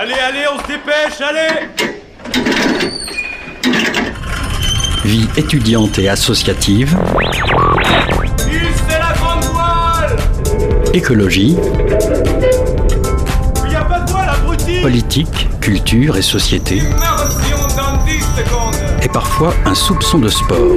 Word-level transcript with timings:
Allez, 0.00 0.14
allez, 0.14 0.44
on 0.54 0.58
se 0.62 0.66
dépêche, 0.68 1.20
allez. 1.20 1.66
Vie 5.04 5.28
étudiante 5.36 5.98
et 5.98 6.08
associative, 6.08 6.96
c'est 8.38 8.96
la 8.96 9.12
grande 9.14 9.42
voile. 9.46 10.16
Écologie, 10.94 11.56
Il 13.66 13.72
y 13.72 13.74
a 13.74 13.80
pas 13.82 13.98
de 13.98 14.10
voile, 14.12 14.28
abruti. 14.28 14.80
Politique, 14.82 15.48
culture 15.60 16.16
et 16.16 16.22
société, 16.22 16.76
Immersion 16.76 17.58
dans 17.76 17.96
10 18.04 18.20
secondes. 18.20 18.76
Et 19.02 19.08
parfois 19.08 19.52
un 19.64 19.74
soupçon 19.74 20.20
de 20.20 20.28
sport. 20.28 20.76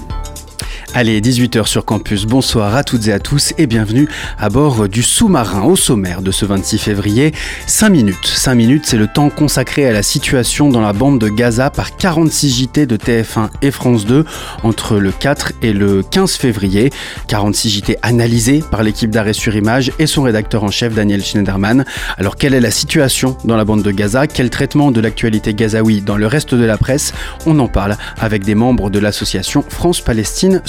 Allez, 0.93 1.21
18h 1.21 1.67
sur 1.67 1.85
campus, 1.85 2.25
bonsoir 2.25 2.75
à 2.75 2.83
toutes 2.83 3.07
et 3.07 3.13
à 3.13 3.19
tous 3.19 3.53
et 3.57 3.65
bienvenue 3.65 4.09
à 4.37 4.49
bord 4.49 4.89
du 4.89 5.03
sous-marin 5.03 5.63
au 5.63 5.77
sommaire 5.77 6.21
de 6.21 6.31
ce 6.31 6.43
26 6.43 6.79
février. 6.79 7.31
5 7.65 7.89
minutes, 7.89 8.25
5 8.25 8.55
minutes 8.55 8.85
c'est 8.85 8.97
le 8.97 9.07
temps 9.07 9.29
consacré 9.29 9.87
à 9.87 9.93
la 9.93 10.03
situation 10.03 10.69
dans 10.69 10.81
la 10.81 10.91
bande 10.91 11.17
de 11.17 11.29
Gaza 11.29 11.69
par 11.69 11.95
46 11.95 12.49
JT 12.57 12.85
de 12.87 12.97
TF1 12.97 13.47
et 13.61 13.71
France 13.71 14.05
2 14.05 14.25
entre 14.63 14.97
le 14.97 15.13
4 15.13 15.53
et 15.61 15.71
le 15.71 16.03
15 16.03 16.35
février. 16.35 16.89
46 17.27 17.69
JT 17.69 17.97
analysés 18.01 18.61
par 18.69 18.83
l'équipe 18.83 19.11
d'arrêt 19.11 19.31
sur 19.31 19.55
image 19.55 19.93
et 19.97 20.07
son 20.07 20.23
rédacteur 20.23 20.65
en 20.65 20.71
chef 20.71 20.93
Daniel 20.93 21.23
Schneiderman. 21.23 21.85
Alors 22.17 22.35
quelle 22.35 22.53
est 22.53 22.59
la 22.59 22.71
situation 22.71 23.37
dans 23.45 23.55
la 23.55 23.63
bande 23.63 23.81
de 23.81 23.91
Gaza? 23.91 24.27
Quel 24.27 24.49
traitement 24.49 24.91
de 24.91 24.99
l'actualité 24.99 25.53
gazaoui 25.53 26.01
dans 26.01 26.17
le 26.17 26.27
reste 26.27 26.53
de 26.53 26.65
la 26.65 26.77
presse? 26.77 27.13
On 27.45 27.57
en 27.59 27.69
parle 27.69 27.95
avec 28.19 28.43
des 28.43 28.55
membres 28.55 28.89
de 28.89 28.99
l'association 28.99 29.63
France-Palestine 29.69 30.61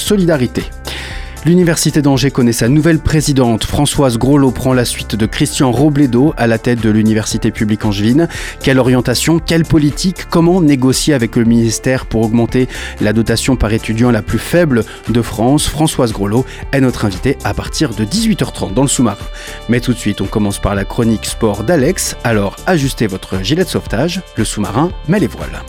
L'Université 1.45 2.03
d'Angers 2.03 2.31
connaît 2.31 2.53
sa 2.53 2.69
nouvelle 2.69 3.01
présidente. 3.01 3.65
Françoise 3.65 4.19
Groslot 4.19 4.53
prend 4.53 4.75
la 4.75 4.85
suite 4.85 5.17
de 5.17 5.27
Christian 5.27 5.73
Robledo 5.73 6.35
à 6.37 6.47
la 6.47 6.59
tête 6.59 6.81
de 6.81 6.91
l'Université 6.91 7.51
publique 7.51 7.85
angevine. 7.85 8.29
Quelle 8.63 8.79
orientation, 8.79 9.39
quelle 9.39 9.65
politique, 9.65 10.27
comment 10.31 10.61
négocier 10.61 11.15
avec 11.15 11.35
le 11.35 11.45
ministère 11.45 12.07
pour 12.07 12.23
augmenter 12.23 12.69
la 13.01 13.13
dotation 13.13 13.57
par 13.57 13.73
étudiant 13.73 14.11
la 14.11 14.23
plus 14.23 14.39
faible 14.39 14.85
de 15.09 15.23
France? 15.23 15.67
Françoise 15.67 16.13
Groslot 16.13 16.47
est 16.73 16.81
notre 16.81 17.07
invitée 17.07 17.39
à 17.43 17.55
partir 17.55 17.95
de 17.95 18.05
18h30 18.05 18.75
dans 18.75 18.83
le 18.83 18.89
sous-marin. 18.89 19.27
Mais 19.69 19.81
tout 19.81 19.95
de 19.95 19.99
suite, 19.99 20.21
on 20.21 20.27
commence 20.27 20.61
par 20.61 20.75
la 20.75 20.85
chronique 20.85 21.27
sport 21.27 21.65
d'Alex. 21.65 22.17
Alors 22.23 22.57
ajustez 22.67 23.09
votre 23.09 23.43
gilet 23.43 23.65
de 23.65 23.69
sauvetage, 23.69 24.21
le 24.37 24.45
sous-marin 24.45 24.91
met 25.09 25.19
les 25.19 25.27
voiles. 25.27 25.63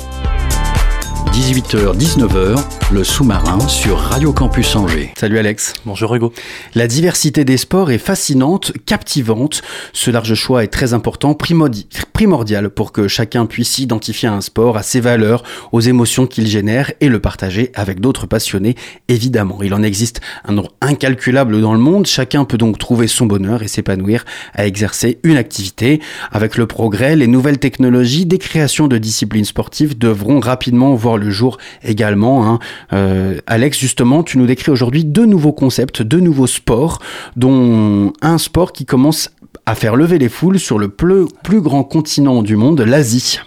18h-19h, 1.34 2.64
le 2.92 3.04
sous-marin 3.04 3.60
sur 3.68 3.98
Radio 3.98 4.32
Campus 4.32 4.76
Angers. 4.76 5.12
Salut 5.18 5.40
Alex. 5.40 5.74
Bonjour 5.84 6.14
Hugo. 6.14 6.32
La 6.76 6.86
diversité 6.86 7.44
des 7.44 7.58
sports 7.58 7.90
est 7.90 7.98
fascinante, 7.98 8.72
captivante. 8.86 9.64
Ce 9.94 10.12
large 10.12 10.36
choix 10.36 10.64
est 10.64 10.68
très 10.68 10.94
important, 10.94 11.34
primordi- 11.34 11.88
primordial 12.14 12.70
pour 12.70 12.92
que 12.92 13.08
chacun 13.08 13.48
puisse 13.48 13.80
identifier 13.80 14.30
un 14.30 14.42
sport, 14.42 14.78
à 14.78 14.84
ses 14.84 15.00
valeurs, 15.00 15.42
aux 15.72 15.82
émotions 15.82 16.28
qu'il 16.28 16.46
génère 16.46 16.92
et 17.02 17.10
le 17.10 17.20
partager 17.20 17.72
avec 17.74 18.00
d'autres 18.00 18.28
passionnés. 18.28 18.76
Évidemment, 19.08 19.58
il 19.64 19.74
en 19.74 19.82
existe 19.82 20.22
un 20.46 20.54
nombre 20.54 20.74
incalculable 20.82 21.60
dans 21.62 21.74
le 21.74 21.80
monde. 21.80 22.06
Chacun 22.06 22.46
peut 22.46 22.60
donc 22.60 22.78
trouver 22.78 23.08
son 23.08 23.26
bonheur 23.26 23.64
et 23.64 23.68
s'épanouir 23.68 24.24
à 24.54 24.68
exercer 24.68 25.18
une 25.24 25.38
activité. 25.38 26.00
Avec 26.32 26.58
le 26.58 26.68
progrès, 26.68 27.16
les 27.16 27.26
nouvelles 27.28 27.58
technologies, 27.58 28.28
des 28.28 28.38
créations 28.38 28.88
de 28.88 29.00
disciplines 29.00 29.46
sportives 29.46 29.98
devront 29.98 30.40
rapidement 30.40 30.94
voir 30.94 31.18
le 31.18 31.23
jour 31.32 31.58
également. 31.84 32.48
hein. 32.48 32.60
Euh, 32.94 33.40
Alex, 33.48 33.78
justement, 33.78 34.24
tu 34.24 34.38
nous 34.38 34.46
décris 34.46 34.72
aujourd'hui 34.72 35.04
deux 35.06 35.26
nouveaux 35.26 35.54
concepts, 35.54 36.02
deux 36.02 36.20
nouveaux 36.20 36.48
sports, 36.48 37.00
dont 37.36 38.14
un 38.22 38.38
sport 38.38 38.72
qui 38.74 38.86
commence 38.86 39.30
à 39.66 39.76
faire 39.76 39.96
lever 39.96 40.18
les 40.20 40.30
foules 40.30 40.60
sur 40.60 40.80
le 40.80 40.90
plus, 40.90 41.26
plus 41.44 41.62
grand 41.62 41.84
continent 41.84 42.44
du 42.44 42.56
monde, 42.56 42.82
l'Asie. 42.82 43.40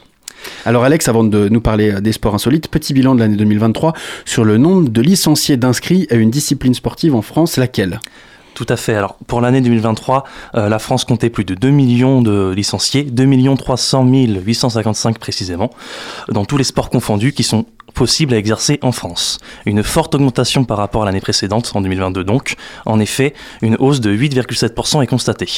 Alors 0.65 0.85
Alex, 0.85 1.09
avant 1.09 1.25
de 1.25 1.49
nous 1.49 1.61
parler 1.61 2.01
des 2.01 2.13
sports 2.13 2.35
insolites, 2.35 2.69
petit 2.69 2.95
bilan 2.95 3.15
de 3.15 3.21
l'année 3.21 3.37
2023 3.37 3.93
sur 4.25 4.45
le 4.45 4.59
nombre 4.59 4.89
de 4.89 5.01
licenciés 5.01 5.57
d'inscrits 5.57 6.07
à 6.11 6.15
une 6.15 6.31
discipline 6.31 6.75
sportive 6.75 7.15
en 7.15 7.23
France, 7.23 7.57
laquelle? 7.57 8.01
Tout 8.57 8.67
à 8.71 8.77
fait. 8.77 8.95
Alors, 8.95 9.17
pour 9.27 9.43
l'année 9.43 9.61
2023, 9.61 10.25
euh, 10.55 10.71
la 10.71 10.79
France 10.79 11.05
comptait 11.05 11.29
plus 11.29 11.45
de 11.45 11.55
2 11.55 11.69
millions 11.69 12.23
de 12.23 12.55
licenciés, 12.57 13.03
2 13.03 13.55
300 13.55 14.07
855 14.07 15.19
précisément, 15.19 15.71
dans 16.31 16.47
tous 16.47 16.57
les 16.57 16.65
sports 16.65 16.89
confondus 16.89 17.35
qui 17.35 17.43
sont 17.43 17.67
possibles 17.97 18.35
à 18.35 18.37
exercer 18.37 18.79
en 18.83 18.93
France. 18.93 19.39
Une 19.65 19.83
forte 19.83 20.15
augmentation 20.15 20.65
par 20.65 20.77
rapport 20.79 21.03
à 21.03 21.07
l'année 21.07 21.21
précédente, 21.21 21.73
en 21.75 21.81
2022 21.81 22.23
donc. 22.23 22.55
En 22.85 23.01
effet, 23.01 23.35
une 23.63 23.75
hausse 23.81 24.01
de 24.01 24.15
8,7% 24.15 25.03
est 25.03 25.07
constatée. 25.09 25.49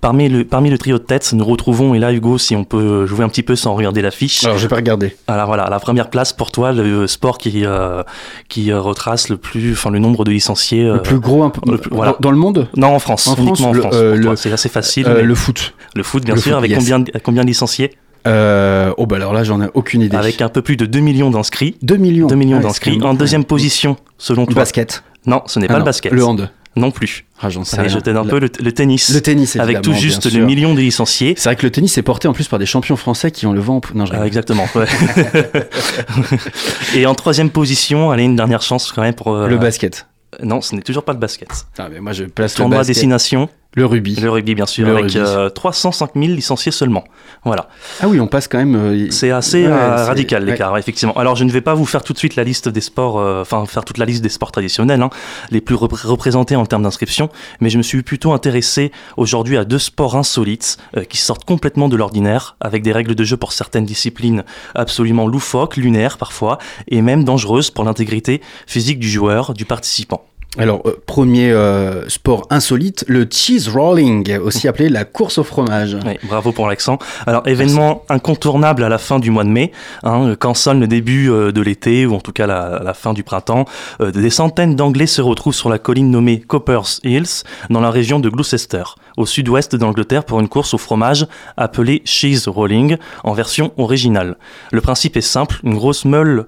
Parmi 0.00 0.28
le, 0.28 0.44
parmi 0.44 0.70
le 0.70 0.78
trio 0.78 0.98
de 0.98 1.02
tête, 1.02 1.32
nous 1.32 1.44
retrouvons, 1.44 1.94
et 1.94 1.98
là 1.98 2.12
Hugo, 2.12 2.38
si 2.38 2.54
on 2.54 2.64
peut 2.64 3.06
jouer 3.06 3.24
un 3.24 3.28
petit 3.28 3.42
peu 3.42 3.56
sans 3.56 3.74
regarder 3.74 4.02
l'affiche, 4.02 4.44
Alors 4.44 4.58
j'ai 4.58 4.68
pas 4.68 4.76
regardé. 4.76 5.16
Alors 5.26 5.46
voilà, 5.46 5.68
la 5.70 5.80
première 5.80 6.10
place 6.10 6.32
pour 6.32 6.52
toi, 6.52 6.72
le 6.72 7.06
sport 7.06 7.38
qui, 7.38 7.64
euh, 7.64 8.02
qui 8.48 8.70
euh, 8.70 8.80
retrace 8.80 9.28
le 9.30 9.38
plus, 9.38 9.72
enfin 9.72 9.90
le 9.90 9.98
nombre 9.98 10.24
de 10.24 10.30
licenciés. 10.30 10.84
Le 10.84 10.94
euh, 10.94 10.98
plus 10.98 11.18
gros 11.18 11.42
un 11.42 11.50
peu, 11.50 11.60
le 11.70 11.78
plus- 11.78 11.90
voilà. 11.90 12.12
dans, 12.12 12.18
dans 12.20 12.30
le 12.30 12.36
monde? 12.36 12.68
Non, 12.76 12.88
en 12.94 12.98
France, 12.98 13.26
En 13.26 13.34
uniquement 13.36 13.72
France, 13.72 13.76
en 13.76 13.80
France. 13.80 13.94
euh, 13.96 14.36
C'est 14.36 14.52
assez 14.52 14.68
facile. 14.68 15.06
Euh, 15.08 15.14
mais 15.16 15.22
Le 15.22 15.34
foot. 15.34 15.72
le 15.94 16.02
foot, 16.02 16.24
bien 16.24 16.34
le 16.34 16.40
sûr, 16.40 16.50
foot, 16.52 16.58
avec 16.58 16.70
yes. 16.70 16.78
combien, 16.78 17.04
combien 17.24 17.42
de 17.42 17.48
licenciés? 17.48 17.92
Euh, 18.26 18.92
oh 18.96 19.06
bah 19.06 19.16
alors 19.16 19.32
là 19.32 19.44
j'en 19.44 19.62
ai 19.62 19.68
aucune 19.74 20.02
idée. 20.02 20.16
Avec 20.16 20.40
un 20.42 20.48
peu 20.48 20.62
plus 20.62 20.76
de 20.76 20.86
2 20.86 21.00
millions 21.00 21.30
d'inscrits. 21.30 21.76
2 21.82 21.96
millions. 21.96 22.26
2 22.26 22.34
millions 22.34 22.58
Ah, 22.58 22.62
d'inscrits. 22.62 23.00
En 23.02 23.14
deuxième 23.14 23.44
position, 23.44 23.96
selon 24.18 24.42
Le 24.42 24.48
toi 24.52 24.62
basket. 24.62 25.02
Non, 25.26 25.42
ce 25.46 25.58
n'est 25.58 25.66
Ah 25.66 25.68
pas 25.68 25.72
non, 25.74 25.78
le 25.80 25.84
basket. 25.84 26.12
Le 26.12 26.24
hand. 26.24 26.50
Non 26.76 26.90
plus. 26.90 27.24
Ah, 27.40 27.48
j'en 27.48 27.64
sais 27.64 27.88
je 27.88 27.96
un 28.10 28.22
Le- 28.22 28.28
peu 28.28 28.38
le, 28.38 28.50
le 28.60 28.72
tennis. 28.72 29.08
Le 29.14 29.22
tennis, 29.22 29.56
Avec 29.56 29.80
tout 29.80 29.94
juste 29.94 30.30
le 30.30 30.44
million 30.44 30.74
de 30.74 30.80
licenciés. 30.80 31.32
C'est 31.38 31.48
vrai 31.48 31.56
que 31.56 31.62
le 31.62 31.70
tennis 31.70 31.96
est 31.96 32.02
porté 32.02 32.28
en 32.28 32.34
plus 32.34 32.48
par 32.48 32.58
des 32.58 32.66
champions 32.66 32.96
français 32.96 33.30
qui 33.30 33.46
ont 33.46 33.52
le 33.52 33.60
vent. 33.60 33.80
Non, 33.94 34.04
Ah, 34.12 34.26
exactement. 34.26 34.66
ouais. 34.74 34.86
Et 36.94 37.06
en 37.06 37.14
troisième 37.14 37.50
position, 37.50 38.10
allez, 38.10 38.24
une 38.24 38.36
dernière 38.36 38.62
chance 38.62 38.92
quand 38.92 39.02
même 39.02 39.14
pour. 39.14 39.34
euh, 39.34 39.48
Le 39.48 39.56
basket. 39.56 40.06
Non, 40.42 40.60
ce 40.60 40.74
n'est 40.74 40.82
toujours 40.82 41.04
pas 41.04 41.14
le 41.14 41.18
basket. 41.18 41.48
Ah, 41.78 41.88
mais 41.90 42.00
moi 42.00 42.12
je 42.12 42.24
place 42.24 42.52
le 42.54 42.56
Tournoi 42.58 42.76
à 42.76 42.80
basket. 42.80 42.94
destination, 42.96 43.48
Le 43.76 43.84
rugby. 43.86 44.16
le 44.16 44.30
rugby 44.30 44.54
bien 44.54 44.64
sûr, 44.66 44.86
Le 44.86 44.96
avec 44.96 45.14
euh, 45.16 45.48
305 45.50 46.10
000 46.16 46.26
licenciés 46.28 46.72
seulement. 46.72 47.04
Voilà. 47.44 47.68
Ah 48.00 48.08
oui, 48.08 48.18
on 48.18 48.26
passe 48.26 48.48
quand 48.48 48.56
même. 48.58 48.74
euh, 48.74 49.06
C'est 49.10 49.30
assez 49.30 49.66
Ouais, 49.66 49.72
euh, 49.72 50.06
radical 50.06 50.42
ouais. 50.44 50.52
l'écart, 50.52 50.76
effectivement. 50.78 51.12
Alors 51.14 51.36
je 51.36 51.44
ne 51.44 51.50
vais 51.52 51.60
pas 51.60 51.74
vous 51.74 51.84
faire 51.84 52.02
tout 52.02 52.14
de 52.14 52.18
suite 52.18 52.36
la 52.36 52.42
liste 52.44 52.68
des 52.70 52.80
sports, 52.80 53.18
euh, 53.20 53.42
enfin 53.42 53.64
faire 53.66 53.84
toute 53.84 53.98
la 53.98 54.06
liste 54.06 54.22
des 54.22 54.30
sports 54.30 54.50
traditionnels, 54.50 55.02
hein, 55.02 55.10
les 55.50 55.60
plus 55.60 55.74
repré- 55.76 56.06
représentés 56.06 56.56
en 56.56 56.64
termes 56.64 56.82
d'inscription, 56.84 57.28
mais 57.60 57.68
je 57.68 57.76
me 57.78 57.82
suis 57.82 58.02
plutôt 58.02 58.32
intéressé 58.32 58.92
aujourd'hui 59.18 59.56
à 59.58 59.64
deux 59.66 59.78
sports 59.78 60.16
insolites 60.16 60.78
euh, 60.96 61.04
qui 61.04 61.18
sortent 61.18 61.44
complètement 61.44 61.88
de 61.90 61.96
l'ordinaire, 61.96 62.56
avec 62.60 62.82
des 62.82 62.92
règles 62.92 63.14
de 63.14 63.24
jeu 63.24 63.36
pour 63.36 63.52
certaines 63.52 63.84
disciplines 63.84 64.42
absolument 64.74 65.26
loufoques, 65.26 65.76
lunaires 65.76 66.16
parfois, 66.16 66.56
et 66.88 67.02
même 67.02 67.24
dangereuses 67.24 67.70
pour 67.70 67.84
l'intégrité 67.84 68.40
physique 68.66 68.98
du 68.98 69.08
joueur, 69.10 69.52
du 69.52 69.66
participant. 69.66 70.24
Alors, 70.58 70.82
euh, 70.86 70.96
premier 71.04 71.50
euh, 71.50 72.08
sport 72.08 72.46
insolite, 72.50 73.04
le 73.08 73.26
cheese 73.30 73.68
rolling, 73.68 74.38
aussi 74.38 74.68
appelé 74.68 74.88
la 74.88 75.04
course 75.04 75.38
au 75.38 75.44
fromage. 75.44 75.96
Oui, 76.06 76.18
bravo 76.24 76.52
pour 76.52 76.66
l'accent. 76.66 76.98
Alors, 77.26 77.46
événement 77.46 78.02
incontournable 78.08 78.82
à 78.82 78.88
la 78.88 78.98
fin 78.98 79.18
du 79.18 79.30
mois 79.30 79.44
de 79.44 79.50
mai, 79.50 79.72
hein, 80.02 80.34
quand 80.38 80.54
sonne 80.54 80.80
le 80.80 80.86
début 80.86 81.30
euh, 81.30 81.52
de 81.52 81.60
l'été, 81.60 82.06
ou 82.06 82.14
en 82.14 82.20
tout 82.20 82.32
cas 82.32 82.46
la, 82.46 82.80
la 82.82 82.94
fin 82.94 83.12
du 83.12 83.22
printemps, 83.22 83.66
euh, 84.00 84.10
des 84.10 84.30
centaines 84.30 84.76
d'Anglais 84.76 85.06
se 85.06 85.20
retrouvent 85.20 85.54
sur 85.54 85.68
la 85.68 85.78
colline 85.78 86.10
nommée 86.10 86.40
Copper's 86.40 87.00
Hills, 87.04 87.44
dans 87.68 87.80
la 87.80 87.90
région 87.90 88.18
de 88.18 88.28
Gloucester, 88.28 88.84
au 89.16 89.26
sud-ouest 89.26 89.76
d'Angleterre, 89.76 90.24
pour 90.24 90.40
une 90.40 90.48
course 90.48 90.74
au 90.74 90.78
fromage 90.78 91.26
appelée 91.56 92.02
cheese 92.04 92.48
rolling, 92.48 92.96
en 93.24 93.32
version 93.32 93.72
originale. 93.76 94.36
Le 94.72 94.80
principe 94.80 95.16
est 95.16 95.20
simple, 95.20 95.60
une 95.64 95.74
grosse 95.74 96.04
meule, 96.04 96.46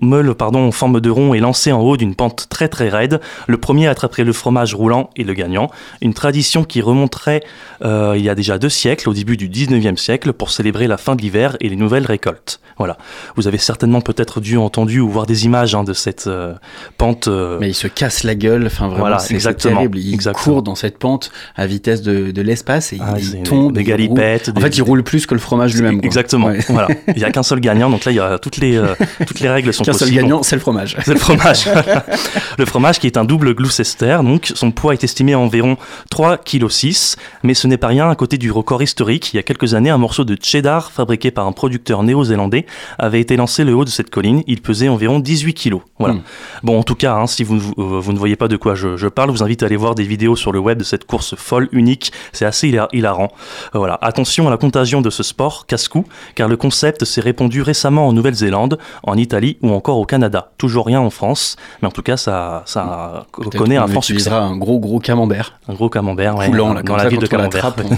meule 0.00 0.34
pardon, 0.34 0.66
en 0.66 0.72
forme 0.72 1.00
de 1.00 1.10
rond 1.10 1.34
est 1.34 1.40
lancée 1.40 1.72
en 1.72 1.80
haut 1.80 1.96
d'une 1.96 2.14
pente 2.14 2.46
très 2.48 2.68
très 2.68 2.88
raide. 2.88 3.20
Le 3.46 3.56
premier 3.56 3.86
à 3.86 3.90
attraper 3.90 4.24
le 4.24 4.32
fromage 4.32 4.74
roulant 4.74 5.10
est 5.16 5.22
le 5.24 5.34
gagnant. 5.34 5.70
Une 6.00 6.14
tradition 6.14 6.64
qui 6.64 6.80
remonterait 6.80 7.42
euh, 7.84 8.14
il 8.16 8.22
y 8.24 8.28
a 8.28 8.34
déjà 8.34 8.58
deux 8.58 8.68
siècles, 8.68 9.08
au 9.08 9.14
début 9.14 9.36
du 9.36 9.48
19e 9.48 9.96
siècle, 9.96 10.32
pour 10.32 10.50
célébrer 10.50 10.86
la 10.86 10.96
fin 10.96 11.14
de 11.16 11.22
l'hiver 11.22 11.56
et 11.60 11.68
les 11.68 11.76
nouvelles 11.76 12.06
récoltes. 12.06 12.60
Voilà. 12.78 12.96
Vous 13.36 13.46
avez 13.48 13.58
certainement 13.58 14.00
peut-être 14.00 14.40
dû 14.40 14.56
entendu 14.56 15.00
ou 15.00 15.08
voir 15.08 15.26
des 15.26 15.44
images 15.44 15.74
hein, 15.74 15.84
de 15.84 15.92
cette 15.92 16.26
euh, 16.26 16.54
pente. 16.98 17.28
euh, 17.28 17.58
Mais 17.60 17.70
il 17.70 17.74
se 17.74 17.86
casse 17.86 18.24
la 18.24 18.34
gueule, 18.34 18.66
enfin 18.66 18.86
vraiment, 18.86 19.00
Voilà, 19.00 19.18
c'est 19.18 19.38
terrible. 19.56 19.98
Il 19.98 20.14
exactement. 20.14 20.44
court 20.54 20.62
dans 20.62 20.74
cette 20.74 20.98
pente 20.98 21.30
à 21.56 21.66
vitesse 21.66 22.02
de 22.02 22.09
de, 22.10 22.30
de 22.30 22.42
l'espace 22.42 22.92
et 22.92 22.98
Ah, 23.00 23.14
il 23.18 23.42
tombe. 23.42 23.72
des 23.72 23.84
galipettes, 23.84 24.50
des- 24.50 24.58
En 24.58 24.64
fait, 24.64 24.76
il 24.76 24.82
roule 24.82 25.02
plus 25.02 25.26
que 25.26 25.34
le 25.34 25.40
fromage 25.40 25.74
lui-même. 25.74 26.00
Exactement. 26.02 26.46
Ouais. 26.48 26.58
Voilà. 26.68 26.88
Il 27.08 27.16
n'y 27.16 27.24
a 27.24 27.30
qu'un 27.30 27.42
seul 27.42 27.60
gagnant, 27.60 27.90
donc 27.90 28.04
là, 28.04 28.12
il 28.12 28.16
y 28.16 28.20
a 28.20 28.38
toutes 28.38 28.56
les, 28.58 28.76
euh, 28.76 28.94
toutes 29.26 29.40
les 29.40 29.48
règles 29.48 29.72
sont 29.72 29.84
Qu'un 29.84 29.92
seul 29.92 30.10
gagnant, 30.10 30.42
c'est 30.42 30.56
le 30.56 30.60
fromage. 30.60 30.96
C'est 31.04 31.14
le 31.14 31.18
fromage. 31.20 31.68
le 32.58 32.64
fromage 32.66 32.98
qui 32.98 33.06
est 33.06 33.16
un 33.16 33.24
double 33.24 33.54
Gloucester, 33.54 34.18
donc 34.22 34.52
son 34.54 34.70
poids 34.70 34.92
est 34.92 35.04
estimé 35.04 35.32
à 35.34 35.38
environ 35.38 35.76
3,6 36.14 37.14
kg, 37.14 37.20
mais 37.42 37.54
ce 37.54 37.66
n'est 37.66 37.76
pas 37.78 37.88
rien 37.88 38.08
à 38.10 38.14
côté 38.14 38.38
du 38.38 38.50
record 38.50 38.82
historique. 38.82 39.32
Il 39.32 39.36
y 39.36 39.38
a 39.38 39.42
quelques 39.42 39.74
années, 39.74 39.90
un 39.90 39.98
morceau 39.98 40.24
de 40.24 40.36
cheddar 40.40 40.90
fabriqué 40.92 41.30
par 41.30 41.46
un 41.46 41.52
producteur 41.52 42.02
néo-zélandais 42.02 42.66
avait 42.98 43.20
été 43.20 43.36
lancé 43.36 43.64
le 43.64 43.74
haut 43.74 43.84
de 43.84 43.90
cette 43.90 44.10
colline. 44.10 44.42
Il 44.46 44.60
pesait 44.60 44.88
environ 44.88 45.18
18 45.20 45.54
kg. 45.54 45.76
Voilà. 45.98 46.14
Mm. 46.14 46.22
Bon, 46.62 46.78
en 46.78 46.82
tout 46.82 46.94
cas, 46.94 47.14
hein, 47.14 47.26
si 47.26 47.44
vous, 47.44 47.56
ne- 47.56 47.60
euh, 47.60 48.00
vous 48.00 48.12
ne 48.12 48.18
voyez 48.18 48.36
pas 48.36 48.48
de 48.48 48.56
quoi 48.56 48.74
je, 48.74 48.96
je 48.96 49.08
parle, 49.08 49.30
je 49.30 49.36
vous 49.36 49.42
invite 49.42 49.62
à 49.62 49.66
aller 49.66 49.76
voir 49.76 49.94
des 49.94 50.04
vidéos 50.04 50.36
sur 50.36 50.52
le 50.52 50.58
web 50.58 50.78
de 50.78 50.84
cette 50.84 51.04
course 51.04 51.34
folle, 51.36 51.68
unique. 51.72 51.99
C'est 52.32 52.44
assez 52.44 52.68
hila- 52.70 52.88
hilarant. 52.92 53.28
Euh, 53.74 53.78
Voilà. 53.78 53.98
Attention 54.02 54.46
à 54.46 54.50
la 54.50 54.56
contagion 54.56 55.00
de 55.00 55.10
ce 55.10 55.22
sport, 55.22 55.66
casse-cou, 55.66 56.04
car 56.34 56.48
le 56.48 56.56
concept 56.56 57.04
s'est 57.04 57.20
répandu 57.20 57.62
récemment 57.62 58.06
en 58.08 58.12
Nouvelle-Zélande, 58.12 58.78
en 59.02 59.16
Italie 59.16 59.56
ou 59.62 59.70
encore 59.72 59.98
au 59.98 60.04
Canada. 60.04 60.50
Toujours 60.58 60.86
rien 60.86 61.00
en 61.00 61.10
France, 61.10 61.56
mais 61.82 61.88
en 61.88 61.90
tout 61.90 62.02
cas, 62.02 62.16
ça, 62.16 62.62
ça 62.66 63.26
Peut-être 63.36 63.56
connaît 63.58 63.76
un 63.76 63.86
fort 63.86 64.04
succès. 64.04 64.30
un 64.30 64.56
gros 64.56 64.78
gros 64.80 64.98
camembert 65.00 65.58
Un 65.68 65.74
gros 65.74 65.88
camembert, 65.88 66.36
ouais, 66.36 66.46
coulant 66.48 66.72
là, 66.74 66.82
dans 66.82 66.96
la 66.96 67.04
ça, 67.04 67.08
ville 67.08 67.18
de 67.20 67.26
Camembert. 67.26 67.74
on- 67.84 67.94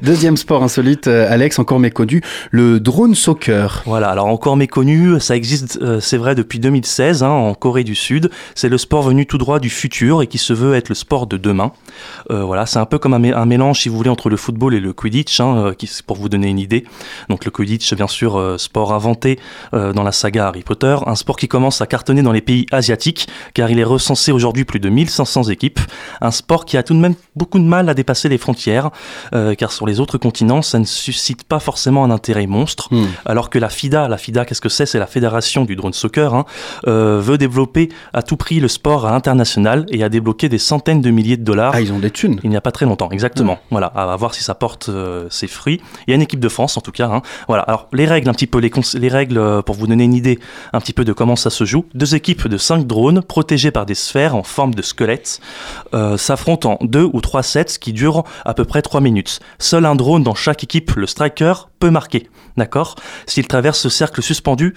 Deuxième 0.02 0.36
sport 0.36 0.62
insolite, 0.62 1.06
euh, 1.06 1.26
Alex, 1.30 1.58
encore 1.58 1.78
méconnu, 1.80 2.22
le 2.50 2.80
drone 2.80 3.14
soccer. 3.14 3.82
Voilà, 3.86 4.08
alors 4.10 4.26
encore 4.26 4.56
méconnu, 4.56 5.18
ça 5.20 5.36
existe, 5.36 5.78
euh, 5.82 6.00
c'est 6.00 6.16
vrai, 6.16 6.34
depuis 6.34 6.58
2016 6.58 7.22
hein, 7.22 7.28
en 7.28 7.54
Corée 7.54 7.84
du 7.84 7.94
Sud. 7.94 8.30
C'est 8.54 8.68
le 8.68 8.78
sport 8.78 9.02
venu 9.02 9.26
tout 9.26 9.38
droit 9.38 9.58
du 9.58 9.70
futur 9.70 10.22
et 10.22 10.26
qui 10.26 10.38
se 10.38 10.52
veut 10.52 10.74
être 10.74 10.88
le 10.88 10.94
sport 10.94 11.26
de 11.26 11.36
demain. 11.36 11.72
Euh, 12.30 12.42
voilà, 12.44 12.64
c'est 12.66 12.78
un 12.78 12.86
peu 12.86 12.98
comme 12.98 13.14
un, 13.14 13.18
mé- 13.18 13.34
un 13.34 13.46
mélange, 13.46 13.80
si 13.80 13.88
vous 13.88 13.96
voulez, 13.96 14.10
entre 14.10 14.28
le 14.30 14.36
football 14.36 14.74
et 14.74 14.80
le 14.80 14.92
Quidditch, 14.92 15.40
hein, 15.40 15.56
euh, 15.56 15.74
qui, 15.74 15.90
pour 16.06 16.16
vous 16.16 16.28
donner 16.28 16.48
une 16.48 16.58
idée. 16.58 16.84
Donc 17.28 17.44
le 17.44 17.50
Quidditch, 17.50 17.92
bien 17.94 18.06
sûr, 18.06 18.38
euh, 18.38 18.56
sport 18.58 18.92
inventé 18.92 19.38
euh, 19.74 19.92
dans 19.92 20.02
la 20.02 20.12
saga 20.12 20.48
Harry 20.48 20.62
Potter, 20.62 20.96
un 21.06 21.14
sport 21.14 21.36
qui 21.36 21.48
commence 21.48 21.80
à 21.80 21.86
cartonner 21.86 22.22
dans 22.22 22.32
les 22.32 22.40
pays 22.40 22.66
asiatiques, 22.72 23.28
car 23.54 23.70
il 23.70 23.78
est 23.78 23.84
recensé 23.84 24.32
aujourd'hui 24.32 24.64
plus 24.64 24.80
de 24.80 24.88
1500 24.88 25.44
équipes. 25.44 25.80
Un 26.20 26.30
sport 26.30 26.64
qui 26.64 26.76
a 26.76 26.82
tout 26.82 26.94
de 26.94 27.00
même 27.00 27.14
beaucoup 27.36 27.58
de 27.58 27.64
mal 27.64 27.88
à 27.88 27.94
dépasser 27.94 28.28
les 28.28 28.38
frontières, 28.38 28.90
car 29.58 29.72
sur 29.72 29.86
les 29.86 30.00
autres 30.00 30.18
continents, 30.18 30.62
ça 30.62 30.78
ne 30.78 30.84
suscite 30.84 31.44
pas 31.44 31.58
forcément 31.60 32.04
un 32.04 32.10
intérêt 32.10 32.46
monstre. 32.46 32.88
Hmm. 32.92 33.06
Alors 33.26 33.50
que 33.50 33.58
la 33.58 33.68
FIDA, 33.68 34.08
la 34.08 34.18
FIDA, 34.18 34.44
qu'est-ce 34.44 34.60
que 34.60 34.68
c'est? 34.68 34.86
C'est 34.86 34.98
la 34.98 35.06
fédération 35.06 35.64
du 35.64 35.76
drone 35.76 35.92
soccer, 35.92 36.34
hein, 36.34 36.44
veut 36.86 37.38
développer 37.38 37.88
à 38.12 38.22
tout 38.22 38.36
prix 38.36 38.60
le 38.60 38.68
sport 38.68 39.06
à 39.06 39.12
l'international 39.12 39.86
et 39.90 40.02
a 40.04 40.08
débloqué 40.08 40.48
des 40.48 40.58
centaines 40.58 41.00
de 41.00 41.10
milliers 41.10 41.36
de 41.36 41.44
dollars. 41.44 41.72
Ah, 41.74 41.80
ils 41.80 41.92
ont 41.92 41.98
des 41.98 42.10
Il 42.24 42.50
n'y 42.50 42.56
a 42.56 42.60
pas 42.60 42.72
très 42.72 42.86
longtemps, 42.86 43.10
exactement. 43.10 43.58
Voilà, 43.70 43.86
à 43.86 44.16
voir 44.16 44.34
si 44.34 44.42
ça 44.42 44.54
porte 44.54 44.88
euh, 44.88 45.26
ses 45.30 45.46
fruits. 45.46 45.80
Il 46.06 46.10
y 46.10 46.12
a 46.12 46.16
une 46.16 46.22
équipe 46.22 46.40
de 46.40 46.48
France, 46.48 46.76
en 46.76 46.80
tout 46.80 46.92
cas. 46.92 47.08
hein. 47.08 47.22
Voilà. 47.48 47.62
Alors 47.62 47.88
les 47.92 48.06
règles, 48.06 48.28
un 48.28 48.32
petit 48.34 48.46
peu 48.46 48.58
les 48.58 49.08
règles 49.08 49.38
euh, 49.38 49.62
pour 49.62 49.74
vous 49.74 49.86
donner 49.86 50.04
une 50.04 50.14
idée, 50.14 50.38
un 50.72 50.80
petit 50.80 50.92
peu 50.92 51.04
de 51.04 51.12
comment 51.12 51.36
ça 51.36 51.50
se 51.50 51.64
joue. 51.64 51.84
Deux 51.94 52.14
équipes 52.14 52.48
de 52.48 52.58
cinq 52.58 52.86
drones 52.86 53.22
protégés 53.22 53.70
par 53.70 53.86
des 53.86 53.94
sphères 53.94 54.36
en 54.36 54.42
forme 54.42 54.74
de 54.74 54.82
squelette 54.82 55.40
euh, 55.94 56.16
s'affrontent 56.16 56.78
en 56.80 56.84
deux 56.84 57.08
ou 57.12 57.20
trois 57.20 57.42
sets 57.42 57.78
qui 57.80 57.92
durent 57.92 58.24
à 58.44 58.54
peu 58.54 58.64
près 58.64 58.82
trois 58.82 59.00
minutes. 59.00 59.40
Seul 59.58 59.86
un 59.86 59.94
drone 59.94 60.22
dans 60.22 60.34
chaque 60.34 60.64
équipe, 60.64 60.92
le 60.96 61.06
striker, 61.06 61.69
peut 61.80 61.90
marquer. 61.90 62.28
D'accord? 62.56 62.94
S'il 63.26 63.46
traverse 63.48 63.78
ce 63.80 63.88
cercle 63.88 64.22
suspendu 64.22 64.74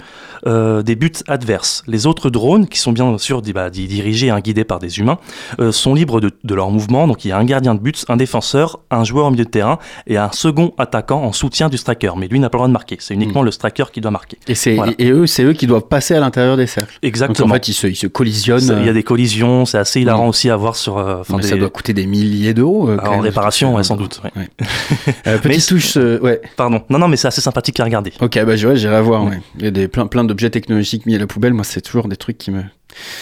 euh, 0.47 0.81
des 0.81 0.95
buts 0.95 1.11
adverses. 1.27 1.83
Les 1.88 2.07
autres 2.07 2.29
drones, 2.29 2.67
qui 2.67 2.79
sont 2.79 2.91
bien 2.91 3.17
sûr 3.17 3.41
bah, 3.53 3.69
di- 3.69 3.88
dirigés, 3.88 4.29
hein, 4.29 4.39
guidés 4.39 4.63
par 4.63 4.79
des 4.79 5.00
humains, 5.00 5.19
euh, 5.59 5.71
sont 5.71 5.94
libres 5.94 6.19
de, 6.21 6.31
de 6.44 6.55
leur 6.55 6.71
mouvement. 6.71 7.07
Donc 7.07 7.25
il 7.25 7.27
y 7.27 7.31
a 7.31 7.38
un 7.38 7.44
gardien 7.45 7.75
de 7.75 7.79
but, 7.79 8.05
un 8.09 8.15
défenseur, 8.17 8.79
un 8.89 9.03
joueur 9.03 9.27
au 9.27 9.31
milieu 9.31 9.45
de 9.45 9.50
terrain 9.50 9.79
et 10.07 10.17
un 10.17 10.31
second 10.31 10.73
attaquant 10.77 11.21
en 11.23 11.31
soutien 11.33 11.69
du 11.69 11.77
striker. 11.77 12.11
Mais 12.17 12.27
lui 12.27 12.39
n'a 12.39 12.50
pas 12.50 12.57
le 12.57 12.59
droit 12.59 12.67
de 12.67 12.73
marquer. 12.73 12.97
C'est 13.00 13.13
uniquement 13.13 13.41
le 13.44 13.51
striker 13.51 13.85
qui 13.94 14.01
doit 14.01 14.11
marquer. 14.11 14.38
Et, 14.47 14.56
c'est, 14.56 14.75
Voilà. 14.75 14.94
et 14.97 15.11
eux, 15.11 15.27
c'est 15.27 15.44
eux 15.44 15.53
qui 15.53 15.67
doivent 15.67 15.88
passer 15.88 16.15
à 16.15 16.19
l'intérieur 16.19 16.56
des 16.57 16.67
cercles. 16.67 16.94
Donc 16.94 17.03
Exactement. 17.03 17.49
en 17.49 17.53
fait, 17.53 17.67
ils 17.67 17.73
se, 17.73 17.88
ils 17.88 17.95
se 17.95 18.07
collisionnent. 18.07 18.61
Il 18.79 18.85
y 18.85 18.88
a 18.88 18.91
euh, 18.91 18.94
des 18.94 19.03
collisions, 19.03 19.65
c'est 19.65 19.77
assez 19.77 20.01
hilarant 20.01 20.25
Mm. 20.27 20.29
aussi 20.29 20.49
à 20.49 20.56
voir 20.56 20.75
sur. 20.77 20.97
euh, 20.97 21.21
mais 21.29 21.38
des- 21.39 21.47
ça 21.49 21.56
doit 21.57 21.69
coûter 21.69 21.94
des 21.94 22.06
milliers 22.06 22.53
d'euros. 22.53 22.89
en 22.91 23.19
réparation, 23.19 23.75
ouais, 23.75 23.83
sans 23.83 23.97
doute. 23.97 24.21
ouais. 24.23 24.31
Ouais. 24.35 24.49
Mais 25.25 25.38
petite 25.39 25.61
c'est- 25.61 25.67
touche, 25.75 25.95
ouais. 26.21 26.41
Pardon. 26.56 26.81
Non, 26.94 27.00
non, 27.00 27.07
mais 27.07 27.18
c'est 27.18 27.28
assez 27.28 27.42
sympathique 27.42 27.80
à 27.80 27.86
regarder. 27.86 28.13
Ok, 28.22 28.38
bah 28.45 28.56
j'irai, 28.56 28.75
j'irai 28.75 29.01
voir. 29.01 29.24
Ouais. 29.24 29.40
Il 29.57 29.66
y 29.66 29.68
a 29.68 29.72
des, 29.72 29.88
plein, 29.88 30.06
plein 30.06 30.24
d'objets 30.24 30.51
technologiques 30.51 31.07
mis 31.07 31.16
à 31.16 31.18
la 31.18 31.25
poubelle. 31.25 31.54
Moi, 31.54 31.63
c'est 31.63 31.81
toujours 31.81 32.07
des 32.07 32.18
trucs 32.18 32.38
qui 32.38 32.51
me. 32.51 32.62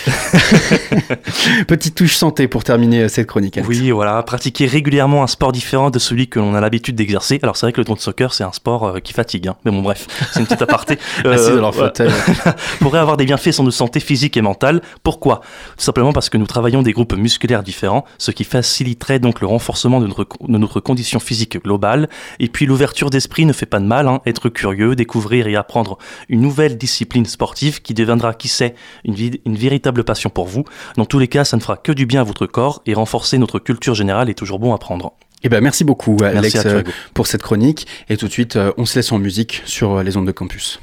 Petite 1.68 1.96
touche 1.96 2.16
santé 2.16 2.48
pour 2.48 2.64
terminer 2.64 3.04
euh, 3.04 3.08
cette 3.08 3.28
chronique. 3.28 3.58
Alex. 3.58 3.70
Oui, 3.70 3.92
voilà, 3.92 4.22
pratiquer 4.24 4.66
régulièrement 4.66 5.24
un 5.24 5.28
sport 5.28 5.52
différent 5.52 5.90
de 5.90 6.00
celui 6.00 6.28
que 6.28 6.40
l'on 6.40 6.56
a 6.56 6.62
l'habitude 6.62 6.96
d'exercer. 6.96 7.40
Alors 7.44 7.56
c'est 7.56 7.66
vrai 7.66 7.74
que 7.74 7.80
le 7.80 7.86
drone 7.86 7.98
soccer, 7.98 8.34
c'est 8.34 8.44
un 8.44 8.52
sport 8.52 8.86
euh, 8.86 9.00
qui 9.00 9.14
fatigue, 9.14 9.48
hein. 9.48 9.56
mais 9.66 9.72
bon 9.72 9.82
bref, 9.82 10.08
c'est 10.32 10.40
une 10.40 10.46
petite 10.46 10.62
aparté. 10.62 10.98
Assis 11.26 11.52
Euh, 11.52 11.56
dans 11.56 11.72
leur 11.72 11.94
pourrait 12.80 13.00
avoir 13.00 13.18
des 13.18 13.26
bienfaits 13.26 13.52
sur 13.52 13.64
notre 13.64 13.76
santé 13.76 14.00
physique 14.00 14.38
et 14.38 14.42
mentale. 14.42 14.82
Pourquoi? 15.04 15.42
Tout 15.78 15.84
simplement 15.84 16.14
parce 16.14 16.30
que 16.30 16.38
nous 16.38 16.48
travaillons 16.48 16.82
des 16.82 16.94
groupes 16.94 17.14
musculaires 17.14 17.64
différents, 17.64 18.06
ce 18.18 18.32
qui 18.32 18.44
faciliterait 18.44 19.20
donc 19.20 19.42
le 19.42 19.48
renforcement 19.48 20.00
de 20.00 20.08
notre, 20.08 20.28
de 20.48 20.58
notre 20.58 20.80
condition 20.80 21.20
physique 21.20 21.62
globale. 21.64 22.10
Et 22.40 22.48
puis 22.48 22.66
l'ouverture 22.66 23.10
d'esprit 23.10 23.46
ne 23.46 23.54
fait 23.54 23.66
pas 23.66 23.80
de 23.80 23.86
mal, 23.86 24.08
hein. 24.08 24.22
être 24.26 24.50
curieux, 24.50 24.96
découvrir 24.96 25.48
et 25.48 25.56
apprendre 25.56 25.98
une 26.30 26.42
nouvelle 26.42 26.78
discipline 26.78 27.26
sportive 27.26 27.82
qui 27.82 27.94
deviendra, 27.94 28.34
qui 28.34 28.48
sait, 28.48 28.76
une, 29.06 29.16
une 29.46 29.56
véritable 29.62 30.04
passion 30.04 30.30
pour 30.30 30.48
vous. 30.48 30.66
Dans 30.98 31.06
tous 31.06 31.20
les 31.20 31.28
cas, 31.28 31.46
ça 31.46 31.58
ne 31.58 31.62
fera 31.62 31.78
que 31.78 31.92
du 31.92 32.06
bien 32.06 32.22
à 32.22 32.24
votre 32.24 32.46
corps 32.46 32.82
et 32.86 32.94
renforcer 32.94 33.38
notre 33.38 33.60
culture 33.60 33.96
générale 33.96 34.30
est 34.30 34.34
toujours 34.34 34.60
bon 34.60 34.74
à 34.74 34.78
prendre. 34.78 35.14
Eh 35.44 35.50
ben, 35.50 35.62
merci 35.62 35.84
beaucoup, 35.84 36.18
Alex, 36.24 36.56
à 36.56 36.64
toi, 36.64 36.72
euh, 36.72 36.84
pour 37.14 37.28
cette 37.28 37.42
chronique. 37.42 37.88
Et 38.10 38.18
tout 38.18 38.28
de 38.28 38.32
suite, 38.32 38.56
euh, 38.56 38.72
on 38.78 38.86
se 38.86 38.98
laisse 39.00 39.12
en 39.12 39.18
musique 39.18 39.64
sur 39.66 39.98
euh, 39.98 40.04
les 40.04 40.18
ondes 40.18 40.28
de 40.28 40.32
campus. 40.32 40.80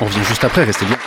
On 0.00 0.04
revient 0.04 0.24
juste 0.24 0.44
après, 0.44 0.64
restez 0.64 0.84
bien. 0.84 0.98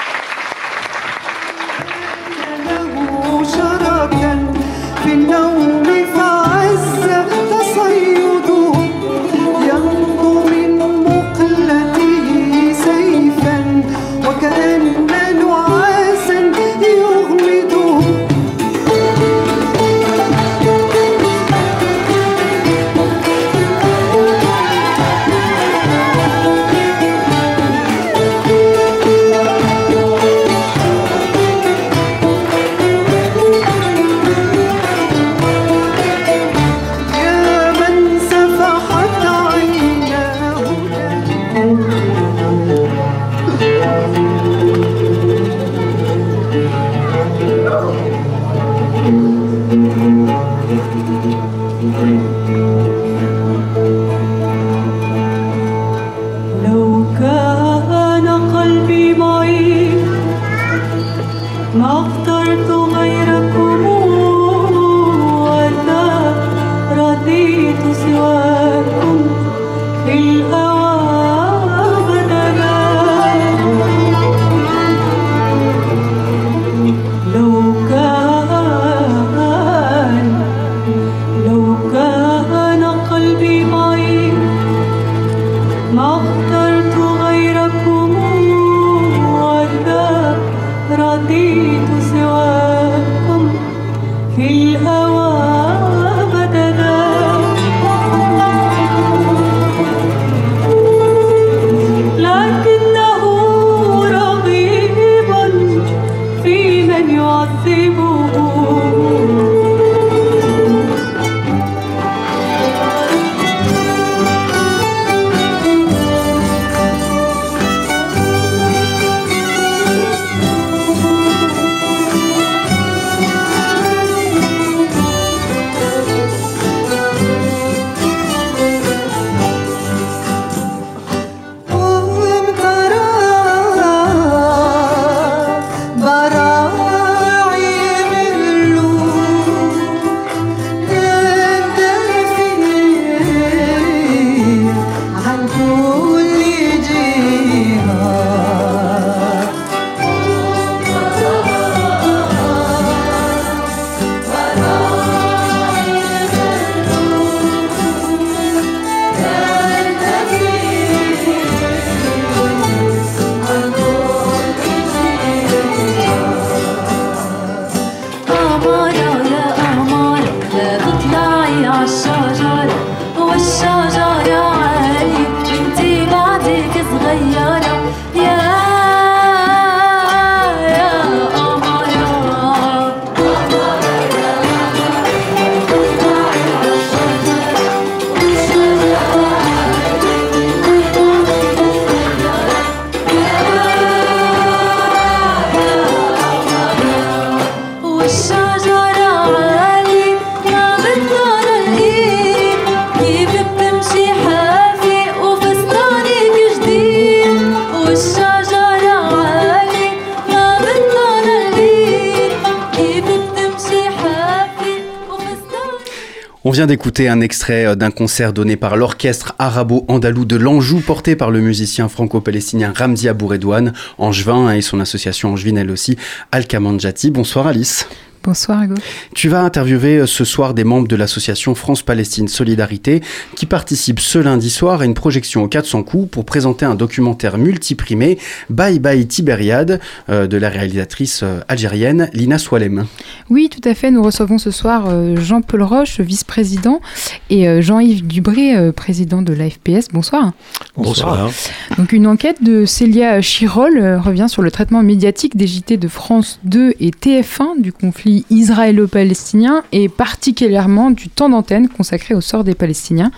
Vient 216.55 216.67
d'écouter 216.67 217.09
un 217.09 217.19
extrait 217.19 217.65
euh, 217.65 217.75
d'un 217.75 217.91
concert 217.91 218.31
donné 218.31 218.55
par 218.55 218.77
l'orchestre 218.77 219.35
arabo-andalou 219.39 220.23
de 220.23 220.37
l'Anjou, 220.37 220.79
porté 220.79 221.17
par 221.17 221.29
le 221.29 221.41
musicien 221.41 221.89
franco-palestinien 221.89 222.71
Ramzi 222.73 223.09
Abouredouane, 223.09 223.73
angevin, 223.97 224.53
et 224.53 224.61
son 224.61 224.79
association 224.79 225.33
angevine 225.33 225.57
elle 225.57 225.69
aussi, 225.69 225.97
Al-Kamanjati. 226.31 227.11
Bonsoir 227.11 227.47
Alice. 227.47 227.89
Bonsoir 228.25 228.63
Hugo. 228.63 228.73
Tu 229.13 229.29
vas 229.29 229.43
interviewer 229.43 229.97
euh, 229.97 230.07
ce 230.07 230.25
soir 230.25 230.55
des 230.55 230.63
membres 230.63 230.87
de 230.87 230.95
l'association 230.95 231.53
France-Palestine 231.53 232.27
Solidarité 232.27 233.03
qui 233.35 233.45
participent 233.45 233.99
ce 233.99 234.17
lundi 234.17 234.49
soir 234.49 234.81
à 234.81 234.85
une 234.85 234.95
projection 234.95 235.43
au 235.43 235.47
400 235.47 235.83
coups 235.83 236.09
pour 236.09 236.25
présenter 236.25 236.65
un 236.65 236.73
documentaire 236.73 237.37
multiprimé 237.37 238.17
Bye 238.49 238.79
Bye 238.79 239.05
Tibériade 239.05 239.79
euh, 240.09 240.25
de 240.25 240.37
la 240.37 240.49
réalisatrice 240.49 241.21
euh, 241.21 241.41
algérienne 241.47 242.09
Lina 242.13 242.39
Swalem. 242.39 242.87
Oui, 243.29 243.47
tout 243.47 243.61
à 243.69 243.75
fait. 243.75 243.91
Nous 243.91 244.01
recevons 244.01 244.39
ce 244.39 244.49
soir 244.49 244.87
Jean-Paul 245.17 245.61
Roche, 245.61 245.99
vice-président, 245.99 246.81
et 247.29 247.61
Jean-Yves 247.61 248.05
Dubré, 248.05 248.71
président 248.71 249.21
de 249.21 249.33
l'AFPS. 249.33 249.89
Bonsoir. 249.91 250.33
Bonsoir. 250.77 251.29
Donc 251.77 251.91
une 251.91 252.05
enquête 252.07 252.43
de 252.43 252.65
Célia 252.65 253.21
Chirol 253.21 253.97
revient 253.97 254.27
sur 254.29 254.41
le 254.41 254.51
traitement 254.51 254.83
médiatique 254.83 255.35
des 255.35 255.47
JT 255.47 255.77
de 255.77 255.87
France 255.87 256.39
2 256.43 256.73
et 256.79 256.91
TF1 256.91 257.61
du 257.61 257.73
conflit 257.73 258.14
israélo-palestinien 258.29 259.63
et 259.71 259.89
particulièrement 259.89 260.91
du 260.91 261.09
temps 261.09 261.29
d'antenne 261.29 261.67
consacré 261.67 262.13
au 262.13 262.21
sort 262.21 262.43
des 262.43 262.55
Palestiniens. 262.55 263.11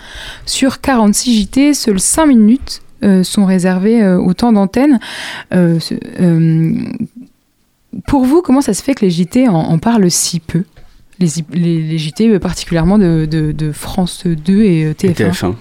Sur 0.46 0.80
46 0.80 1.42
JT, 1.42 1.74
seuls 1.74 2.00
5 2.00 2.26
minutes 2.26 2.82
euh, 3.04 3.22
sont 3.22 3.44
réservées 3.44 4.02
euh, 4.02 4.18
au 4.18 4.34
temps 4.34 4.52
d'antenne. 4.52 4.98
Euh, 5.54 5.78
euh, 6.20 6.72
pour 8.06 8.24
vous, 8.24 8.42
comment 8.42 8.60
ça 8.60 8.74
se 8.74 8.82
fait 8.82 8.94
que 8.94 9.04
les 9.04 9.10
JT 9.10 9.48
en, 9.48 9.54
en 9.54 9.78
parlent 9.78 10.10
si 10.10 10.40
peu? 10.40 10.64
Les, 11.20 11.28
les- 11.52 11.82
les 11.82 11.98
JT 11.98 12.38
particulièrement 12.38 12.96
de, 12.98 13.26
de- 13.30 13.52
de 13.52 13.72
France 13.72 14.24
2 14.26 14.62
et 14.62 14.84
euh, 14.84 14.90
Et 14.90 14.94
TF1. 15.12 15.30
TF1. 15.32 15.54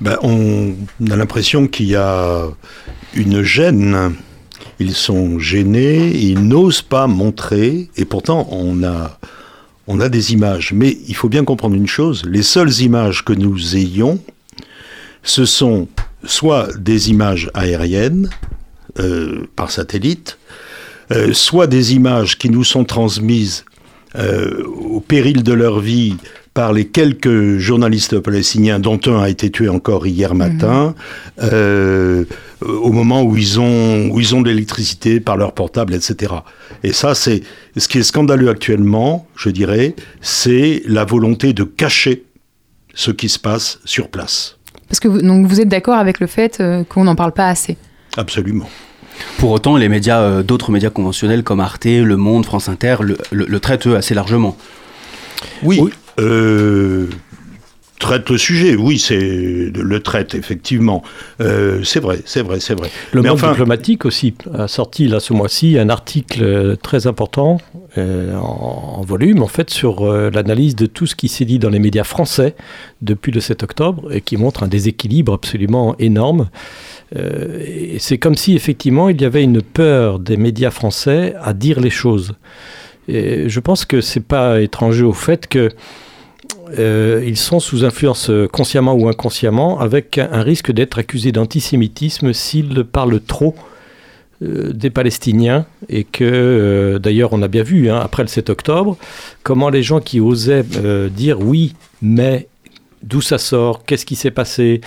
Ben, 0.00 0.16
on 0.22 0.74
a 1.10 1.16
l'impression 1.16 1.66
qu'il 1.66 1.86
y 1.86 1.96
a 1.96 2.44
une 3.14 3.42
gêne. 3.42 4.14
Ils 4.80 4.94
sont 4.94 5.38
gênés, 5.38 6.16
ils 6.16 6.46
n'osent 6.46 6.82
pas 6.82 7.06
montrer, 7.06 7.88
et 7.96 8.04
pourtant 8.04 8.48
on 8.50 8.82
a, 8.82 10.08
des 10.08 10.32
images. 10.32 10.72
Mais 10.72 10.98
il 11.08 11.14
faut 11.14 11.28
bien 11.28 11.44
comprendre 11.44 11.74
une 11.74 11.86
chose, 11.86 12.22
les 12.26 12.42
seules 12.42 12.80
images 12.80 13.24
que 13.24 13.32
nous 13.32 13.76
ayons, 13.76 14.20
ce 15.22 15.44
sont 15.44 15.88
soit 16.24 16.68
des 16.78 17.10
images 17.10 17.50
aériennes 17.54 18.30
euh, 18.98 19.46
par 19.56 19.70
satellite, 19.70 20.38
euh, 21.10 21.32
soit 21.32 21.66
des 21.66 21.94
images 21.94 22.38
qui 22.38 22.50
nous 22.50 22.64
sont 22.64 22.84
transmises 22.84 23.64
euh, 24.16 24.64
au 24.64 25.00
péril 25.00 25.42
de 25.42 25.52
leur 25.52 25.80
vie 25.80 26.16
par 26.54 26.72
les 26.72 26.86
quelques 26.86 27.58
journalistes 27.58 28.18
palestiniens, 28.18 28.78
dont 28.80 28.98
un 29.06 29.20
a 29.22 29.28
été 29.28 29.50
tué 29.50 29.68
encore 29.68 30.06
hier 30.06 30.34
matin, 30.34 30.94
euh, 31.42 32.24
au 32.62 32.90
moment 32.90 33.22
où 33.22 33.36
ils 33.36 33.60
ont, 33.60 34.08
où 34.10 34.18
ils 34.20 34.34
ont 34.34 34.40
de 34.42 34.48
l'électricité 34.50 35.20
par 35.20 35.36
leur 35.36 35.52
portable, 35.52 35.94
etc. 35.94 36.32
Et 36.82 36.92
ça, 36.92 37.14
c'est 37.14 37.42
ce 37.76 37.86
qui 37.86 37.98
est 37.98 38.02
scandaleux 38.02 38.48
actuellement, 38.48 39.26
je 39.36 39.50
dirais, 39.50 39.94
c'est 40.20 40.82
la 40.86 41.04
volonté 41.04 41.52
de 41.52 41.62
cacher 41.64 42.24
ce 42.94 43.10
qui 43.12 43.28
se 43.28 43.38
passe 43.38 43.78
sur 43.84 44.08
place. 44.08 44.56
Parce 44.88 44.98
que 45.00 45.06
vous, 45.08 45.22
donc 45.22 45.46
vous 45.46 45.60
êtes 45.60 45.68
d'accord 45.68 45.96
avec 45.96 46.18
le 46.18 46.26
fait 46.26 46.58
euh, 46.60 46.82
qu'on 46.82 47.04
n'en 47.04 47.14
parle 47.14 47.32
pas 47.32 47.48
assez? 47.48 47.76
Absolument. 48.16 48.68
Pour 49.38 49.50
autant, 49.50 49.76
les 49.76 49.88
médias, 49.88 50.20
euh, 50.20 50.42
d'autres 50.42 50.72
médias 50.72 50.90
conventionnels 50.90 51.44
comme 51.44 51.60
Arte, 51.60 51.84
Le 51.84 52.16
Monde, 52.16 52.44
France 52.46 52.68
Inter, 52.68 52.96
le, 53.00 53.16
le- 53.30 53.46
le 53.46 53.60
traitent 53.60 53.86
eux 53.86 53.96
assez 53.96 54.14
largement. 54.14 54.56
Oui. 55.62 55.78
Euh, 55.80 55.90
traite 57.98 58.30
le 58.30 58.38
sujet, 58.38 58.76
oui, 58.76 58.96
c'est 58.98 59.18
le 59.18 60.00
traite, 60.00 60.36
effectivement. 60.36 61.02
Euh, 61.40 61.82
c'est 61.82 61.98
vrai, 61.98 62.20
c'est 62.24 62.42
vrai, 62.42 62.60
c'est 62.60 62.78
vrai. 62.78 62.90
Le 63.12 63.22
Mais 63.22 63.28
monde 63.28 63.38
enfin- 63.38 63.50
diplomatique 63.50 64.04
aussi 64.04 64.34
a 64.54 64.68
sorti 64.68 65.08
là 65.08 65.18
ce 65.18 65.32
mois-ci 65.32 65.78
un 65.78 65.88
article 65.88 66.44
euh, 66.44 66.76
très 66.76 67.08
important 67.08 67.58
euh, 67.98 68.36
en, 68.36 68.98
en 68.98 69.02
volume 69.02 69.42
en 69.42 69.48
fait 69.48 69.70
sur 69.70 70.06
euh, 70.06 70.30
l'analyse 70.32 70.76
de 70.76 70.86
tout 70.86 71.06
ce 71.06 71.16
qui 71.16 71.26
s'est 71.26 71.44
dit 71.44 71.58
dans 71.58 71.70
les 71.70 71.80
médias 71.80 72.04
français 72.04 72.54
depuis 73.02 73.32
le 73.32 73.40
7 73.40 73.64
octobre 73.64 74.12
et 74.12 74.20
qui 74.20 74.36
montre 74.36 74.62
un 74.62 74.68
déséquilibre 74.68 75.32
absolument 75.32 75.96
énorme. 75.98 76.50
Euh, 77.16 77.58
et 77.66 77.96
c'est 77.98 78.18
comme 78.18 78.36
si 78.36 78.54
effectivement 78.54 79.08
il 79.08 79.20
y 79.20 79.24
avait 79.24 79.42
une 79.42 79.60
peur 79.60 80.20
des 80.20 80.36
médias 80.36 80.70
français 80.70 81.34
à 81.42 81.52
dire 81.52 81.80
les 81.80 81.90
choses. 81.90 82.34
Et 83.08 83.48
je 83.48 83.58
pense 83.58 83.84
que 83.84 84.00
c'est 84.00 84.24
pas 84.24 84.60
étranger 84.60 85.02
au 85.02 85.14
fait 85.14 85.48
que 85.48 85.70
euh, 86.76 87.22
ils 87.26 87.36
sont 87.36 87.60
sous 87.60 87.84
influence 87.84 88.30
euh, 88.30 88.46
consciemment 88.46 88.94
ou 88.94 89.08
inconsciemment, 89.08 89.80
avec 89.80 90.18
un, 90.18 90.42
risque 90.42 90.70
d'être 90.72 90.98
accusés 90.98 91.32
d'antisémitisme 91.32 92.32
s'ils 92.32 92.84
parlent 92.84 93.20
trop 93.20 93.54
euh, 94.42 94.72
des 94.72 94.90
Palestiniens 94.90 95.66
et 95.88 96.04
que 96.04 96.98
d'ailleurs 97.02 97.32
on 97.32 97.42
a 97.42 97.48
bien 97.48 97.62
vu 97.62 97.90
hein, 97.90 97.98
après 98.00 98.22
le 98.22 98.28
7 98.28 98.50
octobre 98.50 98.96
comment 99.42 99.70
les 99.70 99.82
gens 99.82 100.00
qui 100.00 100.20
osaient 100.20 100.64
dire 101.10 101.40
oui 101.40 101.74
mais 102.02 102.48
d'où 103.02 103.20
ça 103.20 103.38
sort, 103.38 103.84
qu'est-ce 103.84 104.06
qui 104.06 104.16
s'est 104.16 104.30
passé, 104.30 104.80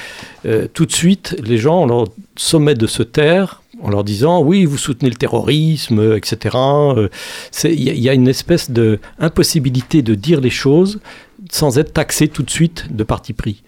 tout 0.73 0.85
de 0.85 0.91
suite 0.91 1.35
les 1.43 1.57
gens 1.57 1.81
on 1.83 1.85
leur 1.87 2.05
sommet 2.35 2.75
de 2.75 2.87
se 2.87 3.03
taire 3.03 3.61
en 3.81 3.89
leur 3.89 4.03
disant 4.03 4.41
oui 4.41 4.63
vous 4.65 4.77
soutenez 4.77 5.09
le 5.09 5.15
terrorisme 5.15 6.15
etc. 6.15 6.57
Il 7.65 7.99
y 7.99 8.09
a 8.09 8.13
une 8.13 8.29
espèce 8.29 8.71
de 8.71 8.99
impossibilité 9.19 10.01
de 10.01 10.15
dire 10.15 10.39
les 10.39 10.49
choses 10.49 10.99
sans 11.51 11.77
être 11.77 11.93
taxé 11.93 12.27
tout 12.27 12.43
de 12.43 12.49
suite 12.49 12.87
de 12.95 13.03
parti 13.03 13.33
pris. 13.33 13.61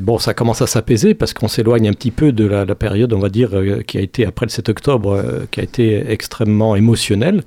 Bon, 0.00 0.18
ça 0.18 0.32
commence 0.32 0.62
à 0.62 0.68
s'apaiser 0.68 1.14
parce 1.14 1.34
qu'on 1.34 1.48
s'éloigne 1.48 1.88
un 1.88 1.92
petit 1.92 2.12
peu 2.12 2.30
de 2.30 2.44
la, 2.44 2.74
période, 2.74 3.12
on 3.12 3.18
va 3.18 3.28
dire, 3.28 3.50
euh, 3.54 3.82
qui 3.82 3.98
a 3.98 4.00
été 4.00 4.24
après 4.24 4.46
le 4.46 4.50
7 4.50 4.68
octobre, 4.68 5.12
euh, 5.12 5.46
qui 5.50 5.58
a 5.58 5.64
été 5.64 6.08
extrêmement 6.08 6.76
émotionnelle. 6.76 7.42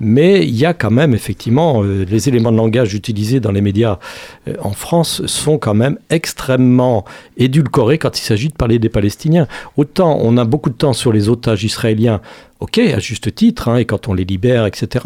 Mais 0.00 0.46
il 0.46 0.56
y 0.56 0.64
a 0.64 0.72
quand 0.72 0.90
même, 0.90 1.12
effectivement, 1.14 1.82
euh, 1.84 2.06
les 2.08 2.28
éléments 2.28 2.52
de 2.52 2.56
langage 2.56 2.94
utilisés 2.94 3.38
dans 3.38 3.52
les 3.52 3.60
médias 3.60 3.98
en 4.60 4.72
France 4.72 5.26
sont 5.26 5.58
quand 5.58 5.74
même 5.74 5.98
extrêmement 6.08 7.04
édulcorés 7.36 7.98
quand 7.98 8.18
il 8.18 8.22
s'agit 8.22 8.48
de 8.48 8.54
parler 8.54 8.78
des 8.78 8.88
Palestiniens. 8.88 9.46
Autant 9.76 10.18
on 10.22 10.36
a 10.36 10.44
beaucoup 10.44 10.70
de 10.70 10.74
temps 10.74 10.94
sur 10.94 11.12
les 11.12 11.28
otages 11.28 11.64
israéliens, 11.64 12.20
ok, 12.62 12.78
à 12.78 13.00
juste 13.00 13.34
titre, 13.34 13.68
hein, 13.68 13.76
et 13.78 13.84
quand 13.84 14.06
on 14.06 14.14
les 14.14 14.24
libère, 14.24 14.66
etc. 14.66 15.04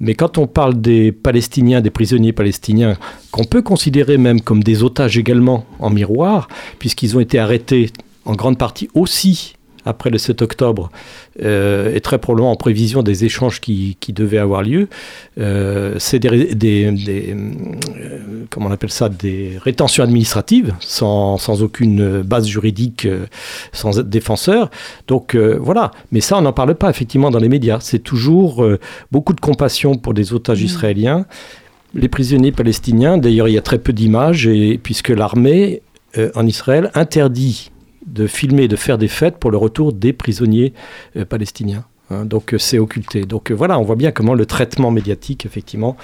Mais 0.00 0.14
quand 0.14 0.36
on 0.36 0.46
parle 0.46 0.78
des 0.80 1.12
Palestiniens, 1.12 1.80
des 1.80 1.90
prisonniers 1.90 2.34
palestiniens, 2.34 2.98
qu'on 3.30 3.44
peut 3.44 3.62
considérer 3.62 4.18
même 4.18 4.42
comme 4.42 4.62
des 4.62 4.82
otages 4.82 5.16
également 5.16 5.64
en 5.78 5.88
miroir, 5.88 6.46
puisqu'ils 6.78 7.16
ont 7.16 7.20
été 7.20 7.38
arrêtés 7.38 7.90
en 8.26 8.34
grande 8.34 8.58
partie 8.58 8.88
aussi 8.94 9.53
après 9.84 10.10
le 10.10 10.18
7 10.18 10.42
octobre, 10.42 10.90
euh, 11.42 11.94
et 11.94 12.00
très 12.00 12.18
probablement 12.18 12.50
en 12.52 12.56
prévision 12.56 13.02
des 13.02 13.24
échanges 13.24 13.60
qui, 13.60 13.96
qui 14.00 14.12
devaient 14.12 14.38
avoir 14.38 14.62
lieu, 14.62 14.88
euh, 15.38 15.94
c'est 15.98 16.18
des, 16.18 16.54
des- 16.54 16.90
des, 16.92 17.34
euh, 17.34 18.44
comment 18.50 18.68
on 18.68 18.72
appelle 18.72 18.90
ça, 18.90 19.08
des 19.08 19.58
rétentions 19.62 20.02
administratives, 20.04 20.74
sans, 20.80 21.38
sans 21.38 21.62
aucune 21.62 22.22
base 22.22 22.46
juridique, 22.46 23.06
sans 23.72 23.98
être 23.98 24.08
défenseur. 24.08 24.70
Donc 25.08 25.36
voilà, 25.36 25.90
mais 26.12 26.20
ça 26.20 26.38
on 26.38 26.42
n'en 26.42 26.52
parle 26.52 26.74
pas 26.74 26.90
effectivement 26.90 27.30
dans 27.30 27.38
les 27.38 27.48
médias. 27.48 27.78
C'est 27.80 27.98
toujours 27.98 28.64
beaucoup 29.12 29.32
de 29.34 29.40
compassion 29.40 29.96
pour 29.96 30.14
des 30.14 30.32
otages 30.32 30.62
israéliens. 30.62 31.26
Les 31.94 32.08
prisonniers 32.08 32.52
palestiniens, 32.52 33.18
d'ailleurs 33.18 33.48
il 33.48 33.54
y 33.54 33.58
a 33.58 33.62
très 33.62 33.78
peu 33.78 33.92
d'images, 33.92 34.46
et 34.46 34.78
puisque 34.82 35.10
l'armée 35.10 35.82
en 36.34 36.46
Israël 36.46 36.90
interdit 36.94 37.70
de 38.06 38.26
filmer, 38.26 38.68
de 38.68 38.76
faire 38.76 38.98
des 38.98 39.08
fêtes 39.08 39.38
pour 39.38 39.50
le 39.50 39.56
retour 39.56 39.92
des 39.92 40.12
prisonniers 40.12 40.72
euh, 41.16 41.24
palestiniens. 41.24 41.84
Hein, 42.10 42.24
donc 42.24 42.52
euh, 42.52 42.58
c'est 42.58 42.78
occulté. 42.78 43.24
Donc 43.24 43.50
euh, 43.50 43.54
voilà, 43.54 43.78
on 43.78 43.82
voit 43.82 43.96
bien 43.96 44.12
comment 44.12 44.34
le 44.34 44.46
traitement 44.46 44.90
médiatique, 44.90 45.46
effectivement, 45.46 45.96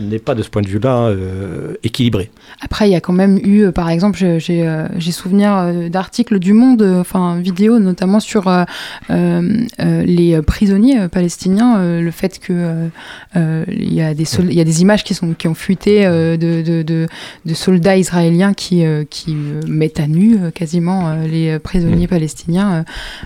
n'est 0.00 0.18
pas 0.18 0.34
de 0.34 0.42
ce 0.42 0.50
point 0.50 0.62
de 0.62 0.68
vue-là 0.68 1.08
euh, 1.08 1.74
équilibré. 1.82 2.30
Après, 2.60 2.88
il 2.88 2.92
y 2.92 2.94
a 2.94 3.00
quand 3.00 3.12
même 3.12 3.38
eu, 3.42 3.64
euh, 3.64 3.72
par 3.72 3.88
exemple, 3.90 4.18
j'ai 4.38 4.66
euh, 4.66 4.86
j'ai 4.96 5.12
souvenir 5.12 5.56
euh, 5.56 5.88
d'articles 5.88 6.38
du 6.38 6.52
Monde, 6.52 6.82
euh, 6.82 7.00
enfin 7.00 7.38
vidéo 7.40 7.78
notamment 7.78 8.20
sur 8.20 8.48
euh, 8.48 8.64
euh, 9.10 9.66
euh, 9.80 10.02
les 10.04 10.34
euh, 10.34 10.42
prisonniers 10.42 11.00
euh, 11.00 11.08
palestiniens, 11.08 11.78
euh, 11.78 12.00
le 12.00 12.10
fait 12.10 12.38
que 12.38 12.52
euh, 12.52 12.88
euh, 13.36 13.64
il 13.68 13.92
y 13.92 14.02
a 14.02 14.14
des 14.14 14.26
il 14.40 14.54
y 14.54 14.60
a 14.60 14.64
des 14.64 14.82
images 14.82 15.04
qui 15.04 15.14
sont 15.14 15.34
qui 15.34 15.48
ont 15.48 15.54
fuité 15.54 16.06
euh, 16.06 16.36
de, 16.36 16.62
de, 16.62 16.82
de, 16.82 17.06
de 17.44 17.54
soldats 17.54 17.96
israéliens 17.96 18.54
qui 18.54 18.84
euh, 18.84 19.04
qui 19.08 19.34
euh, 19.34 19.60
mettent 19.66 20.00
à 20.00 20.06
nu 20.06 20.36
euh, 20.36 20.50
quasiment 20.50 21.08
euh, 21.08 21.26
les 21.26 21.50
euh, 21.50 21.58
prisonniers 21.58 22.08
palestiniens. 22.08 22.72
euh, 22.72 22.82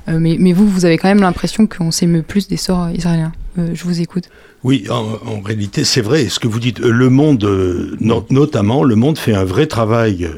euh, 0.09 0.19
mais, 0.21 0.37
mais 0.39 0.53
vous, 0.53 0.67
vous 0.69 0.85
avez 0.85 0.99
quand 0.99 1.09
même 1.09 1.21
l'impression 1.21 1.67
qu'on 1.67 1.91
s'émeut 1.91 2.23
plus 2.23 2.49
des 2.49 2.57
sorts 2.57 2.85
euh, 2.85 2.93
israéliens. 2.93 3.33
Euh, 3.59 3.71
je 3.75 3.85
vous 3.85 4.01
écoute. 4.01 4.29
Oui, 4.65 4.85
en, 4.91 5.41
réalité, 5.41 5.85
c'est 5.85 6.01
vrai. 6.01 6.29
Ce 6.29 6.39
que 6.39 6.49
vous 6.49 6.61
dites, 6.61 6.81
euh, 6.81 6.91
le 6.91 7.09
Monde, 7.11 7.45
euh, 7.45 7.97
no- 8.01 8.27
notamment, 8.31 8.85
le 8.85 8.97
Monde 8.97 9.19
fait 9.19 9.35
un 9.35 9.45
vrai 9.45 9.67
travail 9.67 10.29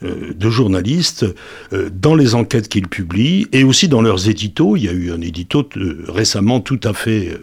de 0.00 0.48
journalistes 0.48 1.26
dans 1.72 2.14
les 2.14 2.36
enquêtes 2.36 2.68
qu'ils 2.68 2.86
publient 2.86 3.48
et 3.52 3.64
aussi 3.64 3.88
dans 3.88 4.00
leurs 4.00 4.28
éditos. 4.28 4.76
Il 4.76 4.84
y 4.84 4.88
a 4.88 4.92
eu 4.92 5.10
un 5.10 5.20
édito 5.20 5.68
récemment 6.06 6.60
tout 6.60 6.78
à 6.84 6.92
fait 6.94 7.36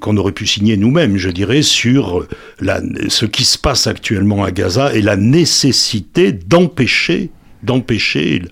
qu'on 0.00 0.16
aurait 0.16 0.32
pu 0.32 0.48
signer 0.48 0.76
nous-mêmes, 0.76 1.16
je 1.16 1.30
dirais, 1.30 1.62
sur 1.62 2.26
ce 2.60 3.24
qui 3.24 3.44
se 3.44 3.56
passe 3.56 3.86
actuellement 3.86 4.42
à 4.42 4.50
Gaza 4.50 4.92
et 4.96 5.00
la 5.00 5.14
nécessité 5.14 6.32
d'empêcher, 6.32 7.30
d'empêcher 7.62 8.42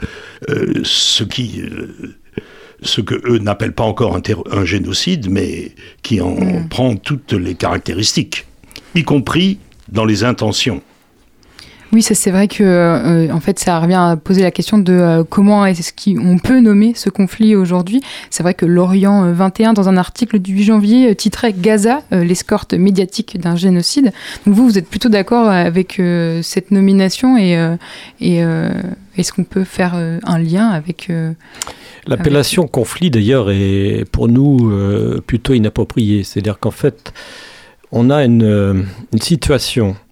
ce 0.85 1.25
qui, 1.25 1.61
ce 2.83 3.01
que 3.01 3.15
eux 3.27 3.39
n'appellent 3.39 3.75
pas 3.75 3.85
encore 3.85 4.17
un, 4.17 4.65
génocide, 4.65 5.31
mais 5.31 5.73
qui 6.03 6.21
en 6.21 6.35
Mm. 6.35 6.69
prend 6.69 6.97
toutes 6.97 7.33
les 7.33 7.55
caractéristiques, 7.55 8.47
y 8.95 9.03
compris 9.03 9.59
dans 9.89 10.05
les 10.05 10.25
intentions. 10.25 10.83
Oui, 11.93 12.01
ça 12.01 12.15
c'est 12.15 12.31
vrai 12.31 12.49
que 12.49 12.63
euh, 12.63 13.31
en 13.33 13.41
fait 13.41 13.59
ça 13.59 13.79
revient 13.79 13.95
à 13.95 14.17
poser 14.17 14.43
la 14.43 14.51
question 14.51 14.79
de 14.79 14.93
euh, 14.93 15.25
comment 15.29 15.67
est-ce 15.67 15.93
qu'on 15.93 16.39
peut 16.39 16.61
nommer 16.61 16.95
ce 16.95 17.11
conflit 17.11 17.55
aujourd'hui. 17.55 18.01
C'est 18.31 18.43
vrai 18.43 18.55
que 18.55 18.65
l'Orient 18.65 19.25
euh, 19.25 19.33
21 19.35 19.75
dans 19.75 19.91
un 19.91 19.99
article 19.99 20.39
du 20.39 20.55
8 20.55 20.65
janvier 20.65 21.11
euh, 21.11 21.15
titrait 21.15 21.53
Gaza 21.53 22.03
euh, 22.13 22.25
l'escorte 22.25 22.73
médiatique 22.73 23.39
d'un 23.39 23.57
génocide. 23.57 24.13
Donc 24.47 24.55
vous 24.55 24.65
vous 24.65 24.79
êtes 24.79 24.89
plutôt 24.89 25.11
d'accord 25.11 25.49
avec 25.49 26.01
euh, 26.01 26.41
cette 26.43 26.71
nomination 26.71 27.37
et 27.37 27.59
euh, 27.59 27.77
et 28.21 28.43
euh, 28.43 28.71
est-ce 29.19 29.33
qu'on 29.33 29.45
peut 29.45 29.65
faire 29.65 29.93
euh, 29.95 30.19
un 30.25 30.39
lien 30.39 30.69
avec 30.69 31.11
euh, 31.11 31.33
L'appellation 32.07 32.67
conflit, 32.67 33.11
d'ailleurs, 33.11 33.51
est 33.51 34.05
pour 34.11 34.29
nous 34.29 34.71
euh, 34.71 35.23
plutôt 35.25 35.55
inappropriée. 35.55 36.25
C'est-à-dire 36.25 36.59
qu'en 36.59 36.73
fait, 36.73 37.13
on 37.93 38.11
a 38.11 38.25
une, 38.25 38.43
euh, 38.43 38.83
une 39.13 39.21
situation 39.21 39.91
euh, 39.91 40.12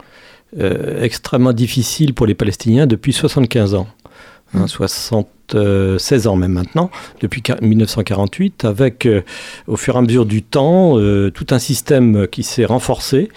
extrêmement 0.57 1.53
difficile 1.53 2.15
pour 2.15 2.27
les 2.27 2.35
Palestiniens 2.35 2.87
depuis 2.87 3.13
75 3.13 3.75
ans. 3.75 3.87
Hein, 4.53 4.67
76 4.67 6.27
ans 6.27 6.35
même 6.35 6.53
maintenant, 6.53 6.91
depuis 7.21 7.41
quar- 7.41 7.63
1948, 7.63 8.65
avec 8.65 9.07
euh, 9.07 9.23
au 9.69 9.77
fur 9.77 9.95
et 9.95 9.99
à 9.99 10.03
mesure 10.03 10.27
du 10.27 10.43
temps 10.43 10.99
euh, 10.99 11.31
tout 11.31 11.47
un 11.51 11.61
système 11.61 12.27
qui 12.27 12.43
s'est 12.43 12.65
renforcé, 12.65 13.29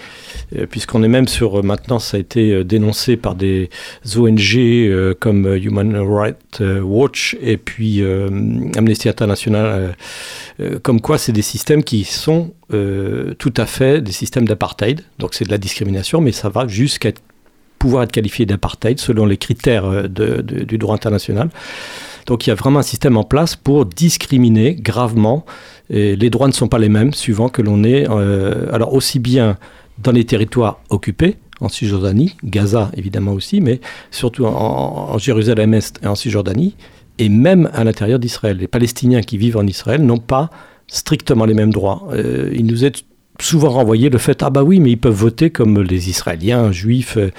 euh, 0.58 0.66
puisqu'on 0.66 1.04
est 1.04 1.08
même 1.08 1.28
sur, 1.28 1.64
maintenant 1.64 2.00
ça 2.00 2.18
a 2.18 2.20
été 2.20 2.64
dénoncé 2.64 3.16
par 3.16 3.36
des 3.36 3.70
ONG 4.18 5.16
comme 5.20 5.56
Human 5.56 5.96
Rights 5.98 6.64
Watch 6.82 7.38
et 7.42 7.58
puis 7.58 8.02
Amnesty 8.76 9.08
International, 9.08 9.96
comme 10.82 11.00
quoi 11.00 11.18
c'est 11.20 11.32
des 11.32 11.42
systèmes 11.44 11.84
qui 11.84 12.04
sont 12.06 12.54
tout 12.70 13.54
à 13.58 13.66
fait 13.66 14.02
des 14.02 14.12
systèmes 14.12 14.48
d'apartheid, 14.48 15.02
donc 15.20 15.36
c'est 15.36 15.46
de 15.46 15.52
la 15.52 15.58
discrimination, 15.60 16.22
mais 16.22 16.32
ça 16.32 16.50
va 16.50 16.68
jusqu'à 16.68 17.12
pouvoir 17.84 18.04
être 18.04 18.14
qualifié 18.14 18.46
d'apartheid 18.46 18.98
selon 18.98 19.26
les 19.26 19.36
critères 19.36 19.84
euh, 19.84 20.08
du 20.08 20.78
droit 20.78 20.96
international. 20.96 21.50
Donc 22.28 22.48
il 22.48 22.50
y 22.50 22.54
a 22.54 22.56
vraiment 22.56 22.80
un 22.80 22.90
système 22.94 23.18
en 23.18 23.26
place 23.26 23.58
pour 23.58 23.86
discriminer 23.86 24.74
gravement. 24.74 25.44
Les 25.90 26.30
droits 26.30 26.48
ne 26.48 26.54
sont 26.54 26.70
pas 26.70 26.80
les 26.80 26.88
mêmes 26.88 27.14
suivant 27.14 27.50
que 27.50 27.62
l'on 27.62 27.84
est, 27.84 28.10
euh, 28.10 28.72
alors 28.72 28.94
aussi 28.94 29.20
bien 29.20 29.58
dans 29.98 30.14
les 30.14 30.24
territoires 30.24 30.80
occupés, 30.90 31.36
en 31.60 31.68
Cisjordanie, 31.68 32.38
Gaza 32.46 32.90
évidemment 32.96 33.34
aussi, 33.34 33.60
mais 33.60 33.82
surtout 34.12 34.46
en, 34.46 35.10
en 35.14 35.18
Jérusalem-Est 35.18 36.00
et 36.04 36.08
en 36.08 36.16
Cisjordanie, 36.16 36.76
et 37.20 37.28
même 37.28 37.70
à 37.74 37.84
l'intérieur 37.84 38.18
d'Israël. 38.18 38.58
Les 38.58 38.70
Palestiniens 38.70 39.22
qui 39.22 39.38
vivent 39.38 39.58
en 39.58 39.68
Israël 39.68 40.02
n'ont 40.02 40.20
pas 40.20 40.50
strictement 40.88 41.44
les 41.44 41.54
mêmes 41.54 41.74
droits. 41.74 42.08
Euh, 42.14 42.50
il 42.54 42.66
nous 42.66 42.86
est 42.86 43.04
souvent 43.42 43.70
renvoyé 43.70 44.10
le 44.10 44.18
fait 44.18 44.44
ah 44.44 44.50
bah 44.50 44.64
oui 44.64 44.80
mais 44.80 44.92
ils 44.92 44.98
peuvent 44.98 45.14
voter 45.14 45.50
comme 45.50 45.82
les 45.82 46.10
Israéliens 46.10 46.72
juifs 46.72 47.18
euh, 47.18 47.32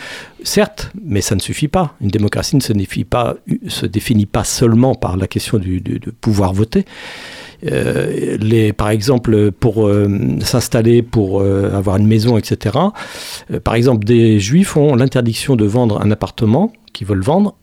certes 0.42 0.90
mais 1.04 1.20
ça 1.20 1.34
ne 1.34 1.40
suffit 1.40 1.68
pas 1.68 1.94
une 2.00 2.08
démocratie 2.08 2.56
ne 2.56 2.60
se 2.60 3.86
définit 3.86 4.26
pas 4.26 4.44
seulement 4.44 4.94
par 4.94 5.16
la 5.16 5.26
question 5.26 5.58
de 5.58 6.10
pouvoir 6.20 6.52
voter 6.52 6.84
Euh, 7.72 8.72
par 8.76 8.90
exemple, 8.90 9.50
pour 9.52 9.86
euh, 9.86 10.08
s'installer, 10.40 11.00
pour 11.02 11.40
avoir 11.40 11.96
une 11.96 12.06
maison, 12.06 12.36
etc. 12.36 12.76
par 13.62 13.74
exemple, 13.74 14.04
des 14.04 14.38
juifs 14.38 14.76
ont 14.76 14.94
l'interdiction 14.96 15.56
de 15.56 15.64
vendre 15.64 15.98
un 16.02 16.10
appartement 16.10 16.72
qu'ils 16.92 17.06
veulent 17.06 17.22
vendre 17.22 17.56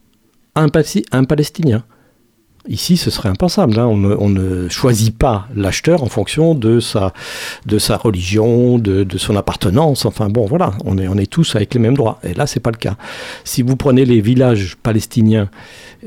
à 0.55 0.63
un 0.63 1.23
Palestinien. 1.23 1.83
Ici, 2.67 2.95
ce 2.95 3.09
serait 3.09 3.29
impensable. 3.29 3.79
hein. 3.79 3.85
On, 3.87 4.29
ne, 4.29 4.69
choisit 4.69 5.17
pas 5.17 5.47
l'acheteur 5.55 6.03
en 6.03 6.07
fonction 6.07 6.53
de 6.53 6.79
sa, 6.79 7.11
religion, 7.97 8.77
de, 8.77 9.17
son 9.17 9.35
appartenance. 9.35 10.05
Enfin 10.05 10.29
bon, 10.29 10.45
voilà, 10.45 10.73
on 10.85 10.97
est, 10.97 11.31
tous 11.31 11.55
avec 11.55 11.73
les 11.73 11.79
mêmes 11.79 11.95
droits. 11.95 12.19
Et 12.23 12.33
là, 12.33 12.45
c'est 12.45 12.59
pas 12.59 12.71
le 12.71 12.77
cas. 12.77 12.95
Si 13.43 13.61
vous 13.61 13.75
prenez 13.75 14.05
les 14.05 14.21
villages 14.21 14.77
palestiniens 14.81 15.49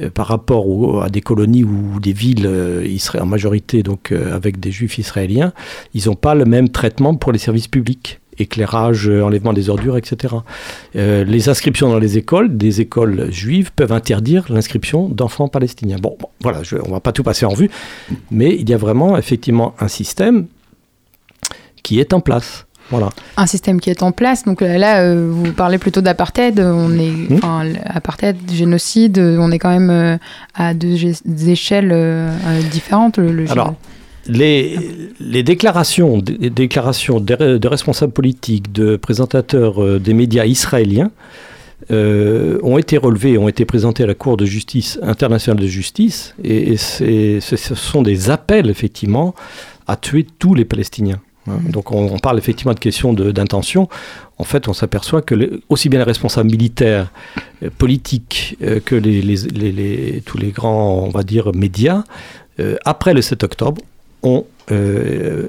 euh, 0.01 0.11
par 0.11 0.27
rapport 0.27 1.03
à 1.03 1.09
des 1.09 1.21
colonies 1.21 1.65
ou 1.65 1.99
des 2.01 2.13
villes 2.13 2.47
euh, 2.47 2.99
en 3.21 3.27
majorité 3.27 3.83
donc 3.83 4.13
euh, 4.13 4.35
avec 4.35 4.61
des 4.61 4.71
juifs 4.71 4.99
israéliens, 4.99 5.53
ils 5.93 6.07
n'ont 6.07 6.15
pas 6.15 6.35
le 6.35 6.45
même 6.45 6.69
traitement 6.69 7.15
pour 7.15 7.33
les 7.33 7.39
services 7.39 7.69
publics 7.69 8.21
éclairage, 8.39 9.09
euh, 9.09 9.23
enlèvement 9.23 9.53
des 9.53 9.69
ordures, 9.71 9.97
etc. 9.97 10.35
Euh, 10.97 11.25
les 11.25 11.49
inscriptions 11.49 11.89
dans 11.89 11.99
les 11.99 12.19
écoles, 12.19 12.57
des 12.57 12.81
écoles 12.81 13.31
juives, 13.31 13.71
peuvent 13.75 13.93
interdire 13.93 14.47
l'inscription 14.51 15.09
d'enfants 15.09 15.49
palestiniens. 15.49 15.99
Bon, 16.01 16.17
bon, 16.21 16.29
voilà, 16.41 16.63
je- 16.63 16.77
on 16.85 16.91
va 16.91 17.01
pas 17.01 17.13
tout 17.13 17.23
passer 17.23 17.47
en 17.47 17.51
revue, 17.51 17.71
mais 18.31 18.55
il 18.59 18.69
y 18.69 18.75
a 18.75 18.77
vraiment 18.79 19.17
effectivement 19.17 19.75
un 19.81 19.89
système 19.89 20.47
qui 21.83 22.01
est 22.01 22.13
en 22.13 22.21
place. 22.21 22.67
Voilà. 22.91 23.09
un 23.39 23.47
système 23.47 23.81
qui 23.81 23.89
est 23.89 24.03
en 24.03 24.13
place. 24.13 24.45
Donc 24.45 24.61
là, 24.61 25.01
euh, 25.01 25.31
vous 25.33 25.55
parlez 25.55 25.79
plutôt 25.79 26.03
d'apartheid. 26.03 26.61
On 26.61 26.93
est, 26.99 27.09
Mhm. 27.09 27.39
enfin, 27.39 27.63
apartheid, 27.87 28.37
génocide. 28.53 29.19
On 29.19 29.51
est 29.51 29.59
quand 29.59 29.71
même 29.71 29.89
euh, 29.89 30.19
à 30.55 30.75
deux 30.75 30.95
échelles 31.49 31.93
euh, 31.95 32.31
différentes. 32.71 33.17
Le, 33.17 33.33
le- 33.33 33.51
Alors, 33.51 33.75
les, 34.27 35.43
déclarations, 35.43 36.19
déclarations 36.19 37.21
de, 37.21 37.67
responsables 37.67 38.13
politiques, 38.13 38.73
de 38.73 38.97
présentateurs 38.97 39.83
euh, 39.83 39.99
des 39.99 40.15
médias 40.15 40.45
israéliens 40.45 41.11
euh, 41.91 42.59
ont 42.63 42.79
été 42.79 42.97
relevées, 42.97 43.37
ont 43.37 43.49
été 43.49 43.65
présentées 43.65 44.05
à 44.05 44.07
la 44.07 44.15
Cour 44.15 44.37
de 44.37 44.47
justice 44.47 44.99
internationale 45.03 45.61
de 45.61 45.67
justice, 45.67 46.35
et, 46.43 46.77
ce 46.77 47.75
sont 47.75 48.03
des 48.03 48.31
appels 48.31 48.71
effectivement 48.71 49.35
à 49.87 49.97
tuer 49.97 50.27
tous 50.39 50.55
les 50.55 50.65
Palestiniens. 50.65 51.21
hein. 51.47 51.59
Donc 51.69 51.93
on, 51.93 52.19
parle 52.19 52.39
effectivement 52.39 52.73
de 52.73 52.81
questions 52.81 53.13
de- 53.13 53.33
d'intention. 53.33 53.89
En 54.39 54.45
fait, 54.45 54.67
on 54.67 54.73
s'aperçoit 54.73 55.21
que 55.21 55.61
aussi 55.69 55.91
bien 55.91 55.99
les 55.99 56.07
responsables 56.07 56.51
militaires, 56.51 57.13
euh, 57.63 57.69
politiques, 57.77 58.57
que 58.87 60.21
tous 60.21 60.39
les 60.39 60.51
grands, 60.53 61.05
on 61.05 61.11
va 61.11 61.23
dire, 61.23 61.55
médias, 61.55 62.05
après 62.85 63.15
le 63.15 63.21
7 63.21 63.43
octobre, 63.43 63.83
ont, 64.25 64.45
euh, 64.73 65.47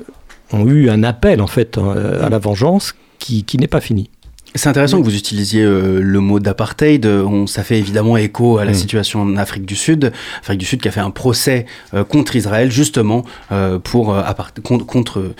ont 0.53 0.67
eu 0.67 0.89
un 0.89 1.03
appel 1.03 1.41
en 1.41 1.47
fait 1.47 1.77
euh, 1.77 2.23
à 2.25 2.29
la 2.29 2.37
vengeance 2.37 2.93
qui, 3.19 3.43
qui 3.43 3.57
n'est 3.57 3.67
pas 3.67 3.81
fini. 3.81 4.09
C'est 4.57 4.69
intéressant 4.69 4.99
que 4.99 5.03
vous 5.03 5.17
utilisiez 5.17 5.63
euh, 5.63 5.99
le 6.01 6.19
mot 6.21 6.39
d'apartheid. 6.39 7.05
On- 7.05 7.45
Ça 7.45 7.63
fait 7.63 7.77
évidemment 7.77 8.15
écho 8.15 8.57
à 8.57 8.63
la 8.63 8.71
Mm. 8.71 8.75
situation 8.75 9.21
en 9.21 9.35
Afrique 9.35 9.65
du 9.65 9.75
Sud. 9.75 10.13
Afrique 10.39 10.59
du 10.59 10.65
Sud 10.65 10.79
qui 10.81 10.87
a 10.87 10.91
fait 10.91 11.01
un 11.01 11.11
procès 11.11 11.65
euh, 11.93 12.05
contre 12.05 12.37
Israël 12.37 12.71
justement 12.71 13.25
euh, 13.51 13.79
pour 13.79 14.15
contre, 14.63 14.85
contre 14.85 15.33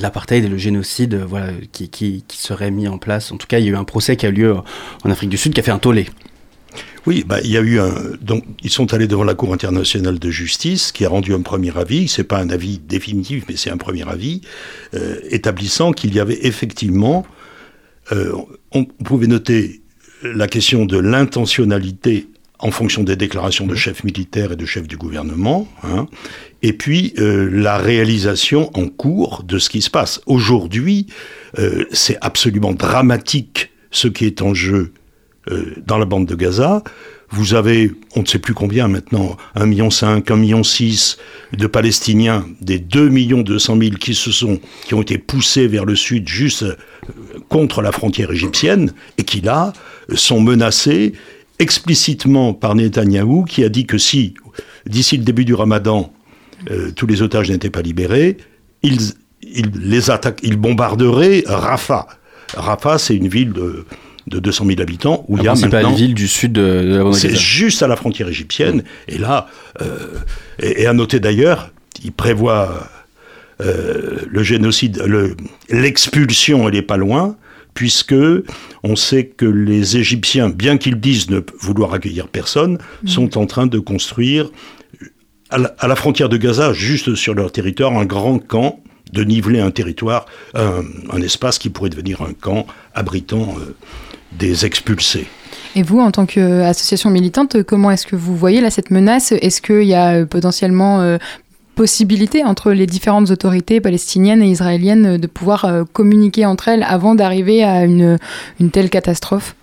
l'apartheid 0.00 0.44
et 0.44 0.48
le 0.48 0.56
génocide 0.58 1.14
voilà, 1.16 1.48
qui, 1.72 1.88
qui, 1.88 2.24
qui 2.28 2.38
serait 2.38 2.70
mis 2.70 2.86
en 2.86 2.98
place. 2.98 3.32
En 3.32 3.38
tout 3.38 3.46
cas, 3.48 3.58
il 3.58 3.64
y 3.64 3.68
a 3.68 3.72
eu 3.72 3.76
un 3.76 3.84
procès 3.84 4.16
qui 4.16 4.26
a 4.26 4.28
eu 4.28 4.32
lieu 4.32 4.54
en 5.04 5.10
Afrique 5.10 5.30
du 5.30 5.36
Sud 5.36 5.52
qui 5.52 5.58
a 5.60 5.62
fait 5.64 5.72
un 5.72 5.78
tollé. 5.78 6.08
Oui, 7.06 7.24
bah, 7.26 7.40
il 7.42 7.50
y 7.50 7.56
a 7.56 7.60
eu 7.60 7.80
un. 7.80 7.92
Donc, 8.20 8.44
ils 8.62 8.70
sont 8.70 8.94
allés 8.94 9.08
devant 9.08 9.24
la 9.24 9.34
Cour 9.34 9.52
internationale 9.52 10.18
de 10.18 10.30
justice, 10.30 10.92
qui 10.92 11.04
a 11.04 11.08
rendu 11.08 11.34
un 11.34 11.42
premier 11.42 11.76
avis. 11.76 12.08
C'est 12.08 12.24
pas 12.24 12.38
un 12.38 12.50
avis 12.50 12.78
définitif, 12.78 13.44
mais 13.48 13.56
c'est 13.56 13.70
un 13.70 13.76
premier 13.76 14.08
avis 14.08 14.42
euh, 14.94 15.16
établissant 15.30 15.92
qu'il 15.92 16.14
y 16.14 16.20
avait 16.20 16.46
effectivement. 16.46 17.26
euh, 18.12 18.32
on 18.72 18.84
pouvait 18.84 19.26
noter 19.26 19.82
la 20.22 20.46
question 20.48 20.86
de 20.86 20.98
l'intentionnalité 20.98 22.28
en 22.62 22.70
fonction 22.70 23.02
des 23.02 23.16
déclarations 23.16 23.66
de 23.66 23.74
chefs 23.74 24.04
militaires 24.04 24.52
et 24.52 24.56
de 24.56 24.64
chefs 24.64 24.86
du 24.86 24.96
gouvernement, 24.96 25.66
hein, 25.82 26.06
et 26.62 26.72
puis 26.72 27.12
euh, 27.18 27.50
la 27.50 27.76
réalisation 27.76 28.70
en 28.78 28.86
cours 28.86 29.42
de 29.42 29.58
ce 29.58 29.68
qui 29.68 29.82
se 29.82 29.90
passe. 29.90 30.20
Aujourd'hui, 30.26 31.08
euh, 31.58 31.84
c'est 31.90 32.16
absolument 32.20 32.72
dramatique 32.72 33.70
ce 33.90 34.06
qui 34.06 34.26
est 34.26 34.42
en 34.42 34.54
jeu 34.54 34.92
euh, 35.50 35.74
dans 35.86 35.98
la 35.98 36.04
bande 36.04 36.26
de 36.26 36.34
Gaza. 36.34 36.82
Vous 37.30 37.54
avez, 37.54 37.90
on 38.14 38.20
ne 38.20 38.26
sait 38.26 38.38
plus 38.38 38.54
combien 38.54 38.88
maintenant, 38.88 39.36
1,5 39.56 39.66
million, 39.66 39.88
1,6 39.88 40.36
million 40.36 40.62
de 41.58 41.66
Palestiniens, 41.66 42.46
des 42.60 42.78
2 42.78 43.08
200 43.42 43.78
000 43.80 43.90
qui 43.96 44.14
se 44.14 44.30
sont, 44.30 44.60
qui 44.84 44.94
ont 44.94 45.02
été 45.02 45.18
poussés 45.18 45.66
vers 45.66 45.84
le 45.84 45.96
sud 45.96 46.28
juste 46.28 46.62
euh, 46.62 46.76
contre 47.48 47.82
la 47.82 47.90
frontière 47.90 48.30
égyptienne 48.30 48.92
et 49.18 49.24
qui 49.24 49.40
là 49.40 49.72
sont 50.14 50.40
menacés 50.40 51.14
explicitement 51.58 52.54
par 52.54 52.74
Netanyahou 52.74 53.44
qui 53.44 53.64
a 53.64 53.68
dit 53.68 53.86
que 53.86 53.98
si, 53.98 54.34
d'ici 54.86 55.16
le 55.16 55.24
début 55.24 55.44
du 55.44 55.54
ramadan, 55.54 56.12
euh, 56.70 56.92
tous 56.92 57.06
les 57.06 57.22
otages 57.22 57.50
n'étaient 57.50 57.70
pas 57.70 57.82
libérés, 57.82 58.36
ils, 58.82 59.00
ils 59.42 59.70
les 59.74 60.10
attaquent, 60.10 60.40
ils 60.42 60.56
bombarderaient 60.56 61.44
Rafah. 61.46 62.06
Rafah, 62.54 62.98
c'est 62.98 63.16
une 63.16 63.28
ville 63.28 63.52
de, 63.52 63.86
de 64.26 64.38
200 64.38 64.66
000 64.66 64.80
habitants 64.80 65.24
où 65.28 65.36
il 65.36 65.42
y 65.42 65.46
La 65.46 65.52
a 65.52 65.54
principale 65.54 65.82
maintenant 65.82 65.96
ville 65.96 66.14
du 66.14 66.28
sud 66.28 66.52
de, 66.52 66.60
de 66.62 66.96
la 66.96 67.02
bande 67.02 67.12
de 67.14 67.18
c'est 67.18 67.34
juste 67.34 67.82
à 67.82 67.88
la 67.88 67.96
frontière 67.96 68.28
égyptienne. 68.28 68.84
Et 69.08 69.18
là, 69.18 69.48
euh, 69.80 69.96
et, 70.60 70.82
et 70.82 70.86
à 70.86 70.92
noter 70.92 71.18
d'ailleurs, 71.20 71.70
il 72.04 72.12
prévoit 72.12 72.88
euh, 73.60 74.18
le 74.28 74.42
génocide, 74.42 75.02
le- 75.04 75.36
l'expulsion, 75.70 76.68
elle 76.68 76.74
n'est 76.74 76.82
pas 76.82 76.96
loin, 76.96 77.36
puisque 77.74 78.14
on 78.82 78.96
sait 78.96 79.26
que 79.26 79.46
les 79.46 79.96
Égyptiens, 79.96 80.48
bien 80.50 80.76
qu'ils 80.78 81.00
disent 81.00 81.30
ne 81.30 81.40
vouloir 81.60 81.94
accueillir 81.94 82.28
personne, 82.28 82.78
sont 83.06 83.38
en 83.38 83.46
train 83.46 83.66
de 83.66 83.78
construire 83.78 84.50
à 85.50 85.58
la, 85.58 85.74
à 85.78 85.88
la 85.88 85.96
frontière 85.96 86.28
de 86.28 86.36
Gaza, 86.36 86.72
juste 86.72 87.14
sur 87.14 87.34
leur 87.34 87.50
territoire, 87.52 87.96
un 87.96 88.04
grand 88.04 88.38
camp 88.38 88.80
de 89.12 89.24
niveler 89.24 89.60
un 89.60 89.70
territoire, 89.70 90.26
un, 90.54 90.82
un 91.10 91.22
espace 91.22 91.58
qui 91.58 91.70
pourrait 91.70 91.90
devenir 91.90 92.22
un 92.22 92.32
camp 92.32 92.66
abritant 92.94 93.54
euh, 93.58 93.74
des 94.38 94.64
expulsés. 94.64 95.26
Et 95.74 95.82
vous, 95.82 96.00
en 96.00 96.10
tant 96.10 96.26
qu'association 96.26 97.10
militante, 97.10 97.62
comment 97.62 97.90
est-ce 97.90 98.06
que 98.06 98.16
vous 98.16 98.36
voyez 98.36 98.60
là 98.60 98.70
cette 98.70 98.90
menace? 98.90 99.32
Est-ce 99.32 99.60
qu'il 99.62 99.84
y 99.84 99.94
a 99.94 100.14
euh, 100.14 100.26
potentiellement 100.26 101.00
euh, 101.00 101.18
possibilité 101.74 102.44
entre 102.44 102.72
les 102.72 102.86
différentes 102.86 103.30
autorités 103.30 103.80
palestiniennes 103.80 104.42
et 104.42 104.50
israéliennes 104.50 105.16
de 105.16 105.26
pouvoir 105.26 105.64
euh, 105.64 105.84
communiquer 105.90 106.44
entre 106.44 106.68
elles 106.68 106.82
avant 106.82 107.14
d'arriver 107.14 107.64
à 107.64 107.84
une, 107.84 108.18
une 108.60 108.70
telle 108.70 108.90
catastrophe? 108.90 109.56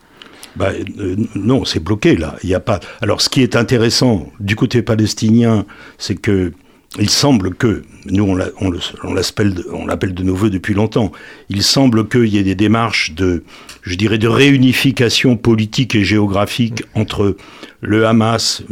Bah, 0.55 0.71
euh, 0.99 1.15
non, 1.35 1.63
c'est 1.65 1.79
bloqué 1.79 2.15
là. 2.15 2.35
Il 2.43 2.49
y 2.49 2.55
a 2.55 2.59
pas. 2.59 2.79
Alors, 3.01 3.21
ce 3.21 3.29
qui 3.29 3.43
est 3.43 3.55
intéressant 3.55 4.27
du 4.39 4.55
côté 4.55 4.81
palestinien, 4.81 5.65
c'est 5.99 6.15
que 6.15 6.53
il 6.97 7.09
semble 7.09 7.53
que 7.53 7.83
nous 8.05 8.23
on 8.23 8.35
l'a- 8.35 8.49
on 8.61 8.69
le- 8.69 8.79
on 9.03 9.13
l'appelle 9.13 10.13
de- 10.13 10.23
nos 10.23 10.35
voeux 10.35 10.49
depuis 10.49 10.73
longtemps. 10.73 11.11
Il 11.49 11.61
semble 11.61 12.07
qu'il 12.07 12.25
y 12.27 12.37
ait 12.37 12.43
des 12.43 12.55
démarches 12.55 13.13
de, 13.13 13.43
je 13.83 13.95
dirais, 13.95 14.17
de 14.17 14.27
réunification 14.27 15.37
politique 15.37 15.93
et 15.95 16.03
géographique 16.03 16.83
entre 16.95 17.35
le 17.81 18.07
Hamas 18.07 18.63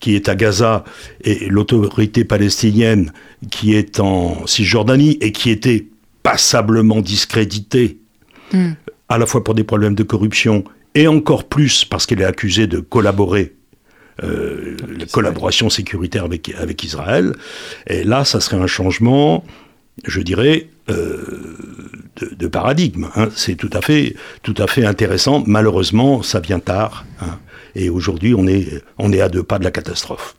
qui 0.00 0.16
est 0.16 0.28
à 0.28 0.34
Gaza 0.34 0.84
et 1.22 1.48
l'autorité 1.48 2.24
palestinienne 2.24 3.12
qui 3.50 3.74
est 3.74 4.00
en 4.00 4.44
Cisjordanie 4.46 5.16
et 5.20 5.30
qui 5.30 5.50
était 5.50 5.86
passablement 6.22 7.00
discréditée 7.00 7.98
Hmm. 8.52 8.72
à 9.08 9.16
la 9.16 9.24
fois 9.26 9.42
pour 9.42 9.54
des 9.54 9.64
problèmes 9.64 9.94
de 9.94 10.02
corruption 10.02 10.62
et 10.94 11.06
encore 11.08 11.44
plus 11.44 11.86
parce 11.86 12.04
qu'elle 12.04 12.20
est 12.20 12.24
accusée 12.24 12.66
de 12.66 12.80
collaborer, 12.80 13.54
euh, 14.22 14.76
la 14.98 15.06
collaboration 15.06 15.70
sécuritaire 15.70 16.24
avec, 16.24 16.52
avec 16.58 16.82
Israël. 16.84 17.34
Et 17.86 18.04
là, 18.04 18.24
ça 18.24 18.40
serait 18.40 18.56
un 18.58 18.66
changement, 18.66 19.44
je 20.04 20.20
dirais, 20.20 20.68
euh, 20.90 21.56
de, 22.20 22.34
de 22.34 22.46
paradigme. 22.48 23.08
hein. 23.16 23.28
C'est 23.34 23.54
tout 23.54 23.70
à 23.72 23.80
fait, 23.80 24.14
tout 24.42 24.54
à 24.58 24.66
fait 24.66 24.84
intéressant. 24.84 25.42
Malheureusement, 25.46 26.22
ça 26.22 26.40
vient 26.40 26.60
tard. 26.60 27.04
hein. 27.20 27.38
Et 27.74 27.88
aujourd'hui, 27.88 28.34
on 28.34 28.46
est, 28.46 28.82
on 28.98 29.12
est 29.12 29.20
à 29.20 29.28
deux 29.28 29.42
pas 29.42 29.58
de 29.58 29.64
la 29.64 29.70
catastrophe. 29.70 30.36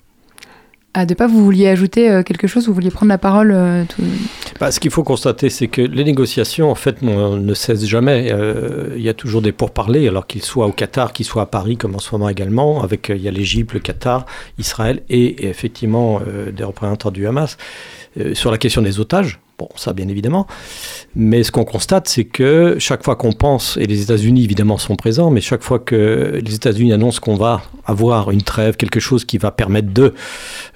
À 0.94 1.08
deux 1.08 1.16
pas, 1.16 1.26
vous 1.26 1.44
vouliez 1.44 1.68
ajouter 1.68 2.12
euh, 2.12 2.22
quelque 2.22 2.46
chose? 2.46 2.68
Vous 2.68 2.74
vouliez 2.76 2.92
prendre 2.92 3.10
la 3.10 3.18
parole 3.18 3.52
tout- 3.90 4.04
Bah, 4.60 4.72
ce 4.72 4.80
qu'il 4.80 4.92
faut 4.92 5.04
constater, 5.04 5.50
c'est 5.50 5.68
que 5.68 5.82
les 5.82 6.04
négociations, 6.04 6.70
en 6.70 6.76
fait, 6.76 7.02
ne 7.02 7.54
cessent 7.54 7.86
jamais. 7.86 8.32
Euh, 8.32 8.94
il 8.96 9.02
y 9.02 9.10
a 9.10 9.14
toujours 9.14 9.42
des 9.42 9.52
pourparlers, 9.52 10.08
alors 10.08 10.28
qu'ils 10.28 10.44
soient 10.44 10.68
au 10.68 10.72
Qatar, 10.72 11.14
qu'ils 11.14 11.26
soient 11.26 11.44
à 11.44 11.48
Paris, 11.48 11.78
comme 11.78 11.96
en 11.96 12.00
ce 12.00 12.14
moment 12.14 12.30
également, 12.30 12.84
avec 12.84 13.10
euh, 13.10 13.16
il 13.16 13.22
y 13.22 13.28
a 13.28 13.32
l'Égypte, 13.32 13.74
le 13.74 13.80
Qatar, 13.80 14.26
Israël 14.60 15.02
et, 15.10 15.48
effectivement 15.48 16.22
euh, 16.28 16.52
des 16.52 16.64
représentants 16.64 17.12
du 17.12 17.28
Hamas. 17.28 17.58
Sur 18.34 18.52
la 18.52 18.60
question 18.60 18.84
des 18.84 19.00
otages, 19.00 19.40
bon, 19.58 19.68
ça 19.76 19.92
bien 19.92 20.08
évidemment, 20.08 20.46
mais 21.16 21.42
ce 21.42 21.52
qu'on 21.52 21.66
constate, 21.66 22.08
c'est 22.08 22.26
que 22.26 22.76
chaque 22.78 23.04
fois 23.04 23.16
qu'on 23.16 23.32
pense, 23.32 23.76
et 23.78 23.88
les 23.88 24.04
États-Unis 24.04 24.44
évidemment 24.44 24.78
sont 24.78 24.96
présents, 24.96 25.32
mais 25.32 25.42
chaque 25.42 25.64
fois 25.64 25.80
que 25.80 26.40
les 26.40 26.54
États-Unis 26.54 26.94
annoncent 26.94 27.20
qu'on 27.20 27.38
va 27.38 27.64
avoir 27.86 28.30
une 28.30 28.44
trêve, 28.44 28.78
quelque 28.78 29.00
chose 29.00 29.26
qui 29.26 29.40
va 29.40 29.50
permettre 29.50 29.92
de, 29.92 30.14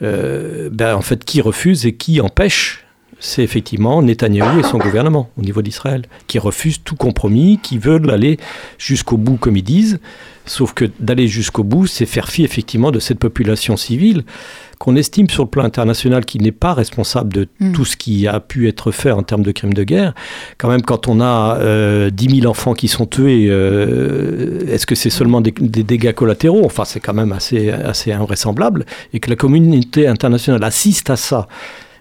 ben, 0.01 0.95
en 0.95 1.01
fait, 1.01 1.23
qui 1.25 1.39
refuse 1.39 1.85
et 1.85 1.95
qui 1.95 2.21
empêche 2.21 2.86
c'est 3.19 3.43
effectivement 3.43 4.01
Netanyahou 4.01 4.59
et 4.59 4.63
son 4.63 4.77
gouvernement 4.77 5.29
au 5.37 5.41
niveau 5.41 5.61
d'Israël, 5.61 6.03
qui 6.27 6.39
refusent 6.39 6.81
tout 6.83 6.95
compromis, 6.95 7.59
qui 7.61 7.77
veulent 7.77 8.09
aller 8.11 8.37
jusqu'au 8.77 9.17
bout, 9.17 9.37
comme 9.37 9.57
ils 9.57 9.63
disent. 9.63 9.99
Sauf 10.45 10.73
que 10.73 10.85
d'aller 10.99 11.27
jusqu'au 11.27 11.63
bout, 11.63 11.87
c'est 11.87 12.05
faire 12.05 12.29
fi 12.29 12.43
effectivement 12.45 12.91
de 12.91 12.99
cette 12.99 13.19
population 13.19 13.75
civile 13.75 14.23
qu'on 14.79 14.95
estime 14.95 15.29
sur 15.29 15.43
le 15.43 15.49
plan 15.49 15.63
international 15.63 16.23
qui 16.23 16.37
n'est 16.37 16.51
pas 16.51 16.73
responsable 16.73 17.33
de 17.33 17.47
Mm. 17.59 17.71
tout 17.73 17.85
ce 17.85 17.97
qui 17.97 18.27
a 18.27 18.39
pu 18.39 18.67
être 18.67 18.91
fait 18.91 19.11
en 19.11 19.23
termes 19.23 19.41
de 19.43 19.51
crimes 19.51 19.73
de 19.73 19.83
guerre. 19.83 20.13
Quand 20.57 20.69
même, 20.69 20.83
quand 20.83 21.07
on 21.07 21.19
a 21.19 21.57
euh, 21.59 22.09
10 22.11 22.41
000 22.41 22.49
enfants 22.49 22.73
qui 22.73 22.87
sont 22.87 23.05
tués, 23.05 23.47
euh, 23.49 24.65
est-ce 24.71 24.85
que 24.85 24.95
c'est 24.95 25.09
seulement 25.09 25.41
des, 25.41 25.51
des 25.51 25.83
dégâts 25.83 26.13
collatéraux? 26.13 26.63
Enfin, 26.63 26.85
c'est 26.85 26.99
quand 26.99 27.13
même 27.13 27.31
assez, 27.31 27.71
assez 27.71 28.11
invraisemblable. 28.11 28.85
Et 29.13 29.19
que 29.19 29.29
la 29.29 29.35
communauté 29.35 30.07
internationale 30.07 30.63
assiste 30.63 31.09
à 31.09 31.15
ça 31.15 31.47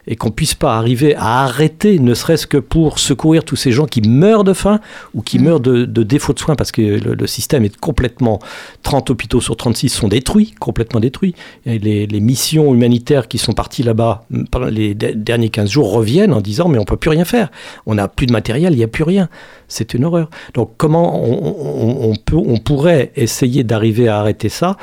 et 0.06 0.16
qu'on 0.16 0.30
puisse 0.30 0.54
pas 0.54 0.76
arriver 0.76 1.14
à 1.16 1.42
arrêter, 1.44 1.98
ne 1.98 2.14
serait-ce 2.14 2.46
que 2.46 2.58
pour 2.58 2.98
secourir 2.98 3.44
tous 3.44 3.56
ces 3.56 3.72
gens 3.72 3.86
qui 3.86 4.02
meurent 4.02 4.44
de 4.44 4.52
faim 4.52 4.80
ou 5.14 5.22
qui 5.22 5.38
Mm. 5.38 5.42
meurent 5.42 5.60
de, 5.60 5.84
de 5.84 6.02
défaut 6.02 6.32
de 6.32 6.38
soins, 6.38 6.54
parce 6.56 6.72
que 6.72 6.80
le, 6.82 7.14
le 7.14 7.26
système 7.26 7.64
est 7.64 7.76
complètement... 7.76 8.38
30 8.82 9.10
hôpitaux 9.10 9.40
sur 9.40 9.56
36 9.56 9.88
sont 9.88 10.08
détruits, 10.08 10.54
complètement 10.60 11.00
détruits. 11.00 11.34
Et 11.64 11.78
les, 11.78 12.06
les 12.06 12.20
missions 12.20 12.72
humanitaires 12.72 13.26
qui 13.28 13.38
sont 13.38 13.52
parties 13.52 13.82
là-bas 13.82 14.24
mm, 14.30 14.44
pendant 14.50 14.66
les 14.66 14.94
de- 14.94 15.12
derniers 15.12 15.48
15 15.48 15.68
jours 15.70 15.92
reviennent 15.92 16.32
en 16.32 16.40
disant 16.40 16.68
mais 16.68 16.78
on 16.78 16.84
peut 16.84 16.96
plus 16.96 17.10
rien 17.10 17.24
faire. 17.24 17.50
On 17.86 17.94
n'a 17.96 18.06
plus 18.08 18.26
de 18.26 18.32
matériel, 18.32 18.72
il 18.72 18.76
n'y 18.76 18.84
a 18.84 18.88
plus 18.88 19.02
rien. 19.04 19.28
C'est 19.68 19.94
une 19.94 20.05
horreur. 20.05 20.31
Donc 20.55 20.72
comment 20.76 21.22
on, 21.24 22.14
peut, 22.14 22.37
on 22.37 22.59
pourrait 22.59 23.12
essayer 23.16 23.64
d'arriver 23.64 24.09
à 24.09 24.18
arrêter 24.18 24.48
ça? 24.48 24.76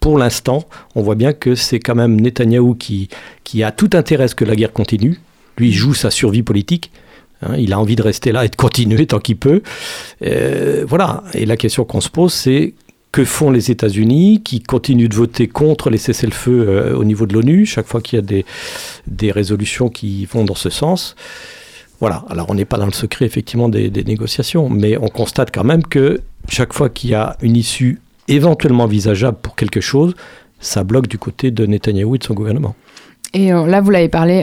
Pour 0.00 0.18
l'instant, 0.18 0.64
on 0.94 1.02
voit 1.02 1.14
bien 1.14 1.32
que 1.32 1.54
c'est 1.54 1.80
quand 1.80 1.94
même 1.94 2.20
Netanyahou 2.20 2.74
qui, 2.74 3.08
qui 3.44 3.62
a 3.62 3.72
tout 3.72 3.90
intérêt 3.94 4.24
à 4.24 4.28
ce 4.28 4.34
que 4.34 4.44
la 4.44 4.56
guerre 4.56 4.72
continue. 4.72 5.18
Lui 5.56 5.72
joue 5.72 5.94
sa 5.94 6.10
survie 6.10 6.42
politique. 6.42 6.90
Hein, 7.42 7.54
il 7.56 7.72
a 7.72 7.78
envie 7.78 7.96
de 7.96 8.02
rester 8.02 8.32
là 8.32 8.44
et 8.44 8.48
de 8.48 8.56
continuer 8.56 9.06
tant 9.06 9.20
qu'il 9.20 9.36
peut. 9.36 9.62
Euh, 10.22 10.84
voilà. 10.86 11.22
Et 11.34 11.46
la 11.46 11.56
question 11.56 11.84
qu'on 11.84 12.00
se 12.00 12.10
pose, 12.10 12.32
c'est 12.32 12.74
que 13.10 13.24
font 13.24 13.50
les 13.50 13.70
États-Unis 13.70 14.42
qui 14.44 14.60
continuent 14.60 15.08
de 15.08 15.14
voter 15.14 15.48
contre 15.48 15.88
les 15.88 15.96
cessez-le-feu 15.98 16.66
euh, 16.68 16.94
au 16.94 17.04
niveau 17.04 17.26
de 17.26 17.32
l'ONU 17.32 17.64
chaque 17.64 17.86
fois 17.86 18.02
qu'il 18.02 18.18
y 18.18 18.18
a 18.18 18.22
des, 18.22 18.44
des 19.06 19.32
résolutions 19.32 19.88
qui 19.88 20.26
vont 20.26 20.44
dans 20.44 20.54
ce 20.54 20.68
sens? 20.68 21.16
Voilà. 22.00 22.24
Alors 22.30 22.46
on 22.48 22.54
n'est 22.54 22.64
pas 22.64 22.78
dans 22.78 22.86
le 22.86 22.92
secret 22.92 23.24
effectivement 23.24 23.68
des, 23.68 23.90
négociations, 23.90 24.68
mais 24.68 24.96
on 24.98 25.08
constate 25.08 25.50
quand 25.52 25.64
même 25.64 25.82
que 25.82 26.20
chaque 26.48 26.72
fois 26.72 26.88
qu'il 26.88 27.10
y 27.10 27.14
a 27.14 27.36
une 27.42 27.56
issue 27.56 28.00
éventuellement 28.28 28.84
envisageable 28.84 29.38
pour 29.42 29.56
quelque 29.56 29.80
chose, 29.80 30.14
ça 30.60 30.84
bloque 30.84 31.08
du 31.08 31.18
côté 31.18 31.50
de 31.50 31.66
Netanyahou 31.66 32.14
et 32.14 32.18
de 32.18 32.24
son 32.24 32.34
gouvernement. 32.34 32.74
Et 33.34 33.52
euh, 33.52 33.66
là, 33.66 33.80
vous 33.82 33.92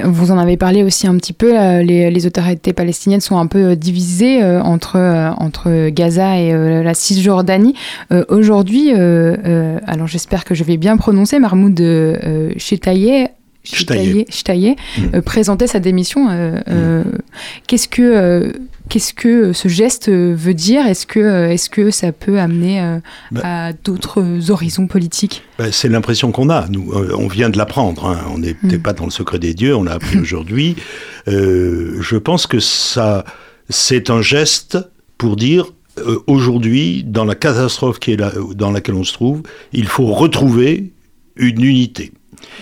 vous 0.06 0.32
en 0.32 0.38
avez 0.38 0.58
parlé 0.58 0.84
aussi 0.84 1.08
un 1.08 1.18
petit 1.18 1.34
peu. 1.34 1.60
euh, 1.60 1.82
les, 1.82 2.28
autorités 2.28 2.72
palestiniennes 2.72 3.22
sont 3.22 3.38
un 3.38 3.48
peu 3.48 3.72
euh, 3.72 3.76
divisées 3.76 4.44
entre 4.44 4.98
entre 5.38 5.90
Gaza 5.90 6.38
et 6.40 6.84
la 6.84 6.94
Cisjordanie. 6.94 7.76
Aujourd'hui, 8.30 8.92
alors 8.92 10.08
j'espère 10.08 10.46
que 10.46 10.54
je 10.54 10.64
vais 10.64 10.78
bien 10.78 10.98
prononcer, 10.98 11.40
Mahmoud 11.40 11.80
euh, 11.82 12.52
Chetaye, 13.66 14.76
Mm. 14.98 15.02
euh, 15.16 15.22
présentait 15.22 15.68
sa 15.68 15.80
démission. 15.80 16.30
euh, 16.30 16.60
euh, 16.70 17.04
Qu'est-ce 17.68 17.88
que 17.88 18.54
qu'est-ce 18.88 19.14
que 19.16 19.52
ce 19.54 19.68
geste 19.68 20.10
veut 20.10 20.54
dire? 20.54 20.86
Est-ce 20.86 21.08
que 21.08 21.50
est-ce 21.50 21.70
que 21.70 21.90
ça 21.92 22.12
peut 22.12 22.40
amener 22.40 22.80
Ben- 23.32 23.42
à 23.44 23.74
d'autres 23.74 24.52
horizons 24.52 24.86
politiques? 24.88 25.42
Ben, 25.58 25.72
c'est 25.72 25.90
l'impression 25.90 26.32
qu'on 26.32 26.50
a. 26.50 26.68
Nous, 26.70 26.92
on 27.18 27.28
vient 27.28 27.50
de 27.50 27.58
l'apprendre. 27.58 28.06
hein. 28.06 28.20
On 28.34 28.38
n'était 28.38 28.78
Mm. 28.78 28.82
pas 28.82 28.94
dans 28.94 29.06
le 29.06 29.12
secret 29.12 29.40
des 29.40 29.54
dieux. 29.54 29.76
On 29.76 29.84
l'a 29.84 29.94
appris 29.94 30.18
aujourd'hui. 30.20 30.76
Je 31.28 32.18
pense 32.18 32.46
que 32.48 32.60
ça, 32.60 33.26
c'est 33.70 34.10
un 34.10 34.22
geste 34.22 34.78
pour 35.18 35.36
dire 35.36 35.72
aujourd'hui, 36.28 37.04
dans 37.06 37.26
la 37.26 37.36
catastrophe 37.36 38.00
qui 38.00 38.12
est 38.12 38.18
là, 38.18 38.32
dans 38.56 38.72
laquelle 38.72 38.96
on 38.96 39.04
se 39.04 39.14
trouve, 39.14 39.42
il 39.74 39.88
faut 39.88 40.08
retrouver 40.08 40.92
une 41.38 41.64
unité, 41.64 42.12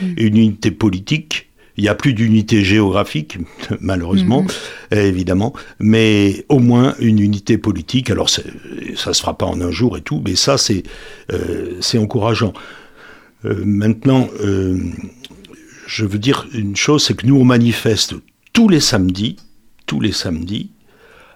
une 0.02 0.38
unité 0.38 0.72
politique. 0.72 1.50
Il 1.76 1.84
n'y 1.84 1.90
a 1.90 1.96
plus 1.96 2.14
d'unité 2.14 2.64
géographique, 2.64 3.40
malheureusement, 3.80 4.46
évidemment, 4.92 5.54
mais 5.80 6.46
au 6.50 6.60
moins 6.60 6.96
une 7.00 7.20
unité 7.20 7.58
politique. 7.58 8.12
Alors, 8.12 8.30
ça 8.30 8.44
ne 8.44 8.96
se 8.96 9.20
fera 9.20 9.38
pas 9.38 9.48
en 9.48 9.60
un 9.60 9.72
jour 9.72 9.98
et 9.98 10.02
tout, 10.02 10.22
mais 10.24 10.36
ça, 10.36 10.58
c'est 10.58 10.84
euh, 11.32 11.80
encourageant. 11.96 12.54
Euh, 13.46 13.64
maintenant, 13.66 14.30
euh, 14.42 14.78
je 15.88 16.06
veux 16.06 16.20
dire 16.20 16.48
une 16.54 16.76
chose, 16.76 17.04
c'est 17.04 17.16
que 17.16 17.26
nous, 17.26 17.38
on 17.38 17.46
manifeste 17.46 18.14
tous 18.54 18.70
les 18.70 18.80
samedis, 18.80 19.38
tous 19.88 20.00
les 20.00 20.12
samedis. 20.12 20.70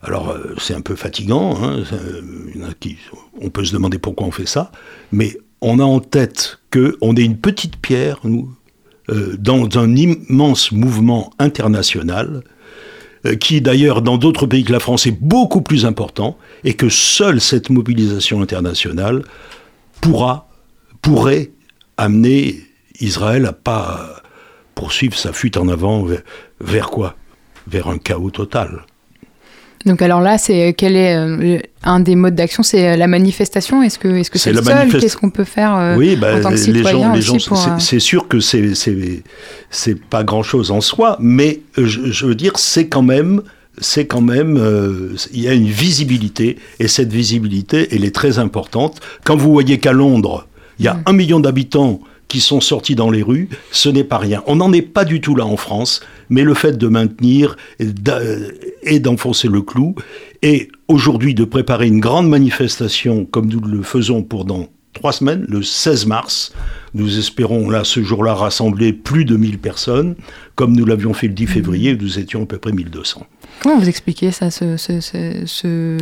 Alors, 0.03 0.38
c'est 0.60 0.75
un 0.75 0.81
peu 0.81 0.95
fatigant, 0.95 1.57
hein, 1.63 1.83
on 3.41 3.49
peut 3.49 3.65
se 3.65 3.73
demander 3.73 3.97
pourquoi 3.97 4.27
on 4.27 4.31
fait 4.31 4.45
ça, 4.45 4.71
mais 5.12 5.36
on 5.62 5.79
a 5.79 5.83
en 5.83 5.99
tête 5.99 6.60
qu'on 6.77 7.15
est 7.15 7.23
une 7.23 7.37
petite 7.37 7.77
pierre, 7.77 8.19
nous, 8.23 8.49
euh, 9.09 9.35
dans 9.37 9.77
un 9.77 9.95
immense 9.95 10.71
mouvement 10.71 11.31
international, 11.39 12.43
euh, 13.25 13.35
qui 13.35 13.61
d'ailleurs, 13.61 14.01
dans 14.01 14.17
d'autres 14.17 14.45
pays 14.45 14.63
que 14.63 14.73
la 14.73 14.79
France, 14.79 15.07
est 15.07 15.17
beaucoup 15.19 15.61
plus 15.61 15.85
important, 15.85 16.37
et 16.63 16.73
que 16.73 16.89
seule 16.89 17.41
cette 17.41 17.69
mobilisation 17.69 18.41
internationale 18.41 19.23
pourra, 20.01 20.49
pourrait 21.01 21.51
amener 21.97 22.61
Israël 22.99 23.45
à 23.45 23.53
pas 23.53 24.21
poursuivre 24.75 25.17
sa 25.17 25.33
fuite 25.33 25.57
en 25.57 25.67
avant 25.67 26.03
vers, 26.03 26.21
vers 26.61 26.89
quoi? 26.89 27.15
Vers 27.67 27.87
un 27.87 27.97
chaos 27.97 28.29
total. 28.29 28.85
Donc 29.88 30.02
alors 30.02 30.21
là, 30.21 30.38
c'est 30.38 30.73
quel 30.78 30.95
est 30.95 31.15
euh, 31.15 31.58
un 31.84 32.00
des 32.00 32.15
modes 32.15 32.36
d'action 32.36 32.62
C'est 32.62 32.89
euh, 32.89 32.95
la 32.97 33.08
manifestation. 33.08 33.82
Est-ce 33.82 33.97
que 33.97 34.10
est-ce 34.10 34.30
que 34.30 34.38
C'est 34.38 34.54
c'est 34.54 34.62
le 34.62 34.62
la 34.69 34.89
seul 34.89 35.00
Qu'est-ce 35.02 35.17
qu'on 35.17 35.30
peut 35.30 35.43
faire 35.45 35.76
euh, 35.76 35.95
oui, 35.95 36.15
bah, 36.15 36.36
en 36.38 36.41
tant 36.41 36.50
que 36.50 36.56
les 36.56 36.62
citoyen 36.62 37.08
gens, 37.08 37.13
les 37.13 37.21
gens, 37.21 37.39
c'est- 37.80 37.95
euh, 37.95 38.00
sûr 38.00 38.28
que 38.28 38.39
c'est 38.39 38.73
c'est 39.69 40.00
pas 40.00 40.23
grand 40.23 40.43
chose 40.43 40.71
en 40.71 40.82
soi, 40.82 41.17
mais 41.19 41.62
euh, 41.78 41.86
je, 41.86 42.12
je 42.12 42.26
veux 42.26 42.36
dire, 42.36 42.54
c'est 42.58 42.88
quand 42.88 43.02
même 43.02 43.41
c'est 43.80 44.08
quand 44.08 44.21
même 44.21 44.58
euh, 44.58 45.15
il 45.34 45.41
y 45.41 45.47
a 45.47 45.54
une 45.54 45.67
visibilité 45.67 46.58
et 46.80 46.88
cette 46.88 47.13
visibilité 47.13 47.88
elle 47.91 48.04
est 48.04 48.13
très 48.15 48.39
importante. 48.39 49.00
Quand 49.23 49.36
vous 49.38 49.52
voyez 49.52 49.78
qu'à 49.80 49.93
Londres 49.93 50.47
il 50.80 50.86
y 50.86 50.88
a 50.89 51.00
un 51.06 51.13
million 51.13 51.39
d'habitants 51.39 52.02
qui 52.27 52.39
sont 52.39 52.61
sortis 52.61 52.95
dans 52.95 53.09
les 53.09 53.23
rues, 53.23 53.49
ce 53.71 53.89
n'est 53.89 54.03
pas 54.03 54.17
rien. 54.17 54.43
On 54.47 54.57
n'en 54.57 54.73
est 54.73 54.81
pas 54.81 55.05
du 55.05 55.21
tout 55.21 55.35
là 55.35 55.45
en 55.45 55.57
France, 55.57 56.01
mais 56.29 56.43
le 56.43 56.53
fait 56.53 56.77
de 56.77 56.87
maintenir 56.87 57.55
et 57.79 58.99
d'enfoncer 58.99 59.47
le 59.47 59.61
clou, 59.61 59.95
et 60.41 60.69
aujourd'hui 60.87 61.33
de 61.33 61.45
préparer 61.45 61.87
une 61.87 61.99
grande 61.99 62.29
manifestation 62.29 63.25
comme 63.25 63.47
nous 63.47 63.61
le 63.61 63.81
faisons 63.81 64.23
pour 64.23 64.45
dans 64.45 64.67
trois 64.93 65.13
semaines, 65.13 65.45
le 65.47 65.63
16 65.63 66.05
mars, 66.07 66.53
nous 66.93 67.17
espérons 67.19 67.69
là 67.69 67.84
ce 67.84 68.02
jour-là 68.04 68.34
rassembler 68.34 68.93
plus 68.93 69.26
de 69.26 69.36
1000 69.38 69.58
personnes, 69.60 70.15
comme 70.56 70.76
nous 70.76 70.86
l'avions 70.86 71.13
fait 71.13 71.28
le 71.28 71.34
10 71.34 71.47
février, 71.47 71.93
où 71.93 71.97
nous 72.02 72.19
étions 72.19 72.43
à 72.43 72.45
peu 72.45 72.58
près 72.58 72.71
1200. 72.71 73.26
Comment 73.62 73.80
vous 73.80 73.89
expliquez 73.89 74.32
ça, 74.32 74.52
ce, 74.52 74.78
ce, 74.78 75.00
ce- 75.02 75.41
ce 75.45 75.97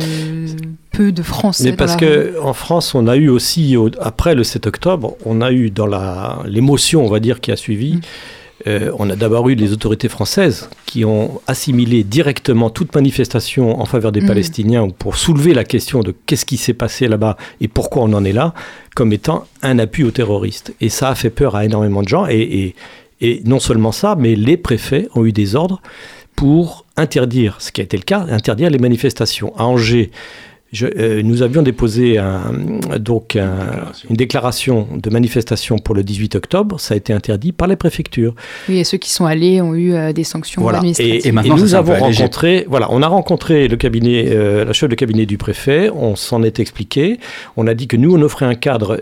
peu 0.92 1.10
de 1.12 1.22
Français 1.22 1.64
Mais 1.70 1.76
parce 1.76 1.96
que 1.96 2.34
en 2.42 2.52
France, 2.52 2.94
on 2.94 3.06
a 3.06 3.16
eu 3.16 3.28
aussi, 3.28 3.76
au- 3.76 3.90
après 4.00 4.34
le 4.34 4.44
7 4.44 4.66
octobre, 4.66 5.16
on 5.24 5.40
a 5.40 5.52
eu 5.52 5.70
dans 5.70 5.86
la- 5.86 6.42
l'émotion, 6.46 7.04
on 7.04 7.08
va 7.08 7.18
dire, 7.20 7.40
qui 7.40 7.50
a 7.52 7.56
suivi, 7.56 8.00
euh, 8.66 8.90
on 8.98 9.10
a 9.10 9.16
d'abord 9.16 9.48
eu 9.48 9.54
les 9.54 9.72
autorités 9.72 10.08
françaises 10.08 10.70
qui 10.86 11.04
ont 11.04 11.40
assimilé 11.46 12.04
directement 12.04 12.70
toute 12.70 12.94
manifestation 12.94 13.80
en 13.80 13.84
faveur 13.84 14.12
des 14.12 14.20
Mhm. 14.22 14.26
Palestiniens 14.28 14.82
ou 14.84 14.92
pour 14.92 15.16
soulever 15.16 15.52
la 15.54 15.64
question 15.64 16.00
de 16.00 16.14
qu'est-ce 16.26 16.46
qui 16.46 16.56
s'est 16.56 16.72
passé 16.74 17.06
là-bas 17.08 17.36
et 17.60 17.68
pourquoi 17.68 18.02
on 18.04 18.12
en 18.14 18.24
est 18.24 18.32
là, 18.32 18.54
comme 18.94 19.12
étant 19.12 19.44
un 19.62 19.78
appui 19.78 20.04
aux 20.04 20.10
terroristes. 20.10 20.72
Et 20.80 20.88
ça 20.88 21.10
a 21.10 21.14
fait 21.14 21.30
peur 21.30 21.54
à 21.54 21.64
énormément 21.64 22.02
de 22.02 22.08
gens. 22.08 22.26
Et, 22.28 22.38
et- 22.40 22.74
et 23.22 23.40
non 23.46 23.60
seulement 23.60 23.92
ça, 23.92 24.14
mais 24.18 24.34
les 24.36 24.56
préfets 24.58 25.08
ont 25.14 25.24
eu 25.24 25.32
des 25.32 25.54
ordres 25.56 25.80
pour 26.34 26.84
interdire, 26.98 27.56
ce 27.60 27.72
qui 27.72 27.80
a 27.80 27.84
été 27.84 27.96
le 27.96 28.02
cas, 28.02 28.26
interdire 28.30 28.68
les 28.70 28.78
manifestations. 28.78 29.54
À 29.56 29.64
Angers, 29.64 30.10
je- 30.76 30.86
euh, 30.98 31.22
nous 31.22 31.42
avions 31.42 31.62
déposé 31.62 32.18
un- 32.18 32.52
donc 32.98 33.36
un- 33.36 33.90
une 34.10 34.16
déclaration 34.16 34.86
de 34.92 35.10
manifestation 35.10 35.78
pour 35.78 35.94
le 35.94 36.02
18 36.04 36.34
octobre. 36.36 36.78
Ça 36.78 36.94
a 36.94 36.96
été 36.96 37.12
interdit 37.12 37.52
par 37.52 37.66
les 37.68 37.76
préfectures. 37.76 38.34
Oui, 38.68 38.78
et 38.78 38.84
ceux 38.84 38.98
qui 38.98 39.10
sont 39.10 39.24
allés 39.26 39.60
ont 39.60 39.74
eu 39.74 39.94
euh, 39.94 40.12
des 40.12 40.24
sanctions 40.24 40.62
Voilà. 40.62 40.78
administratives. 40.78 41.14
Et, 41.24 41.28
Et 41.28 41.32
maintenant, 41.32 41.56
et 41.56 41.60
nous 41.60 41.74
avons 41.74 41.94
allégé. 41.94 42.22
rencontré, 42.22 42.66
voilà, 42.68 42.88
on 42.90 43.02
a 43.02 43.06
rencontré 43.06 43.68
le 43.68 43.76
cabinet, 43.76 44.24
euh, 44.28 44.64
la 44.64 44.72
chef 44.72 44.88
de 44.90 44.94
cabinet 44.94 45.24
du 45.26 45.38
préfet. 45.38 45.90
On 45.94 46.14
s'en 46.16 46.42
est 46.42 46.60
expliqué. 46.60 47.18
On 47.56 47.66
a 47.66 47.74
dit 47.74 47.86
que 47.88 47.96
nous, 47.96 48.14
on 48.14 48.20
offrait 48.22 48.46
un 48.46 48.54
cadre. 48.54 49.00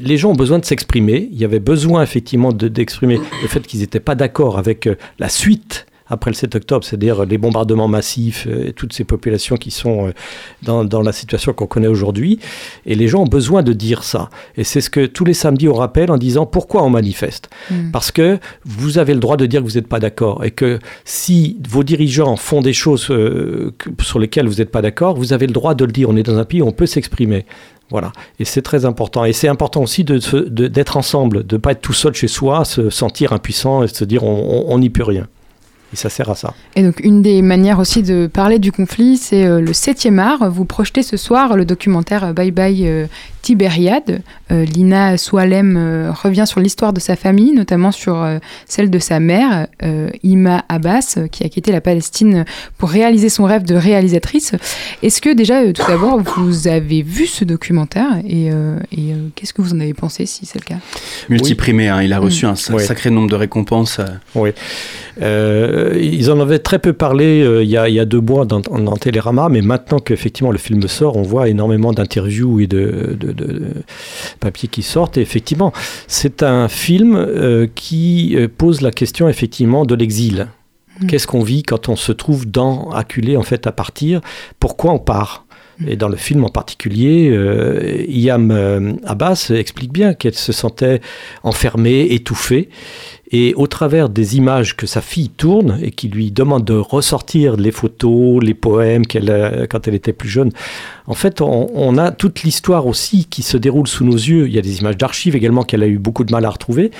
Les 0.00 0.16
gens 0.16 0.30
ont 0.32 0.36
besoin 0.36 0.58
de 0.58 0.64
s'exprimer. 0.64 1.28
Il 1.32 1.38
y 1.38 1.44
avait 1.44 1.60
besoin 1.60 2.02
effectivement 2.02 2.52
de- 2.52 2.68
d'exprimer 2.68 3.18
le 3.42 3.48
fait 3.48 3.66
qu'ils 3.66 3.80
n'étaient 3.80 4.00
pas 4.00 4.14
d'accord 4.14 4.58
avec 4.58 4.86
euh, 4.86 4.96
la 5.18 5.28
suite. 5.28 5.86
Après 6.14 6.30
le 6.30 6.34
7 6.34 6.54
octobre, 6.56 6.84
c'est-à-dire 6.84 7.24
les 7.26 7.38
bombardements 7.38 7.88
massifs, 7.88 8.46
euh, 8.48 8.68
et 8.68 8.72
toutes 8.72 8.92
ces 8.92 9.04
populations 9.04 9.56
qui 9.56 9.70
sont 9.70 10.08
euh, 10.08 10.12
dans, 10.62 10.84
dans 10.84 11.02
la 11.02 11.12
situation 11.12 11.52
qu'on 11.52 11.66
connaît 11.66 11.86
aujourd'hui. 11.88 12.38
Et 12.86 12.94
les 12.94 13.08
gens 13.08 13.22
ont 13.22 13.26
besoin 13.26 13.62
de 13.62 13.72
dire 13.72 14.02
ça. 14.04 14.30
Et 14.56 14.64
c'est 14.64 14.80
ce 14.80 14.90
que 14.90 15.06
tous 15.06 15.24
les 15.24 15.34
samedis 15.34 15.68
on 15.68 15.74
rappelle 15.74 16.10
en 16.10 16.16
disant 16.18 16.46
pourquoi 16.46 16.82
on 16.82 16.90
manifeste. 16.90 17.50
Mm. 17.70 17.90
Parce 17.92 18.10
que 18.10 18.38
vous 18.64 18.98
avez 18.98 19.14
le 19.14 19.20
droit 19.20 19.36
de 19.36 19.46
dire 19.46 19.60
que 19.62 19.66
vous 19.66 19.74
n'êtes 19.74 19.88
pas 19.88 20.00
d'accord 20.00 20.44
et 20.44 20.50
que 20.50 20.78
si 21.04 21.58
vos 21.68 21.82
dirigeants 21.84 22.36
font 22.36 22.60
des 22.62 22.72
choses 22.72 23.08
euh, 23.10 23.72
sur 24.00 24.18
lesquelles 24.18 24.46
vous 24.48 24.56
n'êtes 24.56 24.70
pas 24.70 24.82
d'accord, 24.82 25.16
vous 25.16 25.32
avez 25.32 25.46
le 25.46 25.52
droit 25.52 25.74
de 25.74 25.84
le 25.84 25.92
dire. 25.92 26.08
On 26.08 26.16
est 26.16 26.22
dans 26.22 26.38
un 26.38 26.44
pays 26.44 26.62
où 26.62 26.66
on 26.66 26.72
peut 26.72 26.86
s'exprimer. 26.86 27.44
Voilà. 27.90 28.12
Et 28.40 28.44
c'est 28.44 28.62
très 28.62 28.86
important. 28.86 29.24
Et 29.26 29.32
c'est 29.34 29.48
important 29.48 29.82
aussi 29.82 30.04
de 30.04 30.18
se- 30.18 30.36
de- 30.36 30.68
d'être 30.68 30.96
ensemble, 30.96 31.46
de 31.46 31.56
ne 31.56 31.60
pas 31.60 31.72
être 31.72 31.82
tout 31.82 31.92
seul 31.92 32.14
chez 32.14 32.28
soi, 32.28 32.64
se 32.64 32.88
sentir 32.88 33.32
impuissant 33.32 33.82
et 33.82 33.88
se 33.88 34.04
dire 34.04 34.24
on 34.24 34.78
n'y 34.78 34.88
peut 34.90 35.02
rien. 35.04 35.26
Et 35.94 35.96
ça 35.96 36.10
sert 36.10 36.28
à 36.28 36.34
ça. 36.34 36.54
Et 36.74 36.82
donc, 36.82 36.98
une 37.04 37.22
des 37.22 37.40
manières 37.40 37.78
aussi 37.78 38.02
de 38.02 38.26
parler 38.26 38.58
du 38.58 38.72
conflit, 38.72 39.16
c'est 39.16 39.46
euh, 39.46 39.60
le 39.60 39.70
7e 39.70 40.18
art. 40.18 40.50
Vous 40.50 40.64
projetez 40.64 41.04
ce 41.04 41.16
soir 41.16 41.56
le 41.56 41.64
documentaire 41.64 42.24
euh, 42.24 42.32
Bye 42.32 42.50
Bye 42.50 42.88
euh, 42.88 43.06
Tibériade. 43.44 44.22
Euh, 44.50 44.64
Lina 44.64 45.18
Soualem 45.18 45.76
euh, 45.76 46.10
revient 46.10 46.46
sur 46.46 46.60
l'histoire 46.60 46.94
de 46.94 47.00
sa 47.00 47.14
famille, 47.14 47.52
notamment 47.52 47.92
sur 47.92 48.22
euh, 48.22 48.38
celle 48.66 48.88
de 48.88 48.98
sa 48.98 49.20
mère, 49.20 49.66
euh, 49.82 50.08
Ima 50.22 50.64
Abbas, 50.70 51.18
qui 51.30 51.44
a 51.44 51.50
quitté 51.50 51.70
la 51.70 51.82
Palestine 51.82 52.46
pour 52.78 52.88
réaliser 52.88 53.28
son 53.28 53.44
rêve 53.44 53.64
de 53.64 53.74
réalisatrice. 53.74 54.54
Est-ce 55.02 55.20
que 55.20 55.34
déjà, 55.34 55.60
euh, 55.60 55.72
tout 55.72 55.82
d'abord, 55.86 56.20
vous 56.36 56.68
avez 56.68 57.02
vu 57.02 57.26
ce 57.26 57.44
documentaire 57.44 58.12
et, 58.26 58.50
euh, 58.50 58.78
et, 58.90 59.12
euh, 59.12 59.28
qu'est-ce 59.34 59.52
que 59.52 59.60
vous 59.60 59.74
en 59.74 59.80
avez 59.80 59.92
pensé, 59.92 60.24
si 60.24 60.46
c'est 60.46 60.58
le 60.58 60.64
cas? 60.64 60.80
Multiprimé, 61.28 61.88
hein, 61.88 62.00
il 62.02 62.14
a 62.14 62.18
reçu 62.18 62.46
un 62.46 62.54
sacré 62.54 63.10
nombre 63.10 63.28
de 63.28 63.36
récompenses. 63.36 64.00
Oui. 64.34 64.50
Euh, 65.22 65.98
ils 66.00 66.30
en 66.30 66.40
avaient 66.40 66.58
très 66.58 66.78
peu 66.78 66.92
parlé 66.92 67.42
euh, 67.42 67.62
il, 67.62 67.68
y 67.70 67.76
a, 67.76 67.88
il 67.88 67.94
y 67.94 68.00
a 68.00 68.04
deux 68.04 68.20
mois 68.20 68.46
dans, 68.46 68.60
dans 68.60 68.96
Télérama, 68.96 69.48
mais 69.50 69.60
maintenant 69.60 70.00
qu'effectivement 70.00 70.50
le 70.50 70.58
film 70.58 70.80
sort, 70.88 71.16
on 71.16 71.22
voit 71.22 71.48
énormément 71.48 71.92
d'interviews 71.92 72.60
et 72.60 72.66
de, 72.66 73.16
de- 73.20 73.33
de- 73.34 73.82
papiers 74.40 74.68
qui 74.68 74.82
sortent. 74.82 75.18
Et 75.18 75.20
effectivement, 75.20 75.72
c'est 76.06 76.42
un 76.42 76.68
film 76.68 77.16
euh, 77.16 77.66
qui 77.74 78.34
euh, 78.36 78.48
pose 78.48 78.80
la 78.80 78.90
question 78.90 79.28
effectivement 79.28 79.84
de 79.84 79.94
l'exil. 79.94 80.48
Mm. 81.00 81.06
Qu'est-ce 81.06 81.26
qu'on 81.26 81.42
vit 81.42 81.62
quand 81.62 81.88
on 81.88 81.96
se 81.96 82.12
trouve 82.12 82.46
dans, 82.46 82.90
acculé 82.90 83.36
en 83.36 83.42
fait 83.42 83.66
à 83.66 83.72
partir? 83.72 84.20
Pourquoi 84.60 84.92
on 84.92 84.98
part? 84.98 85.44
Et 85.88 85.96
dans 85.96 86.08
le 86.08 86.16
film 86.16 86.44
en 86.44 86.50
particulier, 86.50 87.30
euh, 87.32 88.04
Iam 88.06 88.52
euh, 88.52 88.92
Abbas 89.04 89.50
explique 89.52 89.92
bien 89.92 90.14
qu'elle 90.14 90.34
se 90.34 90.52
sentait 90.52 91.00
enfermée, 91.42 92.06
étouffée. 92.12 92.68
Et 93.36 93.52
au 93.56 93.66
travers 93.66 94.10
des 94.10 94.36
images 94.36 94.76
que 94.76 94.86
sa 94.86 95.00
fille 95.00 95.28
tourne 95.28 95.80
et 95.82 95.90
qui 95.90 96.06
lui 96.06 96.30
demande 96.30 96.64
de 96.64 96.74
ressortir 96.74 97.56
les 97.56 97.72
photos, 97.72 98.40
les 98.40 98.54
poèmes 98.54 99.04
qu'elle, 99.04 99.66
quand 99.68 99.88
elle 99.88 99.96
était 99.96 100.12
plus 100.12 100.28
jeune, 100.28 100.52
en 101.08 101.14
fait, 101.14 101.40
on, 101.40 101.68
on 101.74 101.98
a 101.98 102.12
toute 102.12 102.44
l'histoire 102.44 102.86
aussi 102.86 103.24
qui 103.24 103.42
se 103.42 103.56
déroule 103.56 103.88
sous 103.88 104.04
nos 104.04 104.14
yeux. 104.14 104.46
Il 104.46 104.54
y 104.54 104.58
a 104.60 104.62
des 104.62 104.78
images 104.78 104.96
d'archives 104.96 105.34
également 105.34 105.64
qu'elle 105.64 105.82
a 105.82 105.88
eu 105.88 105.98
beaucoup 105.98 106.22
de 106.22 106.30
mal 106.30 106.44
à 106.44 106.50
retrouver, 106.50 106.92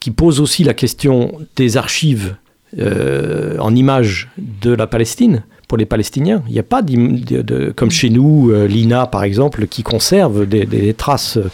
qui 0.00 0.10
posent 0.10 0.40
aussi 0.40 0.64
la 0.64 0.74
question 0.74 1.38
des 1.54 1.76
archives 1.76 2.34
euh, 2.80 3.56
en 3.60 3.76
images 3.76 4.30
de 4.36 4.72
la 4.72 4.88
Palestine 4.88 5.44
pour 5.68 5.78
les 5.78 5.86
Palestiniens. 5.86 6.42
Il 6.46 6.52
n'y 6.52 6.58
a 6.58 6.62
pas, 6.64 6.82
de- 6.82 7.70
comme 7.74 7.90
chez 7.90 8.10
nous, 8.10 8.50
euh, 8.50 8.66
l'INA 8.66 9.06
par 9.06 9.24
exemple, 9.24 9.66
qui 9.66 9.82
conserve 9.82 10.46
des, 10.46 10.66
des 10.66 10.94
traces. 10.94 11.36
euh, 11.38 11.50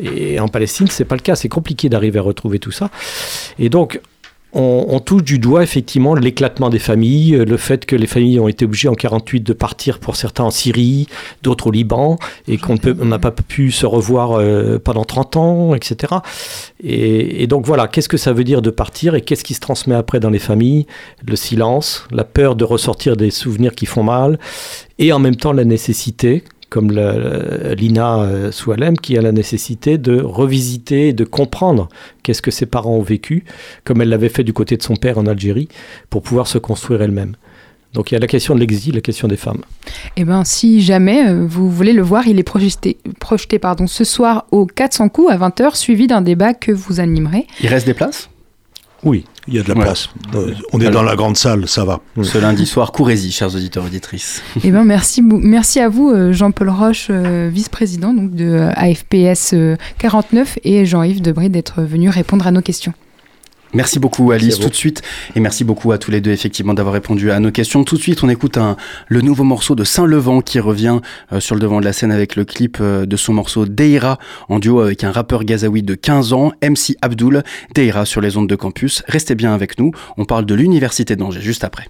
Et 0.00 0.38
en 0.40 0.48
Palestine, 0.48 0.86
c'est 0.88 1.04
pas 1.04 1.16
le 1.16 1.20
cas. 1.22 1.34
C'est 1.36 1.48
compliqué 1.48 1.88
d'arriver 1.88 2.18
à 2.18 2.22
retrouver 2.22 2.58
tout 2.58 2.70
ça. 2.70 2.90
Et 3.58 3.68
donc, 3.68 4.00
on, 4.52 4.98
touche 5.00 5.24
du 5.24 5.38
doigt 5.38 5.62
effectivement 5.62 6.14
l'éclatement 6.14 6.70
des 6.70 6.78
familles, 6.78 7.34
euh, 7.34 7.44
le 7.44 7.56
fait 7.56 7.84
que 7.84 7.94
les 7.94 8.06
familles 8.06 8.40
ont 8.40 8.48
été 8.48 8.64
obligées 8.64 8.88
en 8.88 8.94
48 8.94 9.40
de 9.40 9.52
partir 9.52 9.98
pour 9.98 10.16
certains 10.16 10.44
en 10.44 10.50
Syrie, 10.50 11.06
d'autres 11.42 11.66
au 11.66 11.70
Liban, 11.70 12.18
et 12.46 12.56
qu'on 12.56 12.76
n'a 13.04 13.18
pas 13.18 13.30
pu 13.30 13.70
se 13.70 13.84
revoir 13.84 14.32
euh, 14.32 14.78
pendant 14.78 15.04
30 15.04 15.36
ans, 15.36 15.74
etc. 15.74 16.14
Et, 16.82 17.42
et 17.42 17.46
donc 17.46 17.66
voilà, 17.66 17.88
qu'est-ce 17.88 18.08
que 18.08 18.16
ça 18.16 18.32
veut 18.32 18.44
dire 18.44 18.62
de 18.62 18.70
partir 18.70 19.14
et 19.14 19.20
qu'est-ce 19.20 19.44
qui 19.44 19.54
se 19.54 19.60
transmet 19.60 19.94
après 19.94 20.18
dans 20.18 20.30
les 20.30 20.38
familles? 20.38 20.86
Le 21.26 21.36
silence, 21.36 22.06
la 22.10 22.24
peur 22.24 22.56
de 22.56 22.64
ressortir 22.64 23.16
des 23.16 23.30
souvenirs 23.30 23.74
qui 23.74 23.86
font 23.86 24.02
mal, 24.02 24.38
et 24.98 25.12
en 25.12 25.18
même 25.18 25.36
temps 25.36 25.52
la 25.52 25.64
nécessité, 25.64 26.42
comme 26.70 26.90
la- 26.90 27.74
Lina 27.74 28.20
euh, 28.20 28.52
Soualem, 28.52 28.96
qui 28.96 29.16
a 29.16 29.22
la 29.22 29.32
nécessité 29.32 29.98
de 29.98 30.20
revisiter 30.20 31.08
et 31.08 31.12
de 31.12 31.24
comprendre 31.24 31.88
qu'est-ce 32.22 32.42
que 32.42 32.50
ses 32.50 32.66
parents 32.66 32.96
ont 32.96 33.02
vécu, 33.02 33.44
comme 33.84 34.02
elle 34.02 34.08
l'avait 34.10 34.28
fait 34.28 34.44
du 34.44 34.52
côté 34.52 34.76
de 34.76 34.82
son 34.82 34.96
père 34.96 35.18
en 35.18 35.26
Algérie, 35.26 35.68
pour 36.10 36.22
pouvoir 36.22 36.46
se 36.46 36.58
construire 36.58 37.02
elle-même. 37.02 37.36
Donc 37.94 38.10
il 38.10 38.14
y 38.14 38.16
a 38.16 38.20
la 38.20 38.26
question 38.26 38.54
de 38.54 38.60
l'exil, 38.60 38.94
la 38.96 39.00
question 39.00 39.28
des 39.28 39.38
femmes. 39.38 39.62
Eh 40.16 40.24
bien, 40.24 40.44
si 40.44 40.82
jamais 40.82 41.26
euh, 41.26 41.46
vous 41.48 41.70
voulez 41.70 41.94
le 41.94 42.02
voir, 42.02 42.26
il 42.28 42.38
est 42.38 42.42
projeté, 42.42 42.98
projeté 43.18 43.58
pardon, 43.58 43.86
ce 43.86 44.04
soir 44.04 44.44
au 44.50 44.66
400 44.66 45.08
coups 45.08 45.32
à 45.32 45.38
20h, 45.38 45.74
suivi 45.74 46.06
d'un 46.06 46.20
débat 46.20 46.52
que 46.52 46.70
vous 46.70 47.00
animerez. 47.00 47.46
Il 47.62 47.68
reste 47.68 47.86
des 47.86 47.94
places? 47.94 48.28
Oui. 49.04 49.24
Il 49.46 49.54
y 49.54 49.58
a 49.58 49.62
de 49.62 49.68
la 49.68 49.74
Ouais. 49.76 49.82
place. 49.84 50.08
Euh, 50.34 50.52
On 50.72 50.80
est 50.80 50.90
dans 50.90 51.02
la 51.02 51.16
grande 51.16 51.36
salle, 51.36 51.66
ça 51.68 51.84
va. 51.84 52.00
Ce 52.22 52.36
lundi 52.36 52.66
soir, 52.66 52.92
courez-y, 52.92 53.30
chers 53.30 53.54
auditeurs 53.54 53.84
et 53.84 53.86
auditrices. 53.86 54.42
Eh 54.64 54.70
bien, 54.70 54.84
merci, 54.84 55.22
bou- 55.22 55.40
merci 55.42 55.80
à 55.80 55.88
vous, 55.88 56.10
euh, 56.10 56.32
Jean-Paul 56.32 56.68
Roche, 56.68 57.06
euh, 57.10 57.48
vice-président 57.52 58.12
donc, 58.12 58.34
de 58.34 58.68
AFPS 58.74 59.52
euh, 59.54 59.76
49, 59.98 60.58
et 60.64 60.84
Jean-Yves 60.84 61.22
Debray 61.22 61.48
d'être 61.48 61.80
venu 61.82 62.08
répondre 62.10 62.46
à 62.46 62.50
nos 62.50 62.60
questions. 62.60 62.92
Merci 63.74 63.98
beaucoup 63.98 64.30
Alice, 64.32 64.46
Merci 64.46 64.60
tout 64.60 64.68
de 64.68 64.74
suite. 64.74 65.02
Et 65.36 65.40
merci 65.40 65.64
beaucoup 65.64 65.92
à 65.92 65.98
tous 65.98 66.10
les 66.10 66.20
deux 66.20 66.30
effectivement 66.30 66.74
d'avoir 66.74 66.94
répondu 66.94 67.30
à 67.30 67.40
nos 67.40 67.50
questions. 67.50 67.84
Tout 67.84 67.96
de 67.96 68.02
suite, 68.02 68.22
on 68.22 68.28
écoute 68.28 68.56
un, 68.56 68.76
le 69.08 69.20
nouveau 69.20 69.44
morceau 69.44 69.74
de 69.74 69.84
Saint-Levant 69.84 70.40
qui 70.40 70.58
revient 70.60 71.00
euh, 71.32 71.40
sur 71.40 71.54
le 71.54 71.60
devant 71.60 71.80
de 71.80 71.84
la 71.84 71.92
scène 71.92 72.12
avec 72.12 72.36
le 72.36 72.44
clip 72.44 72.78
euh, 72.80 73.04
de 73.06 73.16
son 73.16 73.34
morceau 73.34 73.66
Deira 73.66 74.18
en 74.48 74.58
duo 74.58 74.80
avec 74.80 75.04
un 75.04 75.12
rappeur 75.12 75.44
gazaoui 75.44 75.82
de 75.82 75.94
15 75.94 76.32
ans, 76.32 76.52
MC 76.62 76.96
Abdul. 77.02 77.42
Deira 77.74 78.04
sur 78.06 78.20
les 78.20 78.36
ondes 78.36 78.48
de 78.48 78.56
campus. 78.56 79.02
Restez 79.06 79.34
bien 79.34 79.52
avec 79.52 79.78
nous. 79.78 79.92
On 80.16 80.24
parle 80.24 80.46
de 80.46 80.54
l'université 80.54 81.16
d'Angers 81.16 81.40
juste 81.40 81.64
après. 81.64 81.88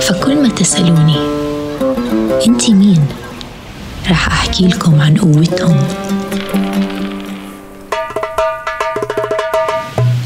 فكل 0.00 0.42
ما 0.42 0.48
تسألوني 0.48 1.16
انتي 2.46 2.74
مين؟ 2.74 3.06
رح 4.10 4.26
أحكي 4.26 4.66
لكم 4.68 5.00
عن 5.00 5.16
قوتهم. 5.16 5.76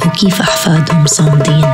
وكيف 0.06 0.40
أحفادهم 0.40 1.06
صامدين. 1.06 1.66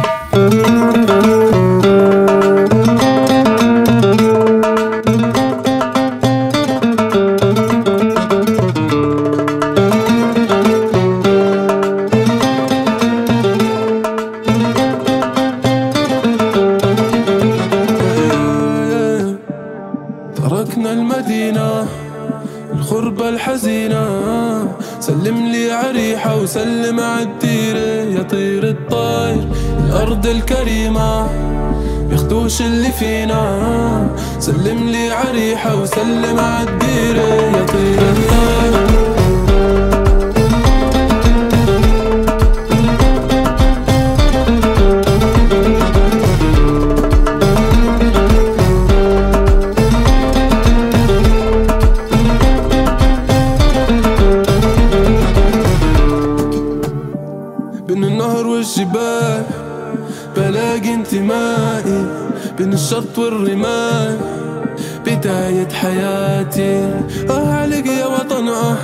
الأرض 29.99 30.27
الكريمة. 30.27 31.29
ياخدوش 32.11 32.63
اللي 32.63 32.93
فينا. 32.93 34.11
سلم 34.39 34.89
لي 34.89 35.11
عريحة 35.11 35.77
وسلم 35.77 36.39
عالديرة 36.39 37.21
يا 37.21 37.67
طير. 37.67 39.08
الشط 62.99 63.19
والرمال. 63.19 64.19
بداية 65.07 65.69
حياتي. 65.69 66.91
أه 67.31 67.53
يا 67.87 68.07
وطن 68.07 68.49
أه. 68.49 68.77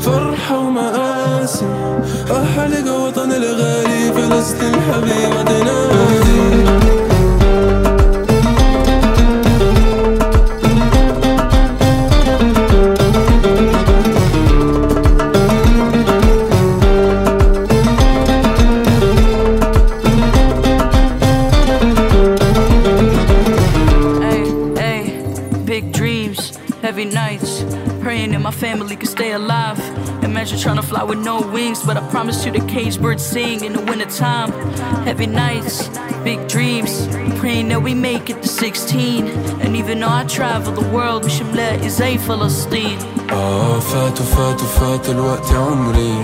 فرحة 0.00 0.58
ومآسي. 0.58 1.64
أه 2.30 2.60
عليك 2.60 2.86
وطن 2.86 3.32
الغالي 3.32 4.12
فلسطين 4.12 4.74
حبيبة 4.80 6.85
praying 28.25 28.31
that 28.31 28.41
my 28.41 28.51
family 28.51 28.95
could 28.95 29.09
stay 29.09 29.31
alive. 29.31 29.79
Imagine 30.23 30.57
trying 30.59 30.77
to 30.77 30.87
fly 30.91 31.03
with 31.03 31.19
no 31.19 31.35
wings, 31.55 31.79
but 31.87 31.95
I 31.97 32.03
promise 32.09 32.45
you 32.45 32.51
the 32.51 32.65
cage 32.75 32.99
birds 33.01 33.23
sing 33.25 33.63
in 33.63 33.73
the 33.73 33.83
wintertime. 33.89 34.51
Heavy 35.07 35.27
nights, 35.27 35.75
big 36.23 36.39
dreams, 36.47 36.91
praying 37.39 37.67
that 37.69 37.81
we 37.81 37.93
make 37.93 38.29
it 38.29 38.41
to 38.43 38.47
16. 38.47 39.27
And 39.61 39.75
even 39.75 39.99
though 39.99 40.15
I 40.21 40.23
travel 40.25 40.73
the 40.73 40.87
world, 40.95 41.25
مش 41.25 41.41
ملاقي 41.41 41.89
زي 41.89 42.17
فلسطين. 42.17 42.97
آه 43.31 43.79
فات 43.79 44.21
وفات 44.21 44.61
وفات 44.61 45.09
الوقت 45.09 45.51
يا 45.51 45.57
عمري 45.57 46.15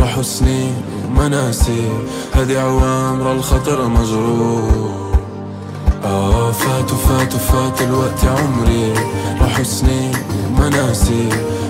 راحوا 0.00 0.22
سنين 0.22 0.74
ومناسي 1.06 1.88
هدي 2.34 2.58
عوام 2.58 3.22
را 3.22 3.32
الخطر 3.32 3.88
مجروح 3.88 5.05
آه 6.07 6.51
فات 6.51 6.91
وفات 6.91 7.35
وفات 7.35 7.81
الوقت 7.81 8.23
يا 8.23 8.29
عمري. 8.29 8.93
راحوا 9.41 9.63
سنين 9.63 10.11
ومناسي 10.47 11.29
هدي 11.29 11.66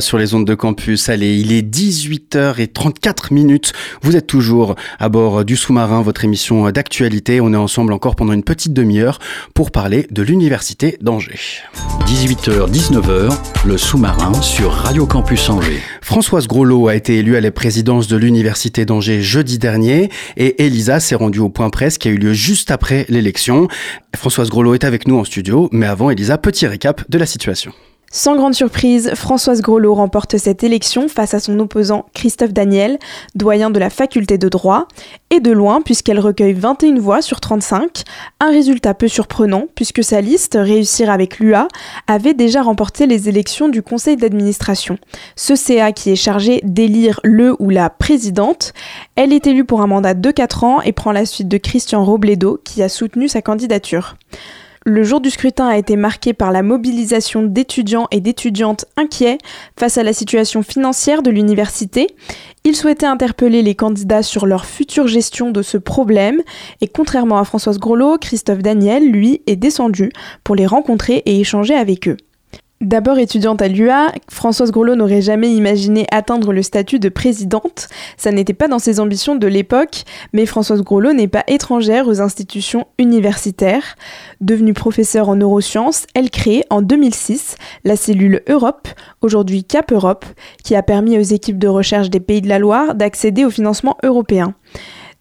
Sur 0.00 0.18
les 0.18 0.34
ondes 0.34 0.44
de 0.44 0.54
campus. 0.56 1.08
Allez, 1.08 1.38
il 1.38 1.52
est 1.52 1.62
18h34 1.62 3.32
minutes. 3.32 3.72
Vous 4.02 4.16
êtes 4.16 4.26
toujours 4.26 4.74
à 4.98 5.08
bord 5.08 5.44
du 5.44 5.54
sous-marin, 5.54 6.02
votre 6.02 6.24
émission 6.24 6.68
d'actualité. 6.70 7.40
On 7.40 7.52
est 7.52 7.56
ensemble 7.56 7.92
encore 7.92 8.16
pendant 8.16 8.32
une 8.32 8.42
petite 8.42 8.72
demi-heure 8.72 9.20
pour 9.54 9.70
parler 9.70 10.08
de 10.10 10.22
l'université 10.24 10.98
d'Angers. 11.00 11.38
18h, 12.04 12.68
19h, 12.68 13.32
le 13.64 13.78
sous-marin 13.78 14.32
sur 14.42 14.72
Radio 14.72 15.06
Campus 15.06 15.48
Angers. 15.48 15.80
Françoise 16.02 16.48
Groslot 16.48 16.88
a 16.88 16.96
été 16.96 17.18
élue 17.18 17.36
à 17.36 17.40
la 17.40 17.52
présidence 17.52 18.08
de 18.08 18.16
l'université 18.16 18.86
d'Angers 18.86 19.22
jeudi 19.22 19.58
dernier 19.58 20.10
et 20.36 20.66
Elisa 20.66 20.98
s'est 20.98 21.14
rendue 21.14 21.38
au 21.38 21.48
point 21.48 21.70
presse 21.70 21.96
qui 21.96 22.08
a 22.08 22.10
eu 22.10 22.18
lieu 22.18 22.32
juste 22.32 22.72
après 22.72 23.06
l'élection. 23.08 23.68
Françoise 24.16 24.50
Groslot 24.50 24.74
est 24.74 24.84
avec 24.84 25.06
nous 25.06 25.16
en 25.16 25.24
studio, 25.24 25.68
mais 25.70 25.86
avant 25.86 26.10
Elisa, 26.10 26.38
petit 26.38 26.66
récap 26.66 27.08
de 27.08 27.18
la 27.18 27.26
situation. 27.26 27.72
Sans 28.16 28.34
grande 28.34 28.54
surprise, 28.54 29.12
Françoise 29.14 29.60
Grelot 29.60 29.92
remporte 29.92 30.38
cette 30.38 30.64
élection 30.64 31.06
face 31.06 31.34
à 31.34 31.38
son 31.38 31.60
opposant 31.60 32.06
Christophe 32.14 32.54
Daniel, 32.54 32.98
doyen 33.34 33.68
de 33.68 33.78
la 33.78 33.90
faculté 33.90 34.38
de 34.38 34.48
droit, 34.48 34.88
et 35.28 35.38
de 35.38 35.52
loin 35.52 35.82
puisqu'elle 35.82 36.18
recueille 36.18 36.54
21 36.54 36.98
voix 36.98 37.20
sur 37.20 37.42
35, 37.42 38.04
un 38.40 38.50
résultat 38.50 38.94
peu 38.94 39.06
surprenant 39.06 39.66
puisque 39.74 40.02
sa 40.02 40.22
liste, 40.22 40.56
Réussir 40.58 41.10
avec 41.10 41.40
l'UA, 41.40 41.68
avait 42.06 42.32
déjà 42.32 42.62
remporté 42.62 43.06
les 43.06 43.28
élections 43.28 43.68
du 43.68 43.82
conseil 43.82 44.16
d'administration. 44.16 44.96
Ce 45.36 45.54
CA 45.54 45.92
qui 45.92 46.08
est 46.08 46.16
chargé 46.16 46.62
d'élire 46.64 47.20
le 47.22 47.54
ou 47.58 47.68
la 47.68 47.90
présidente, 47.90 48.72
elle 49.16 49.34
est 49.34 49.46
élue 49.46 49.66
pour 49.66 49.82
un 49.82 49.88
mandat 49.88 50.14
de 50.14 50.30
4 50.30 50.64
ans 50.64 50.80
et 50.80 50.92
prend 50.92 51.12
la 51.12 51.26
suite 51.26 51.48
de 51.48 51.58
Christian 51.58 52.02
Robledo 52.02 52.58
qui 52.64 52.82
a 52.82 52.88
soutenu 52.88 53.28
sa 53.28 53.42
candidature. 53.42 54.16
Le 54.88 55.02
jour 55.02 55.20
du 55.20 55.30
scrutin 55.30 55.66
a 55.66 55.78
été 55.78 55.96
marqué 55.96 56.32
par 56.32 56.52
la 56.52 56.62
mobilisation 56.62 57.42
d'étudiants 57.42 58.06
et 58.12 58.20
d'étudiantes 58.20 58.84
inquiets 58.96 59.38
face 59.76 59.98
à 59.98 60.04
la 60.04 60.12
situation 60.12 60.62
financière 60.62 61.22
de 61.22 61.30
l'université. 61.32 62.06
Ils 62.62 62.76
souhaitaient 62.76 63.04
interpeller 63.04 63.62
les 63.62 63.74
candidats 63.74 64.22
sur 64.22 64.46
leur 64.46 64.64
future 64.64 65.08
gestion 65.08 65.50
de 65.50 65.60
ce 65.60 65.76
problème 65.76 66.40
et 66.80 66.86
contrairement 66.86 67.38
à 67.38 67.44
Françoise 67.44 67.80
Grelot, 67.80 68.18
Christophe 68.18 68.62
Daniel, 68.62 69.10
lui, 69.10 69.42
est 69.48 69.56
descendu 69.56 70.12
pour 70.44 70.54
les 70.54 70.66
rencontrer 70.66 71.16
et 71.26 71.40
échanger 71.40 71.74
avec 71.74 72.06
eux. 72.06 72.18
D'abord 72.82 73.18
étudiante 73.18 73.62
à 73.62 73.68
l'UA, 73.68 74.12
Françoise 74.30 74.70
Grelot 74.70 74.96
n'aurait 74.96 75.22
jamais 75.22 75.50
imaginé 75.50 76.06
atteindre 76.10 76.52
le 76.52 76.62
statut 76.62 76.98
de 76.98 77.08
présidente. 77.08 77.88
Ça 78.18 78.32
n'était 78.32 78.52
pas 78.52 78.68
dans 78.68 78.78
ses 78.78 79.00
ambitions 79.00 79.34
de 79.34 79.46
l'époque, 79.46 80.02
mais 80.34 80.44
Françoise 80.44 80.82
Grelot 80.82 81.14
n'est 81.14 81.26
pas 81.26 81.42
étrangère 81.48 82.06
aux 82.06 82.20
institutions 82.20 82.86
universitaires. 82.98 83.96
Devenue 84.42 84.74
professeure 84.74 85.30
en 85.30 85.36
neurosciences, 85.36 86.06
elle 86.12 86.28
crée 86.28 86.64
en 86.68 86.82
2006 86.82 87.56
la 87.84 87.96
cellule 87.96 88.42
Europe, 88.46 88.88
aujourd'hui 89.22 89.64
Cap 89.64 89.90
Europe, 89.90 90.26
qui 90.62 90.76
a 90.76 90.82
permis 90.82 91.16
aux 91.16 91.22
équipes 91.22 91.58
de 91.58 91.68
recherche 91.68 92.10
des 92.10 92.20
Pays 92.20 92.42
de 92.42 92.48
la 92.48 92.58
Loire 92.58 92.94
d'accéder 92.94 93.46
au 93.46 93.50
financement 93.50 93.96
européen. 94.02 94.54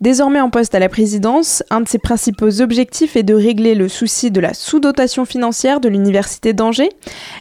Désormais 0.01 0.41
en 0.41 0.49
poste 0.49 0.75
à 0.75 0.79
la 0.79 0.89
présidence, 0.89 1.63
un 1.69 1.79
de 1.79 1.87
ses 1.87 1.99
principaux 1.99 2.61
objectifs 2.61 3.15
est 3.15 3.23
de 3.23 3.33
régler 3.33 3.75
le 3.75 3.87
souci 3.87 4.29
de 4.29 4.41
la 4.41 4.53
sous-dotation 4.53 5.23
financière 5.23 5.79
de 5.79 5.87
l'Université 5.87 6.51
d'Angers. 6.51 6.89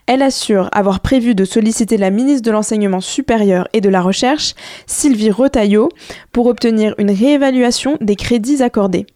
Elle 0.07 0.23
assure 0.23 0.69
avoir 0.73 1.01
prévu 1.01 1.35
de 1.35 1.45
solliciter 1.45 1.97
la 1.97 2.11
ministre 2.11 2.43
de 2.43 2.53
l'Enseignement 2.53 3.01
supérieur 3.01 3.67
et 3.73 3.81
de 3.81 3.89
la 3.89 4.01
Recherche, 4.01 4.55
Sylvie 4.87 5.33
Retailleau, 5.33 5.89
pour 6.31 6.47
obtenir 6.47 6.95
une 6.99 7.11
réévaluation 7.11 7.99
des 8.01 8.17
crédits 8.17 8.63
accordés. 8.63 9.07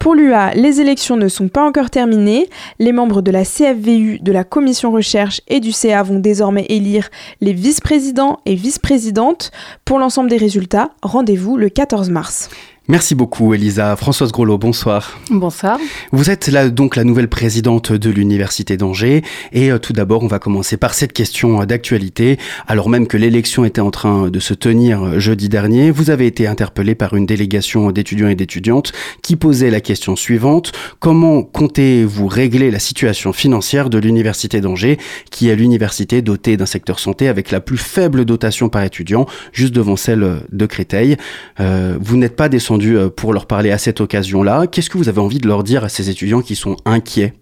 Pour 0.00 0.14
l'UA, 0.14 0.54
les 0.54 0.80
élections 0.80 1.18
ne 1.18 1.28
sont 1.28 1.48
pas 1.48 1.62
encore 1.62 1.90
terminées. 1.90 2.48
Les 2.78 2.90
membres 2.90 3.20
de 3.20 3.30
la 3.30 3.44
CFVU, 3.44 4.18
de 4.20 4.32
la 4.32 4.44
commission 4.44 4.90
recherche 4.90 5.42
et 5.46 5.60
du 5.60 5.72
CA 5.72 6.02
vont 6.02 6.18
désormais 6.18 6.64
élire 6.70 7.10
les 7.42 7.52
vice-présidents 7.52 8.40
et 8.46 8.54
vice-présidentes. 8.54 9.50
Pour 9.84 9.98
l'ensemble 9.98 10.30
des 10.30 10.38
résultats, 10.38 10.88
rendez-vous 11.02 11.58
le 11.58 11.68
14 11.68 12.08
mars. 12.08 12.48
Merci 12.90 13.14
beaucoup 13.14 13.54
Elisa. 13.54 13.94
Françoise 13.94 14.32
Grelot, 14.32 14.58
bonsoir. 14.58 15.20
Bonsoir. 15.30 15.78
Vous 16.10 16.28
êtes 16.28 16.48
là 16.48 16.68
donc 16.68 16.96
la 16.96 17.04
nouvelle 17.04 17.28
présidente 17.28 17.92
de 17.92 18.10
l'Université 18.10 18.76
d'Angers 18.76 19.22
et 19.52 19.70
euh, 19.70 19.78
tout 19.78 19.92
d'abord 19.92 20.24
on 20.24 20.26
va 20.26 20.40
commencer 20.40 20.76
par 20.76 20.94
cette 20.94 21.12
question 21.12 21.62
euh, 21.62 21.66
d'actualité. 21.66 22.36
Alors 22.66 22.88
même 22.88 23.06
que 23.06 23.16
l'élection 23.16 23.64
était 23.64 23.80
en 23.80 23.92
train 23.92 24.28
de 24.28 24.40
se 24.40 24.54
tenir 24.54 25.04
euh, 25.04 25.20
jeudi 25.20 25.48
dernier, 25.48 25.92
vous 25.92 26.10
avez 26.10 26.26
été 26.26 26.48
interpellé 26.48 26.96
par 26.96 27.14
une 27.14 27.26
délégation 27.26 27.92
d'étudiants 27.92 28.26
et 28.26 28.34
d'étudiantes 28.34 28.90
qui 29.22 29.36
posait 29.36 29.70
la 29.70 29.80
question 29.80 30.16
suivante. 30.16 30.72
Comment 30.98 31.44
comptez-vous 31.44 32.26
régler 32.26 32.72
la 32.72 32.80
situation 32.80 33.32
financière 33.32 33.88
de 33.88 33.98
l'Université 33.98 34.60
d'Angers 34.60 34.98
qui 35.30 35.48
est 35.48 35.54
l'université 35.54 36.22
dotée 36.22 36.56
d'un 36.56 36.66
secteur 36.66 36.98
santé 36.98 37.28
avec 37.28 37.52
la 37.52 37.60
plus 37.60 37.78
faible 37.78 38.24
dotation 38.24 38.68
par 38.68 38.82
étudiant, 38.82 39.26
juste 39.52 39.76
devant 39.76 39.94
celle 39.94 40.42
de 40.50 40.66
Créteil? 40.66 41.16
Vous 41.58 42.16
n'êtes 42.16 42.36
pas 42.36 42.48
descendu 42.48 42.79
euh, 42.86 43.10
pour 43.10 43.32
leur 43.32 43.46
parler 43.46 43.70
à 43.70 43.78
cette 43.78 44.00
occasion-là. 44.00 44.66
Qu'est-ce 44.66 44.90
que 44.90 44.98
vous 44.98 45.08
avez 45.08 45.20
envie 45.20 45.38
de 45.38 45.48
leur 45.48 45.62
dire 45.64 45.84
à 45.84 45.88
ces 45.88 46.10
étudiants 46.10 46.42
qui 46.42 46.56
sont 46.56 46.76
inquiets? 46.84 47.34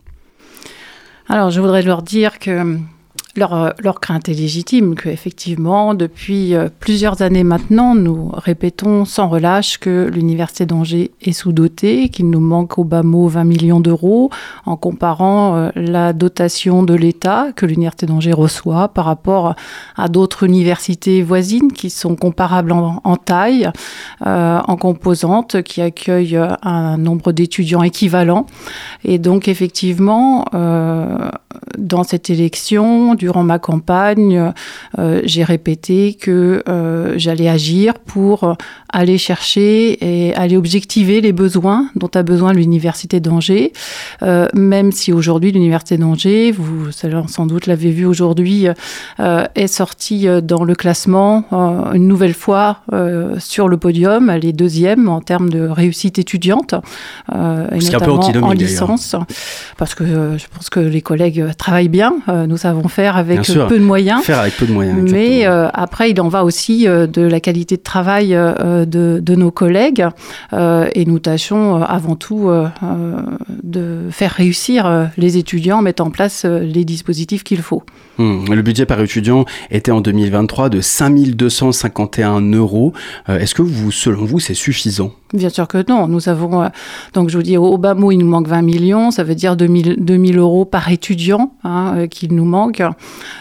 Alors, 1.28 1.50
je 1.50 1.60
voudrais 1.60 1.82
leur 1.82 2.02
dire 2.02 2.38
que 2.38 2.78
leur, 3.38 3.74
leur 3.78 4.00
crainte 4.00 4.28
est 4.28 4.34
légitime, 4.34 4.94
qu'effectivement, 4.94 5.94
depuis 5.94 6.54
euh, 6.54 6.68
plusieurs 6.80 7.22
années 7.22 7.44
maintenant, 7.44 7.94
nous 7.94 8.30
répétons 8.34 9.04
sans 9.04 9.28
relâche 9.28 9.78
que 9.78 10.10
l'Université 10.12 10.66
d'Angers 10.66 11.12
est 11.22 11.32
sous-dotée, 11.32 12.08
qu'il 12.08 12.30
nous 12.30 12.40
manque 12.40 12.78
au 12.78 12.84
bas 12.84 13.02
mot 13.02 13.28
20 13.28 13.44
millions 13.44 13.80
d'euros, 13.80 14.30
en 14.66 14.76
comparant 14.76 15.56
euh, 15.56 15.70
la 15.74 16.12
dotation 16.12 16.82
de 16.82 16.94
l'État 16.94 17.48
que 17.54 17.66
l'Université 17.66 18.06
d'Angers 18.06 18.32
reçoit 18.32 18.88
par 18.88 19.04
rapport 19.04 19.54
à 19.96 20.08
d'autres 20.08 20.44
universités 20.44 21.22
voisines 21.22 21.72
qui 21.72 21.90
sont 21.90 22.16
comparables 22.16 22.72
en, 22.72 23.16
taille, 23.16 23.70
euh, 24.26 24.60
en 24.66 24.76
composantes, 24.76 25.62
qui 25.62 25.80
accueillent 25.80 26.36
euh, 26.36 26.54
un 26.62 26.96
nombre 26.98 27.32
d'étudiants 27.32 27.82
équivalent. 27.82 28.46
Et 29.04 29.18
donc, 29.18 29.48
effectivement, 29.48 30.44
euh, 30.54 31.30
dans 31.76 32.04
cette 32.04 32.30
élection, 32.30 33.14
durant 33.28 33.44
ma 33.44 33.58
campagne, 33.58 34.54
euh, 34.98 35.20
j'ai 35.24 35.44
répété 35.44 36.14
que 36.14 36.62
euh, 36.66 37.12
j'allais 37.18 37.50
agir 37.50 37.92
pour 37.98 38.56
aller 38.90 39.18
chercher 39.18 39.98
et 40.02 40.34
aller 40.34 40.56
objectiver 40.56 41.20
les 41.20 41.32
besoins 41.32 41.90
dont 41.94 42.08
a 42.14 42.22
besoin 42.22 42.54
l'Université 42.54 43.20
d'Angers, 43.20 43.74
euh, 44.22 44.48
même 44.54 44.92
si 44.92 45.12
aujourd'hui 45.12 45.52
l'Université 45.52 45.98
d'Angers, 45.98 46.52
vous 46.52 46.90
sans 46.90 47.44
doute 47.44 47.66
l'avez 47.66 47.90
vu 47.90 48.06
aujourd'hui, 48.06 48.66
est 49.18 49.66
sortie 49.66 50.26
dans 50.42 50.64
le 50.64 50.74
classement 50.74 51.44
une 51.92 52.08
nouvelle 52.08 52.32
fois 52.32 52.78
sur 53.38 53.68
le 53.68 53.76
podium, 53.76 54.30
elle 54.30 54.46
est 54.46 54.54
deuxième 54.54 55.08
en 55.08 55.20
termes 55.20 55.50
de 55.50 55.68
réussite 55.68 56.18
étudiante, 56.18 56.72
et 57.30 57.80
Ce 57.80 57.90
qui 57.90 57.92
est 57.92 57.94
un 57.94 57.98
peu 57.98 58.12
notamment 58.12 58.48
en 58.48 58.52
licence, 58.52 59.14
parce 59.76 59.94
que 59.94 60.04
je 60.38 60.46
pense 60.54 60.70
que 60.70 60.80
les 60.80 61.02
collègues 61.02 61.44
travaillent 61.58 61.88
bien, 61.88 62.14
nous 62.48 62.56
savons 62.56 62.88
faire 62.88 63.17
avec 63.18 63.44
sûr. 63.44 63.66
peu 63.66 63.78
de 63.78 63.84
moyens. 63.84 64.22
Faire 64.22 64.38
avec 64.38 64.56
peu 64.56 64.66
de 64.66 64.72
moyens. 64.72 64.98
Mais 65.10 65.46
euh, 65.46 65.68
après, 65.72 66.10
il 66.10 66.20
en 66.20 66.28
va 66.28 66.44
aussi 66.44 66.88
euh, 66.88 67.06
de 67.06 67.22
la 67.22 67.40
qualité 67.40 67.76
de 67.76 67.82
travail 67.82 68.34
euh, 68.34 68.84
de, 68.84 69.20
de 69.22 69.34
nos 69.34 69.50
collègues 69.50 70.06
et 70.52 71.04
nous 71.04 71.18
tâchons 71.18 71.82
avant 71.82 72.16
tout 72.16 72.50
de 73.62 74.08
faire 74.10 74.32
réussir 74.32 75.10
les 75.16 75.36
étudiants, 75.36 75.82
mettre 75.82 76.02
en 76.02 76.10
place 76.10 76.44
les 76.44 76.84
dispositifs 76.84 77.44
qu'il 77.44 77.62
faut. 77.62 77.82
Hmm. 78.18 78.52
Le 78.52 78.62
budget 78.62 78.86
par 78.86 79.00
étudiant 79.00 79.44
était 79.70 79.90
en 79.90 80.00
2023 80.00 80.68
de 80.68 80.80
5251 80.80 82.40
euros. 82.52 82.92
Est-ce 83.28 83.54
que 83.54 83.62
vous, 83.62 83.90
selon 83.90 84.24
vous, 84.24 84.40
c'est 84.40 84.54
suffisant? 84.54 85.12
Bien 85.34 85.50
sûr 85.50 85.68
que 85.68 85.84
non. 85.86 86.08
Nous 86.08 86.30
avons, 86.30 86.62
euh, 86.62 86.68
donc 87.12 87.28
je 87.28 87.36
vous 87.36 87.42
dis, 87.42 87.58
au 87.58 87.76
bas 87.76 87.94
mot, 87.94 88.10
il 88.10 88.18
nous 88.18 88.26
manque 88.26 88.48
20 88.48 88.62
millions. 88.62 89.10
Ça 89.10 89.24
veut 89.24 89.34
dire 89.34 89.56
2000, 89.56 89.96
2000 89.98 90.38
euros 90.38 90.64
par 90.64 90.90
étudiant 90.90 91.52
hein, 91.64 91.94
euh, 91.96 92.06
qu'il 92.06 92.34
nous 92.34 92.46
manque. 92.46 92.82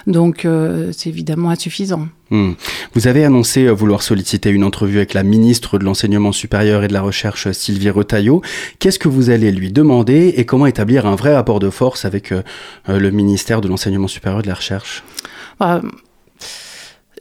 Donc, 0.05 0.43
euh, 0.43 0.91
c'est 0.91 1.09
évidemment 1.09 1.49
insuffisant. 1.49 2.07
Hmm. 2.29 2.51
Vous 2.93 3.07
avez 3.07 3.23
annoncé 3.23 3.69
vouloir 3.69 4.01
solliciter 4.01 4.49
une 4.49 4.65
entrevue 4.65 4.97
avec 4.97 5.13
la 5.13 5.23
ministre 5.23 5.77
de 5.77 5.85
l'Enseignement 5.85 6.33
supérieur 6.33 6.83
et 6.83 6.89
de 6.89 6.93
la 6.93 7.01
Recherche, 7.01 7.49
Sylvie 7.53 7.89
Retailleau. 7.89 8.41
Qu'est-ce 8.79 8.99
que 8.99 9.07
vous 9.07 9.29
allez 9.29 9.49
lui 9.53 9.71
demander 9.71 10.33
et 10.35 10.45
comment 10.45 10.65
établir 10.65 11.05
un 11.05 11.15
vrai 11.15 11.33
rapport 11.33 11.59
de 11.59 11.69
force 11.69 12.03
avec 12.03 12.33
le 12.89 13.11
ministère 13.11 13.61
de 13.61 13.69
l'Enseignement 13.69 14.09
supérieur 14.09 14.41
et 14.41 14.43
de 14.43 14.49
la 14.49 14.55
Recherche? 14.55 15.05
Voilà. 15.57 15.81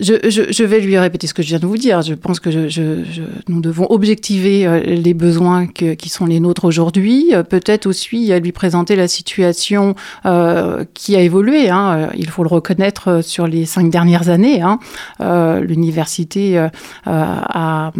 Je, 0.00 0.14
je- 0.28 0.52
je 0.52 0.64
vais 0.64 0.80
lui 0.80 0.98
répéter 0.98 1.26
ce 1.26 1.32
que 1.34 1.42
je 1.42 1.48
viens 1.48 1.58
de 1.58 1.66
vous 1.66 1.78
dire. 1.78 2.02
Je 2.02 2.14
pense 2.14 2.38
que 2.38 2.50
je- 2.50 2.68
je- 2.68 3.02
nous 3.48 3.60
devons 3.60 3.86
objectiver 3.90 4.66
euh, 4.66 4.80
les 4.80 5.14
besoins 5.14 5.66
que- 5.66 5.94
qui 5.94 6.08
sont 6.10 6.26
les 6.26 6.38
nôtres 6.40 6.64
aujourd'hui. 6.66 7.30
Euh, 7.32 7.42
Peut-être 7.42 7.86
aussi 7.86 8.32
euh, 8.32 8.38
lui 8.38 8.52
présenter 8.52 8.94
la 8.96 9.08
situation 9.08 9.94
euh, 10.26 10.84
qui 10.92 11.16
a 11.16 11.20
évolué. 11.22 11.70
hein. 11.70 12.10
Il 12.16 12.28
faut 12.28 12.42
le 12.42 12.48
reconnaître 12.48 13.20
sur 13.22 13.46
les 13.46 13.64
cinq 13.64 13.90
dernières 13.90 14.28
années. 14.28 14.60
hein. 14.60 14.78
Euh, 15.20 15.60
L'université 15.60 16.58
euh, 16.58 16.68
a 17.06 17.92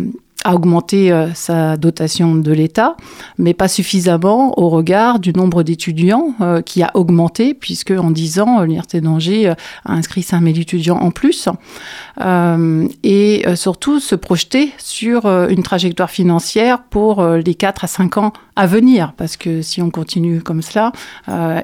a 0.46 0.54
augmenté 0.54 1.10
euh, 1.10 1.34
sa 1.34 1.76
dotation 1.76 2.36
de 2.36 2.52
l'État, 2.52 2.96
mais 3.36 3.52
pas 3.52 3.66
suffisamment 3.66 4.58
au 4.60 4.68
regard 4.68 5.18
du 5.18 5.32
nombre 5.32 5.64
d'étudiants 5.64 6.34
euh, 6.40 6.62
qui 6.62 6.84
a 6.84 6.92
augmenté, 6.94 7.52
puisque 7.52 7.90
en 7.90 8.12
10 8.12 8.38
ans, 8.38 8.60
euh, 8.60 8.62
l'Université 8.62 9.00
d'Angers 9.00 9.48
a 9.48 9.56
inscrit 9.92 10.22
5000 10.22 10.60
étudiants 10.60 10.98
en 10.98 11.10
plus, 11.10 11.48
et 13.02 13.44
surtout 13.54 13.98
se 13.98 14.14
projeter 14.14 14.72
sur 14.78 15.26
une 15.26 15.62
trajectoire 15.62 16.10
financière 16.10 16.82
pour 16.84 17.24
les 17.24 17.54
4 17.54 17.84
à 17.84 17.86
5 17.86 18.16
ans 18.18 18.32
à 18.54 18.66
venir, 18.66 19.12
parce 19.16 19.36
que 19.36 19.62
si 19.62 19.82
on 19.82 19.90
continue 19.90 20.40
comme 20.40 20.62
cela, 20.62 20.92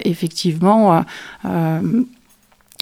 effectivement, 0.05 1.05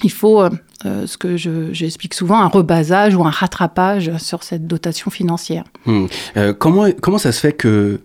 il 0.03 0.13
faut, 0.13 0.43
euh, 0.87 1.07
ce 1.07 1.17
que 1.19 1.37
je- 1.37 1.73
j'explique 1.73 2.15
souvent, 2.15 2.41
un 2.41 2.49
rebasage 2.49 3.15
ou 3.15 3.25
un 3.25 3.31
rattrapage 3.31 4.17
sur 4.19 4.43
cette 4.43 4.67
dotation 4.67 5.11
financière. 5.11 5.65
Hmm. 5.87 6.07
Euh, 6.37 6.53
comment, 6.55 6.87
comment 7.01 7.19
ça 7.19 7.33
se 7.33 7.41
fait 7.41 7.53
que 7.53 8.01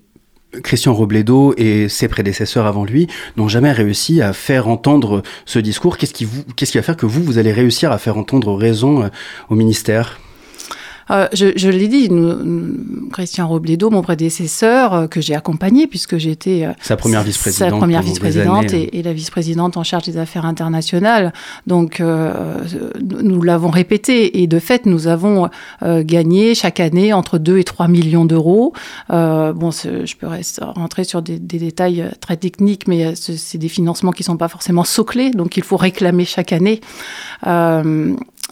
Christian 0.63 0.93
Robledo 0.93 1.53
et 1.57 1.89
ses 1.89 2.07
prédécesseurs 2.07 2.65
avant 2.65 2.85
lui 2.85 3.07
n'ont 3.35 3.49
jamais 3.49 3.73
réussi 3.73 4.21
à 4.21 4.31
faire 4.33 4.67
entendre 4.69 5.21
ce 5.45 5.59
discours? 5.59 5.97
Qu'est-ce 5.97 6.13
qui, 6.13 6.25
vous, 6.25 6.43
qu'est-ce 6.55 6.71
qui 6.71 6.77
va 6.77 6.83
faire 6.83 6.95
que 6.97 7.05
vous, 7.05 7.21
vous 7.23 7.37
allez 7.37 7.51
réussir 7.51 7.91
à 7.91 7.97
faire 7.97 8.17
entendre 8.17 8.53
raison 8.55 9.03
euh, 9.03 9.07
au 9.49 9.55
ministère? 9.55 10.19
Euh, 11.11 11.27
je 11.33 11.47
je 11.55 11.69
l'ai 11.69 11.87
dit, 11.87 12.09
nous- 12.09 12.43
nous- 12.43 13.09
Christian 13.11 13.47
Robledo, 13.47 13.89
mon 13.89 14.01
prédécesseur, 14.01 14.93
euh, 14.93 15.07
que 15.07 15.21
j'ai 15.21 15.35
accompagné 15.35 15.87
puisque 15.87 16.17
j'étais 16.17 16.65
euh, 16.65 16.71
Sa 16.81 16.97
première 16.97 17.23
vice-présidente 17.23 17.69
sa 17.69 17.77
première 17.77 18.01
vice-présidente 18.01 18.73
et, 18.73 18.97
et 18.99 19.03
la 19.03 19.13
vice-présidente 19.13 19.77
en 19.77 19.83
charge 19.83 20.03
des 20.03 20.17
affaires 20.17 20.45
internationales. 20.45 21.31
Donc, 21.67 21.99
euh, 22.01 22.57
nous 23.01 23.41
l'avons 23.41 23.69
répété 23.69 24.41
et 24.41 24.47
de 24.47 24.59
fait, 24.59 24.85
nous 24.85 25.07
avons 25.07 25.49
euh, 25.83 26.03
gagné 26.03 26.55
chaque 26.55 26.79
année 26.79 27.13
entre 27.13 27.37
2 27.37 27.59
et 27.59 27.63
3 27.63 27.87
millions 27.87 28.25
d'euros. 28.25 28.73
Euh, 29.11 29.53
bon, 29.53 29.71
je 29.71 30.15
peux 30.15 30.27
rentrer 30.59 31.03
sur 31.03 31.21
des, 31.21 31.37
des 31.39 31.59
détails 31.59 32.09
très 32.19 32.37
techniques, 32.37 32.87
mais 32.87 33.13
c'est 33.15 33.57
des 33.57 33.69
financements 33.69 34.11
qui 34.11 34.23
sont 34.23 34.37
pas 34.37 34.47
forcément 34.47 34.83
soclés, 34.83 35.31
donc 35.31 35.55
il 35.57 35.63
faut 35.63 35.77
réclamer 35.77 36.25
chaque 36.25 36.51
année. 36.51 36.81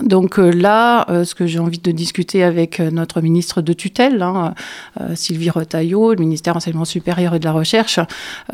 Donc 0.02 0.40
euh, 0.40 0.50
là, 0.52 1.06
euh, 1.10 1.24
ce 1.24 1.36
que 1.36 1.46
j'ai 1.46 1.60
envie 1.60 1.78
de 1.78 1.92
discuter 1.92 2.44
avec 2.44 2.80
euh, 2.80 2.90
notre 2.90 3.22
ministre 3.22 3.62
de 3.62 3.74
tutelle, 3.74 4.22
hein, 4.24 4.56
Sylvie 5.14 5.52
Retailleau, 5.52 6.14
le 6.16 6.20
ministère 6.20 6.58
enseignement 6.58 6.86
supérieur 6.86 7.36
et 7.36 7.40
de 7.40 7.46
la 7.46 7.52
recherche, 7.52 8.00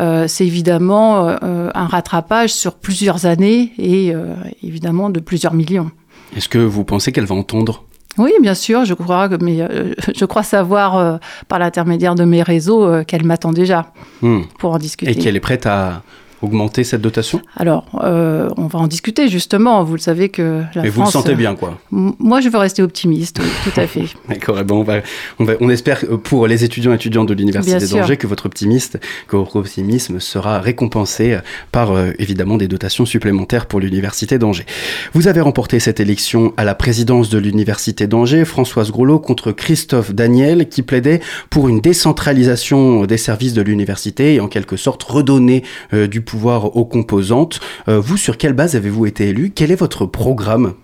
euh, 0.02 0.28
c'est 0.28 0.46
évidemment 0.46 1.30
euh, 1.30 1.70
un 1.74 1.88
rattrapage 1.88 2.52
sur 2.54 2.76
plusieurs 2.76 3.26
années 3.26 3.72
et 3.78 4.14
euh, 4.14 4.36
évidemment 4.64 5.10
de 5.10 5.22
plusieurs 5.22 5.54
millions. 5.54 5.92
Est-ce 6.36 6.50
que 6.50 6.58
vous 6.60 6.84
pensez 6.84 7.14
qu'elle 7.14 7.26
va 7.26 7.36
entendre? 7.36 7.86
Oui, 8.18 8.32
bien 8.42 8.54
sûr, 8.54 8.84
je 8.84 8.94
crois, 8.94 9.30
que- 9.30 9.42
mais 9.42 9.60
je 10.16 10.26
crois 10.26 10.44
savoir 10.44 11.20
par 11.48 11.58
l'intermédiaire 11.60 12.16
de 12.16 12.26
mes 12.26 12.44
réseaux 12.44 13.04
qu'elle 13.06 13.24
m'attend 13.24 13.54
déjà 13.54 13.94
Hmm. 14.22 14.42
pour 14.58 14.74
en 14.74 14.78
discuter. 14.78 15.12
Et 15.12 15.16
qu'elle 15.16 15.38
est 15.38 15.40
prête 15.40 15.66
à 15.66 16.04
augmenter 16.42 16.84
cette 16.84 17.02
dotation? 17.02 17.42
Alors, 17.58 17.86
euh, 18.04 18.50
on 18.58 18.68
va 18.68 18.80
en 18.80 18.88
discuter 18.88 19.28
justement. 19.28 19.84
Vous 19.84 19.94
le 19.94 20.00
savez 20.00 20.30
que 20.30 20.64
la 20.76 20.86
Et 20.86 20.90
vous 20.90 21.02
le 21.04 21.08
sentez 21.08 21.32
euh, 21.32 21.36
bien, 21.36 21.56
quoi 21.56 21.78
Moi, 21.92 22.42
je 22.42 22.50
veux 22.50 22.58
rester 22.58 22.82
optimiste, 22.82 23.40
oui, 23.42 23.50
tout 23.72 23.80
à 23.80 23.88
fait. 23.88 24.06
D'accord, 24.30 24.58
eh 24.60 24.64
ben 24.64 24.76
on, 24.76 24.84
va, 24.84 25.00
on, 25.40 25.44
va- 25.46 25.54
on 25.60 25.70
espère 25.70 26.04
euh, 26.10 26.18
pour 26.18 26.48
les 26.48 26.64
étudiants 26.64 26.92
et 26.92 26.96
étudiantes 26.96 27.28
de 27.30 27.34
l'Université 27.34 27.86
d'Angers 27.88 28.18
que 28.18 28.28
votre, 28.28 28.46
optimiste, 28.46 29.00
que 29.28 29.36
votre 29.36 29.56
optimisme 29.58 30.20
sera 30.20 30.60
récompensé 30.60 31.38
par 31.72 31.92
euh, 31.92 32.12
évidemment 32.20 32.58
des 32.58 32.68
dotations 32.68 33.06
supplémentaires 33.06 33.66
pour 33.66 33.80
l'Université 33.80 34.38
d'Angers. 34.38 34.66
Vous 35.14 35.28
avez 35.28 35.42
remporté 35.42 35.80
cette 35.80 36.00
élection 36.00 36.54
à 36.58 36.64
la 36.64 36.76
présidence 36.76 37.30
de 37.30 37.38
l'Université 37.38 38.08
d'Angers, 38.08 38.46
Françoise 38.46 38.92
Groslo 38.92 39.20
contre 39.20 39.52
Christophe 39.52 40.14
Daniel, 40.14 40.70
qui 40.70 40.82
plaidait 40.82 41.22
pour 41.50 41.68
une 41.70 41.82
décentralisation 41.82 43.06
des 43.06 43.18
services 43.18 43.54
de 43.54 43.62
l'université 43.62 44.36
et 44.36 44.40
en 44.40 44.48
quelque 44.48 44.78
sorte 44.78 45.04
redonner 45.04 45.64
du 45.94 46.22
pouvoir 46.30 46.76
aux 46.78 46.86
composantes. 46.86 47.60
Euh, 47.88 48.00
vous, 48.00 48.16
sur 48.16 48.38
quelle 48.38 48.54
base 48.54 48.76
avez-vous 48.76 49.08
été 49.08 49.30
élu? 49.30 49.52
Quel 49.54 49.72
est 49.72 49.76
votre 49.76 50.06
programme? 50.06 50.76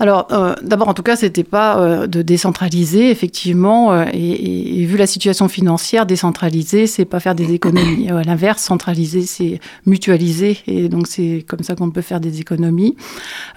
Alors, 0.00 0.28
euh, 0.30 0.54
d'abord, 0.62 0.88
en 0.88 0.94
tout 0.94 1.02
cas, 1.02 1.16
c'était 1.16 1.44
pas 1.44 1.78
euh, 1.78 2.06
de 2.06 2.22
décentraliser, 2.22 3.10
effectivement, 3.10 3.92
euh, 3.92 4.04
et, 4.12 4.82
et- 4.82 4.86
vu 4.86 4.96
la 4.96 5.06
situation 5.06 5.48
financière, 5.48 6.06
décentraliser, 6.06 6.86
c'est 6.86 7.04
pas 7.04 7.20
faire 7.20 7.34
des 7.34 7.52
économies. 7.52 8.08
Euh, 8.10 8.18
à 8.18 8.22
l'inverse, 8.22 8.62
centraliser, 8.62 9.22
c'est 9.22 9.60
mutualiser, 9.84 10.58
et 10.66 10.88
donc 10.88 11.06
c'est 11.08 11.44
comme 11.46 11.62
ça 11.62 11.74
qu'on 11.74 11.90
peut 11.90 12.00
faire 12.00 12.20
des 12.20 12.40
économies. 12.40 12.96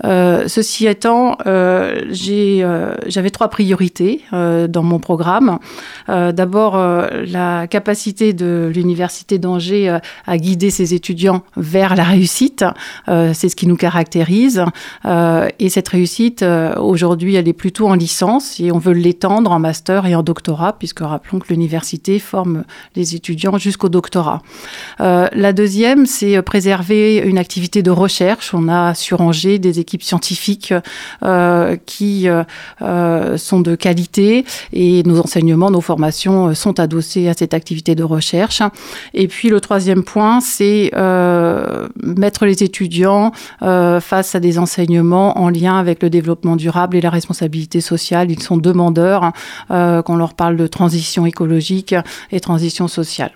Euh, 0.03 0.47
ceci 0.47 0.87
étant, 0.87 1.37
euh, 1.45 2.01
j'ai, 2.09 2.63
euh, 2.63 2.95
j'avais 3.07 3.29
trois 3.29 3.47
priorités 3.49 4.21
euh, 4.33 4.67
dans 4.67 4.83
mon 4.83 4.99
programme. 4.99 5.59
Euh, 6.09 6.31
d'abord, 6.31 6.75
euh, 6.75 7.25
la 7.27 7.67
capacité 7.67 8.33
de 8.33 8.69
l'université 8.73 9.37
d'Angers 9.39 9.97
à 10.25 10.37
guider 10.37 10.69
ses 10.69 10.93
étudiants 10.93 11.43
vers 11.55 11.95
la 11.95 12.03
réussite, 12.03 12.65
euh, 13.07 13.31
c'est 13.33 13.47
ce 13.49 13.55
qui 13.55 13.67
nous 13.67 13.77
caractérise. 13.77 14.63
Euh, 15.05 15.47
et 15.59 15.69
cette 15.69 15.87
réussite, 15.87 16.30
euh, 16.41 16.75
aujourd'hui, 16.77 17.35
elle 17.35 17.47
est 17.47 17.53
plutôt 17.53 17.87
en 17.87 17.93
licence 17.93 18.59
et 18.59 18.71
on 18.71 18.77
veut 18.77 18.93
l'étendre 18.93 19.51
en 19.51 19.59
master 19.59 20.05
et 20.05 20.15
en 20.15 20.23
doctorat, 20.23 20.73
puisque 20.77 20.99
rappelons 20.99 21.39
que 21.39 21.47
l'université 21.49 22.19
forme 22.19 22.63
les 22.95 23.15
étudiants 23.15 23.57
jusqu'au 23.57 23.89
doctorat. 23.89 24.41
Euh, 24.99 25.27
la 25.33 25.53
deuxième, 25.53 26.05
c'est 26.05 26.37
euh, 26.37 26.41
préserver 26.41 27.17
une 27.17 27.37
activité 27.37 27.83
de 27.83 27.91
recherche. 27.91 28.53
On 28.53 28.67
a 28.67 28.93
sur 28.93 29.21
Angers 29.21 29.59
des 29.59 29.79
équipes 29.79 30.03
scientifiques 30.03 30.73
qui 31.85 32.27
sont 33.37 33.59
de 33.59 33.75
qualité 33.75 34.45
et 34.73 35.03
nos 35.03 35.19
enseignements, 35.19 35.71
nos 35.71 35.81
formations 35.81 36.53
sont 36.53 36.79
adossés 36.79 37.27
à 37.27 37.33
cette 37.33 37.53
activité 37.53 37.95
de 37.95 38.03
recherche. 38.03 38.61
Et 39.13 39.27
puis 39.27 39.49
le 39.49 39.59
troisième 39.59 40.03
point, 40.03 40.39
c'est 40.41 40.91
mettre 42.03 42.45
les 42.45 42.63
étudiants 42.63 43.31
face 43.59 44.35
à 44.35 44.39
des 44.39 44.59
enseignements 44.59 45.39
en 45.39 45.49
lien 45.49 45.77
avec 45.77 46.01
le 46.03 46.09
développement 46.09 46.20
durable 46.55 46.95
et 46.95 47.01
la 47.01 47.09
responsabilité 47.09 47.81
sociale. 47.81 48.31
Ils 48.31 48.41
sont 48.41 48.57
demandeurs 48.57 49.31
euh, 49.71 50.01
qu'on 50.01 50.15
leur 50.15 50.33
parle 50.33 50.57
de 50.57 50.67
transition 50.67 51.25
écologique 51.25 51.95
et 52.31 52.39
transition 52.39 52.87
sociale. 52.87 53.31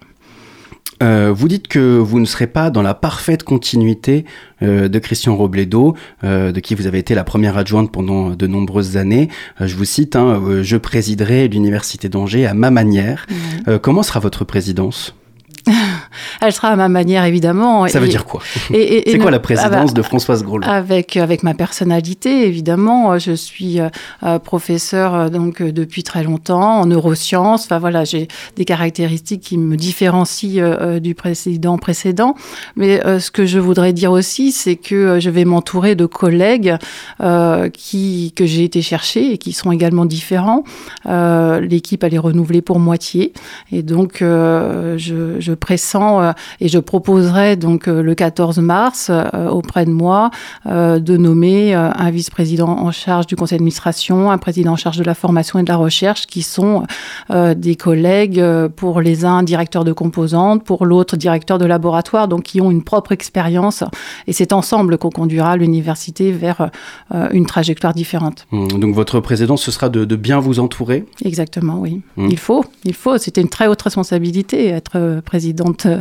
Euh, 1.03 1.33
vous 1.35 1.47
dites 1.47 1.67
que 1.67 1.97
vous 1.97 2.19
ne 2.19 2.25
serez 2.25 2.47
pas 2.47 2.69
dans 2.69 2.81
la 2.81 2.93
parfaite 2.93 3.43
continuité 3.43 4.25
euh, 4.61 4.87
de 4.87 4.99
Christian 4.99 5.35
Robledo, 5.35 5.95
euh, 6.23 6.51
de 6.51 6.59
qui 6.59 6.75
vous 6.75 6.87
avez 6.87 6.99
été 6.99 7.15
la 7.15 7.23
première 7.23 7.57
adjointe 7.57 7.91
pendant 7.91 8.29
de 8.29 8.47
nombreuses 8.47 8.95
années. 8.95 9.29
Je 9.59 9.75
vous 9.75 9.85
cite, 9.85 10.15
hein, 10.15 10.41
je 10.61 10.77
présiderai 10.77 11.47
l'Université 11.47 12.07
d'Angers 12.07 12.45
à 12.45 12.53
ma 12.53 12.71
manière. 12.71 13.25
Euh, 13.67 13.77
comment 13.79 14.03
sera 14.03 14.19
votre 14.19 14.45
présidence? 14.45 15.15
Elle 16.41 16.53
sera 16.53 16.69
à 16.69 16.75
ma 16.75 16.89
manière, 16.89 17.23
évidemment. 17.25 17.87
Ça 17.87 17.99
veut 17.99 18.05
Et- 18.05 18.09
dire 18.09 18.25
quoi? 18.25 18.41
C'est 18.69 19.17
quoi 19.19 19.31
la 19.31 19.37
ah 19.37 19.39
présidence 19.39 19.93
bah, 19.93 20.01
de 20.01 20.01
Françoise 20.01 20.43
Groslo 20.43 20.67
Avec, 20.67 21.17
avec 21.17 21.43
ma 21.43 21.53
personnalité, 21.53 22.47
évidemment. 22.47 23.17
Je 23.17 23.31
suis 23.31 23.79
euh, 23.79 23.89
euh, 24.23 24.39
professeur 24.39 25.15
euh, 25.15 25.29
donc, 25.29 25.61
euh, 25.61 25.71
depuis 25.71 26.03
très 26.03 26.23
longtemps 26.23 26.81
en 26.81 26.85
neurosciences. 26.85 27.65
Enfin, 27.65 27.79
voilà, 27.79 28.03
j'ai 28.03 28.27
des 28.55 28.65
caractéristiques 28.65 29.41
qui 29.41 29.57
me 29.57 29.75
différencient 29.75 30.63
euh, 30.63 30.99
du 30.99 31.15
président 31.15 31.77
précédent. 31.77 32.35
Mais 32.75 33.03
euh, 33.05 33.19
ce 33.19 33.31
que 33.31 33.45
je 33.45 33.59
voudrais 33.59 33.93
dire 33.93 34.11
aussi, 34.11 34.51
c'est 34.51 34.75
que 34.75 35.19
je 35.19 35.29
vais 35.29 35.45
m'entourer 35.45 35.95
de 35.95 36.05
collègues 36.05 36.75
qui, 37.73 38.33
que 38.35 38.45
j'ai 38.45 38.63
été 38.63 38.81
chercher 38.81 39.33
et 39.33 39.37
qui 39.37 39.53
sont 39.53 39.71
également 39.71 40.05
différents. 40.05 40.63
L'équipe, 41.05 42.03
elle 42.03 42.13
est 42.13 42.19
renouvelée 42.19 42.61
pour 42.61 42.79
moitié. 42.79 43.33
Et 43.71 43.81
donc, 43.81 44.17
je, 44.19 45.35
je 45.39 45.54
pressens 45.55 46.21
euh, 46.21 46.31
et 46.59 46.67
je 46.67 46.79
proposerai 46.79 47.55
donc 47.55 47.87
euh, 47.87 48.01
le 48.01 48.15
14 48.15 48.59
mars 48.59 49.07
euh, 49.09 49.49
auprès 49.49 49.85
de 49.85 49.91
moi 49.91 50.29
de 50.65 51.17
nommer 51.17 51.73
un 51.73 52.09
vice-président 52.09 52.67
en 52.67 52.91
charge 52.91 53.27
du 53.27 53.35
conseil 53.35 53.57
d'administration, 53.57 54.31
un 54.31 54.37
président 54.37 54.73
en 54.73 54.75
charge 54.75 54.97
de 54.97 55.03
la 55.03 55.13
formation 55.13 55.59
et 55.59 55.63
de 55.63 55.69
la 55.69 55.77
recherche, 55.77 56.27
qui 56.27 56.41
sont 56.41 56.83
des 57.29 57.75
collègues 57.75 58.43
pour 58.75 59.01
les 59.01 59.25
uns 59.25 59.43
directeurs 59.43 59.83
de 59.83 59.93
composantes, 59.93 60.63
pour 60.63 60.85
l'autre 60.85 61.17
directeur 61.17 61.57
de 61.57 61.65
laboratoire, 61.65 62.27
donc 62.27 62.43
qui 62.43 62.61
ont 62.61 62.71
une 62.71 62.83
propre 62.83 63.11
expérience. 63.11 63.83
Et 64.27 64.33
c'est 64.33 64.53
ensemble 64.53 64.97
qu'on 64.97 65.09
conduira 65.09 65.55
l'université 65.57 66.31
vers 66.31 66.69
une 67.31 67.45
trajectoire 67.45 67.93
différente. 67.93 68.47
Hum, 68.51 68.67
Donc 68.67 68.95
votre 68.95 69.19
présidence, 69.19 69.61
ce 69.63 69.71
sera 69.71 69.89
de, 69.89 70.05
de 70.05 70.15
bien 70.15 70.39
vous 70.39 70.59
entourer? 70.59 71.05
Exactement, 71.23 71.79
oui. 71.79 72.01
Mm. 72.17 72.27
Il 72.29 72.39
faut, 72.39 72.65
il 72.83 72.93
faut. 72.93 73.17
C'était 73.17 73.41
une 73.41 73.49
très 73.49 73.67
haute 73.67 73.81
responsabilité 73.81 74.67
être 74.67 74.93
euh, 74.95 75.21
présidente 75.45 75.85
euh, 75.85 75.99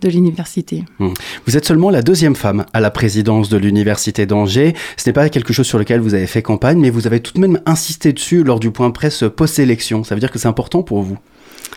de 0.00 0.08
l'université. 0.08 0.84
Hum. 1.00 1.12
Vous 1.46 1.58
êtes 1.58 1.66
seulement 1.66 1.90
la 1.90 2.00
deuxième 2.00 2.34
femme 2.34 2.64
à 2.72 2.80
la 2.80 2.90
présidence 2.90 3.50
de 3.50 3.58
l'Université 3.58 4.24
d'Angers. 4.24 4.74
Ce 4.96 5.06
n'est 5.06 5.12
pas 5.12 5.28
quelque 5.28 5.52
chose 5.52 5.66
sur 5.66 5.78
lequel 5.78 6.00
vous 6.00 6.14
avez 6.14 6.26
fait 6.26 6.40
campagne, 6.40 6.78
mais 6.78 6.88
vous 6.88 7.06
avez 7.06 7.20
tout 7.20 7.34
de 7.34 7.40
même 7.40 7.60
insisté 7.66 8.14
dessus 8.14 8.42
lors 8.42 8.58
du 8.58 8.70
point 8.70 8.90
presse 8.90 9.24
post-élection. 9.36 10.02
Ça 10.02 10.14
veut 10.14 10.20
dire 10.20 10.30
que 10.30 10.38
c'est 10.38 10.48
important 10.48 10.82
pour 10.82 11.02
vous 11.02 11.18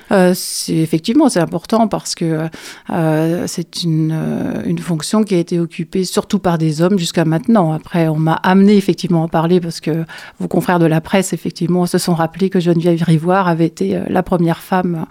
c'est 0.10 0.76
effectivement 0.76 1.30
c'est 1.30 1.40
important 1.40 1.88
parce 1.88 2.16
que 2.16 2.48
euh, 2.90 3.48
c'est 3.48 3.84
une, 3.84 4.12
euh, 4.14 4.62
une 4.66 4.78
fonction 4.78 5.24
qui 5.24 5.36
a 5.36 5.38
été 5.38 5.60
occupée 5.60 6.04
surtout 6.04 6.40
par 6.40 6.58
des 6.58 6.82
hommes 6.82 7.00
jusqu'à 7.00 7.26
maintenant. 7.26 7.72
Après, 7.74 8.08
on 8.08 8.18
m'a 8.18 8.34
amené 8.34 8.76
effectivement 8.76 9.22
à 9.22 9.26
en 9.26 9.28
parler 9.28 9.60
parce 9.60 9.80
que 9.80 10.06
vos 10.40 10.48
confrères 10.48 10.80
de 10.80 10.86
la 10.86 11.02
presse 11.02 11.34
effectivement 11.34 11.86
se 11.86 11.98
sont 11.98 12.14
rappelés 12.14 12.50
que 12.50 12.60
Geneviève 12.60 13.04
Rivoire 13.04 13.48
avait 13.48 13.66
été 13.66 13.96
euh, 13.96 14.04
la 14.10 14.24
première 14.24 14.60
femme 14.60 15.06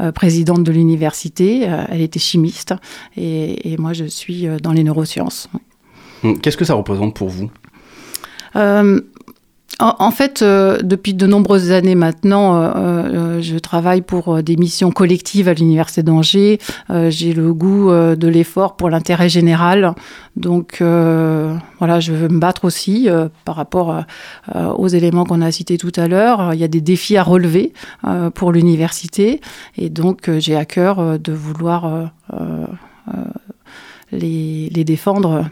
euh, 0.00 0.12
présidente 0.12 0.62
de 0.62 0.72
l'université. 0.72 1.68
Euh, 1.68 1.84
elle 1.90 2.00
était 2.00 2.20
chimiste 2.20 2.74
et, 3.16 3.72
et 3.72 3.76
moi 3.76 3.92
je 3.92 4.04
suis 4.04 4.46
euh, 4.46 4.58
dans 4.58 4.72
les 4.72 4.84
neurosciences. 4.84 5.48
Hum, 6.24 6.38
Qu'est-ce 6.40 6.56
que 6.56 6.64
ça 6.64 6.74
représente 6.74 7.14
pour 7.14 7.28
vous? 7.28 7.50
Euh, 8.56 9.00
En, 9.78 10.10
fait, 10.10 10.40
euh, 10.40 10.78
depuis 10.82 11.12
de 11.12 11.26
nombreuses 11.26 11.70
années 11.70 11.94
maintenant, 11.94 12.56
euh, 12.56 12.72
euh, 12.72 13.42
je 13.42 13.58
travaille 13.58 14.00
pour 14.00 14.36
euh, 14.36 14.42
des 14.42 14.56
missions 14.56 14.90
collectives 14.90 15.48
à 15.48 15.54
l'Université 15.54 16.02
d'Angers. 16.02 16.58
Euh, 16.88 17.10
J'ai 17.10 17.34
le 17.34 17.52
goût 17.52 17.90
de 17.90 18.28
l'effort 18.28 18.76
pour 18.76 18.88
l'intérêt 18.88 19.28
général. 19.28 19.94
Donc 20.36 20.78
voilà, 20.80 22.00
je 22.00 22.12
veux 22.12 22.28
me 22.28 22.38
battre 22.38 22.64
aussi 22.64 23.08
par 23.44 23.56
rapport 23.56 24.04
aux 24.54 24.88
éléments 24.88 25.24
qu'on 25.24 25.42
a 25.42 25.50
cités 25.50 25.78
tout 25.78 25.92
à 25.96 26.08
l'heure. 26.08 26.54
Il 26.54 26.60
y 26.60 26.64
a 26.64 26.68
des 26.68 26.80
défis 26.80 27.16
à 27.16 27.22
relever 27.22 27.72
pour 28.34 28.52
l'université. 28.52 29.40
Et 29.76 29.88
donc, 29.90 30.30
j'ai 30.38 30.56
à 30.56 30.64
cœur 30.64 31.18
de 31.18 31.32
vouloir 31.32 32.10
les, 34.12 34.70
les 34.70 34.84
défendre 34.84 35.44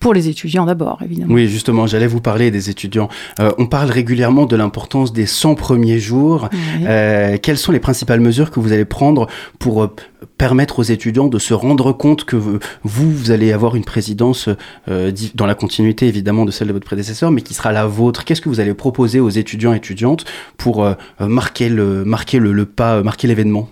pour 0.00 0.14
les 0.14 0.28
étudiants 0.28 0.64
d'abord, 0.64 1.02
évidemment. 1.04 1.34
Oui, 1.34 1.46
justement, 1.46 1.86
j'allais 1.86 2.06
vous 2.06 2.22
parler 2.22 2.50
des 2.50 2.70
étudiants. 2.70 3.10
Euh, 3.38 3.52
on 3.58 3.66
parle 3.66 3.90
régulièrement 3.90 4.46
de 4.46 4.56
l'importance 4.56 5.12
des 5.12 5.26
100 5.26 5.56
premiers 5.56 6.00
jours. 6.00 6.48
Oui. 6.52 6.86
Euh, 6.88 7.36
quelles 7.36 7.58
sont 7.58 7.70
les 7.70 7.80
principales 7.80 8.20
mesures 8.20 8.50
que 8.50 8.60
vous 8.60 8.72
allez 8.72 8.86
prendre 8.86 9.26
pour 9.58 9.82
euh, 9.82 9.94
permettre 10.38 10.78
aux 10.78 10.84
étudiants 10.84 11.28
de 11.28 11.38
se 11.38 11.52
rendre 11.52 11.92
compte 11.92 12.24
que 12.24 12.36
vous, 12.36 12.58
vous, 12.82 13.30
allez 13.30 13.52
avoir 13.52 13.76
une 13.76 13.84
présidence 13.84 14.48
dans 14.86 15.46
la 15.46 15.54
continuité 15.54 16.08
évidemment 16.08 16.46
de 16.46 16.50
celle 16.50 16.68
de 16.68 16.72
votre 16.72 16.86
prédécesseur, 16.86 17.30
mais 17.30 17.42
qui 17.42 17.52
sera 17.52 17.70
la 17.70 17.86
vôtre? 17.86 18.24
Qu'est-ce 18.24 18.40
que 18.40 18.48
vous 18.48 18.60
allez 18.60 18.72
proposer 18.72 19.20
aux 19.20 19.28
étudiants 19.28 19.74
et 19.74 19.76
étudiantes 19.76 20.24
pour 20.56 20.86
marquer, 21.20 21.68
le, 21.68 22.04
marquer 22.06 22.38
le, 22.38 22.52
le 22.52 22.64
pas, 22.64 23.02
marquer 23.02 23.28
l'événement? 23.28 23.68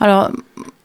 Alors, 0.00 0.30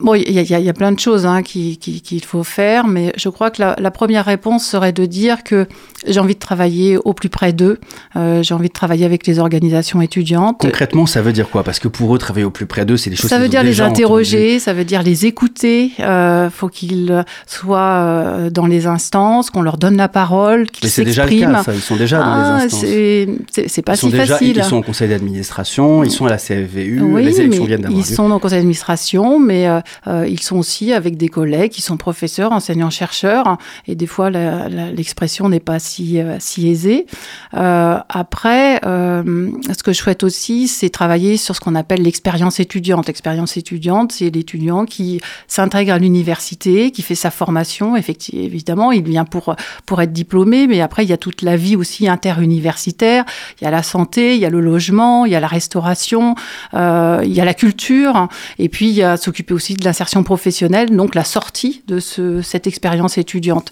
bon, 0.01 0.15
il 0.15 0.29
y, 0.29 0.41
y 0.41 0.61
y 0.63 0.69
a 0.69 0.73
plein 0.73 0.91
de 0.91 0.99
choses 0.99 1.25
hein, 1.25 1.41
qui- 1.43 1.77
qui- 1.77 2.01
qu'il 2.01 2.23
faut 2.23 2.43
faire, 2.43 2.87
mais 2.87 3.13
je 3.17 3.29
crois 3.29 3.51
que 3.51 3.61
la, 3.61 3.75
la 3.79 3.91
première 3.91 4.25
réponse 4.25 4.65
serait 4.65 4.91
de 4.91 5.05
dire 5.05 5.43
que 5.43 5.67
j'ai 6.07 6.19
envie 6.19 6.33
de 6.33 6.39
travailler 6.39 6.97
au 6.97 7.13
plus 7.13 7.29
près 7.29 7.53
d'eux, 7.53 7.79
euh, 8.15 8.41
j'ai 8.43 8.53
envie 8.53 8.67
de 8.69 8.73
travailler 8.73 9.05
avec 9.05 9.27
les 9.27 9.39
organisations 9.39 10.01
étudiantes. 10.01 10.57
Concrètement, 10.59 11.05
ça 11.05 11.21
veut 11.21 11.33
dire 11.33 11.49
quoi? 11.49 11.63
Parce 11.63 11.79
que 11.79 11.87
pour 11.87 12.13
eux, 12.15 12.17
travailler 12.17 12.45
au 12.45 12.51
plus 12.51 12.65
près 12.65 12.85
d'eux, 12.85 12.97
c'est 12.97 13.09
des 13.09 13.15
choses 13.15 13.29
Ça 13.29 13.37
veut 13.39 13.47
dire 13.49 13.63
les 13.63 13.81
interroger, 13.81 14.59
ça 14.59 14.73
veut 14.73 14.85
dire 14.85 15.03
les 15.03 15.25
écouter. 15.25 15.91
Il 15.99 16.49
faut 16.51 16.67
qu'ils 16.69 17.23
soient 17.47 17.79
euh, 17.79 18.49
dans 18.49 18.65
les 18.65 18.87
instances, 18.87 19.49
qu'on 19.49 19.61
leur 19.61 19.77
donne 19.77 19.97
la 19.97 20.07
parole, 20.09 20.69
qu'ils 20.69 20.85
Mais 20.85 20.89
c'est 20.89 21.03
déjà 21.05 21.23
le 21.25 21.29
s'expriment. 21.29 21.53
cas, 21.57 21.63
ça. 21.63 21.73
Ils 21.73 21.81
sont 21.81 21.95
déjà 21.95 22.17
dans 22.19 22.25
Ah, 22.25 22.57
les 22.59 22.65
instances. 22.65 22.79
c'est- 22.81 23.81
pas 23.81 23.93
ils 23.93 23.97
sont 23.97 24.07
si 24.07 24.13
déjà, 24.13 24.25
facile. 24.37 24.57
Ils 24.57 24.63
sont 24.63 24.77
au 24.77 24.81
conseil 24.81 25.09
d'administration, 25.09 26.03
ils 26.03 26.11
sont 26.11 26.25
à 26.25 26.29
la 26.29 26.37
CFVU, 26.37 27.01
Oui, 27.01 27.23
les 27.23 27.39
élections 27.41 27.65
viennent 27.65 27.81
d'avoir 27.81 27.99
ils 27.99 28.09
lieu. 28.09 28.15
sont 28.15 28.27
le 28.27 28.37
conseil 28.39 28.57
d'administration, 28.59 29.39
mais 29.39 29.67
euh, 29.67 29.71
euh, 29.71 29.81
ils 30.07 30.41
sont 30.41 30.57
aussi 30.57 30.93
avec 30.93 31.17
des 31.17 31.29
collègues 31.29 31.71
qui 31.71 31.81
sont 31.81 31.97
professeurs, 31.97 32.51
enseignants-chercheurs, 32.51 33.57
et 33.87 33.95
des 33.95 34.07
fois 34.07 34.29
l'expression 34.29 35.49
n'est 35.49 35.59
pas 35.59 35.79
si, 35.79 36.19
euh, 36.19 36.37
si 36.39 36.69
aisée. 36.69 37.05
Euh, 37.53 37.97
après, 38.09 38.79
euh, 38.85 39.51
ce 39.75 39.83
que 39.83 39.93
je 39.93 39.97
souhaite 39.97 40.23
aussi, 40.23 40.67
c'est 40.67 40.89
travailler 40.89 41.37
sur 41.37 41.55
ce 41.55 41.61
qu'on 41.61 41.75
appelle 41.75 42.01
l'expérience 42.01 42.59
étudiante. 42.59 43.07
L'expérience 43.07 43.57
étudiante, 43.57 44.11
c'est 44.11 44.29
l'étudiant 44.29 44.85
qui 44.85 45.21
s'intègre 45.47 45.93
à 45.93 45.99
l'université, 45.99 46.91
qui 46.91 47.01
fait 47.01 47.15
sa 47.15 47.31
formation. 47.31 47.95
Effectivement, 47.95 48.45
évidemment, 48.45 48.91
il 48.91 49.03
vient 49.03 49.25
pour, 49.25 49.55
pour 49.85 50.01
être 50.01 50.13
diplômé, 50.13 50.67
mais 50.67 50.81
après, 50.81 51.03
il 51.03 51.09
y 51.09 51.13
a 51.13 51.17
toute 51.17 51.41
la 51.41 51.57
vie 51.57 51.75
aussi 51.75 52.07
interuniversitaire. 52.07 53.25
Il 53.59 53.65
y 53.65 53.67
a 53.67 53.71
la 53.71 53.83
santé, 53.83 54.35
il 54.35 54.41
y 54.41 54.45
a 54.45 54.49
le 54.49 54.61
logement, 54.61 55.25
il 55.25 55.31
y 55.31 55.35
a 55.35 55.39
la 55.39 55.47
restauration, 55.47 56.35
euh, 56.73 57.21
il 57.23 57.33
y 57.33 57.41
a 57.41 57.45
la 57.45 57.53
culture, 57.53 58.27
et 58.59 58.69
puis 58.69 58.89
il 58.89 58.95
y 58.95 59.03
a 59.03 59.17
s'occuper 59.17 59.53
aussi 59.53 59.75
de 59.82 59.86
l'insertion 59.86 60.23
professionnelle, 60.23 60.95
donc 60.95 61.13
la 61.13 61.25
sortie 61.25 61.84
de 61.88 61.99
ce, 61.99 62.41
cette 62.41 62.67
expérience 62.67 63.17
étudiante. 63.17 63.71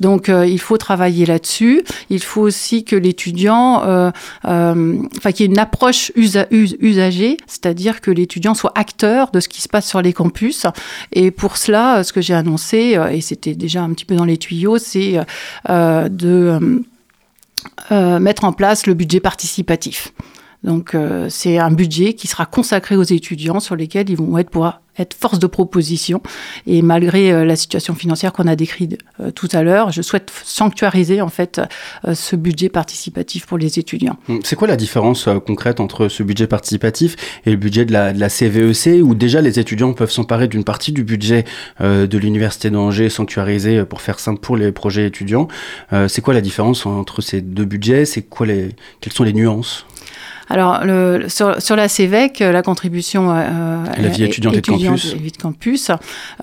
Donc 0.00 0.28
euh, 0.30 0.46
il 0.46 0.58
faut 0.58 0.78
travailler 0.78 1.26
là-dessus. 1.26 1.84
Il 2.08 2.22
faut 2.22 2.40
aussi 2.40 2.84
que 2.84 2.96
l'étudiant, 2.96 3.84
euh, 3.84 4.10
euh, 4.46 4.96
enfin 5.18 5.32
qu'il 5.32 5.44
y 5.44 5.48
ait 5.48 5.52
une 5.52 5.58
approche 5.58 6.10
usa- 6.16 6.46
us- 6.50 6.76
usagée, 6.80 7.36
c'est-à-dire 7.46 8.00
que 8.00 8.10
l'étudiant 8.10 8.54
soit 8.54 8.72
acteur 8.74 9.30
de 9.30 9.40
ce 9.40 9.48
qui 9.48 9.60
se 9.60 9.68
passe 9.68 9.86
sur 9.86 10.00
les 10.00 10.14
campus. 10.14 10.64
Et 11.12 11.30
pour 11.30 11.58
cela, 11.58 12.02
ce 12.04 12.12
que 12.12 12.22
j'ai 12.22 12.34
annoncé, 12.34 12.98
et 13.12 13.20
c'était 13.20 13.54
déjà 13.54 13.82
un 13.82 13.90
petit 13.90 14.04
peu 14.06 14.14
dans 14.14 14.24
les 14.24 14.38
tuyaux, 14.38 14.78
c'est 14.78 15.18
de 15.68 16.84
mettre 17.90 18.44
en 18.44 18.52
place 18.52 18.86
le 18.86 18.94
budget 18.94 19.20
participatif. 19.20 20.12
Donc 20.64 20.94
euh, 20.94 21.28
c'est 21.30 21.58
un 21.58 21.70
budget 21.70 22.14
qui 22.14 22.26
sera 22.26 22.46
consacré 22.46 22.96
aux 22.96 23.02
étudiants 23.02 23.60
sur 23.60 23.76
lesquels 23.76 24.10
ils 24.10 24.16
vont 24.16 24.38
être 24.38 24.80
être 25.00 25.14
force 25.14 25.38
de 25.38 25.46
proposition. 25.46 26.20
Et 26.66 26.82
malgré 26.82 27.30
euh, 27.30 27.44
la 27.44 27.54
situation 27.54 27.94
financière 27.94 28.32
qu'on 28.32 28.48
a 28.48 28.56
décrite 28.56 28.98
euh, 29.20 29.30
tout 29.30 29.48
à 29.52 29.62
l'heure, 29.62 29.92
je 29.92 30.02
souhaite 30.02 30.32
sanctuariser 30.42 31.20
en 31.20 31.28
fait 31.28 31.60
ce 32.12 32.34
budget 32.34 32.68
participatif 32.68 33.46
pour 33.46 33.58
les 33.58 33.78
étudiants. 33.78 34.16
Hum, 34.28 34.40
C'est 34.42 34.56
quoi 34.56 34.66
la 34.66 34.74
différence 34.74 35.28
concrète 35.46 35.78
entre 35.78 36.08
ce 36.08 36.24
budget 36.24 36.48
participatif 36.48 37.14
et 37.46 37.50
le 37.52 37.56
budget 37.56 37.84
de 37.84 37.92
la, 37.92 38.12
de 38.12 38.18
la 38.18 38.28
CVEC, 38.28 39.00
où 39.04 39.14
déjà 39.14 39.40
les 39.40 39.60
étudiants 39.60 39.92
peuvent 39.92 40.10
s'emparer 40.10 40.48
d'une 40.48 40.64
partie 40.64 40.90
du 40.90 41.04
budget 41.04 41.44
de 41.80 42.18
l'Université 42.18 42.70
d'Angers 42.70 43.08
sanctuarisé, 43.08 43.84
pour 43.84 44.00
faire 44.00 44.18
simple, 44.18 44.40
pour 44.40 44.56
les 44.56 44.72
projets 44.72 45.06
étudiants? 45.06 45.46
C'est 46.08 46.22
quoi 46.22 46.34
la 46.34 46.40
différence 46.40 46.86
entre 46.86 47.22
ces 47.22 47.40
deux 47.40 47.64
budgets? 47.64 48.04
C'est 48.04 48.22
quoi 48.22 48.46
les, 48.46 48.70
Quelles 49.00 49.12
sont 49.12 49.24
les 49.24 49.32
nuances? 49.32 49.86
Alors, 50.50 50.84
le, 50.84 51.24
sur, 51.28 51.60
sur 51.60 51.76
la 51.76 51.88
CEVEC, 51.88 52.40
euh, 52.40 52.52
la 52.52 52.62
contribution 52.62 53.30
euh, 53.30 53.84
La 54.00 54.08
vie 54.08 54.24
étudiante 54.24 54.54
et 54.56 54.60
de 54.60 54.66
campus. 54.66 55.12
et 55.14 55.18
vie 55.18 55.30
de 55.32 55.36
campus, 55.36 55.90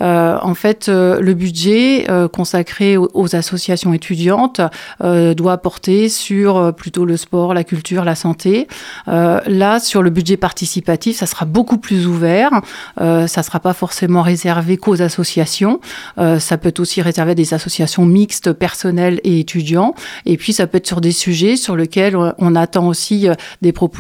euh, 0.02 0.38
en 0.42 0.54
fait, 0.54 0.90
euh, 0.90 1.20
le 1.20 1.34
budget 1.34 2.06
euh, 2.10 2.28
consacré 2.28 2.98
aux, 2.98 3.10
aux 3.14 3.36
associations 3.36 3.94
étudiantes 3.94 4.62
euh, 5.04 5.34
doit 5.34 5.58
porter 5.58 6.10
sur 6.10 6.58
euh, 6.58 6.72
plutôt 6.72 7.06
le 7.06 7.18
sport, 7.18 7.54
la 7.54 7.64
culture, 7.64 8.04
la 8.06 8.16
santé. 8.16 8.68
Euh, 9.08 9.40
là, 9.48 9.80
sur 9.80 10.04
le 10.04 10.10
budget 10.12 10.38
participatif, 10.38 11.18
ça 11.18 11.26
sera 11.26 11.46
beaucoup 11.46 11.78
plus 11.78 12.06
ouvert. 12.06 12.52
Euh, 13.02 13.26
ça 13.28 13.42
ne 13.42 13.46
sera 13.46 13.60
pas 13.60 13.74
forcément 13.74 14.22
réservé 14.22 14.78
qu'aux 14.78 15.02
associations. 15.02 15.80
Euh, 16.20 16.40
ça 16.40 16.58
peut 16.58 16.70
être 16.70 16.80
aussi 16.80 17.02
réservé 17.02 17.32
à 17.32 17.36
des 17.36 17.54
associations 17.54 18.06
mixtes, 18.06 18.54
personnelles 18.54 19.20
et 19.24 19.40
étudiants. 19.40 19.96
Et 20.26 20.38
puis, 20.38 20.54
ça 20.54 20.68
peut 20.68 20.78
être 20.78 20.88
sur 20.88 21.02
des 21.02 21.12
sujets 21.12 21.56
sur 21.56 21.76
lesquels 21.76 22.16
on- 22.16 22.56
attend 22.56 22.88
aussi 22.88 23.28
des 23.62 23.72
propositions 23.74 23.95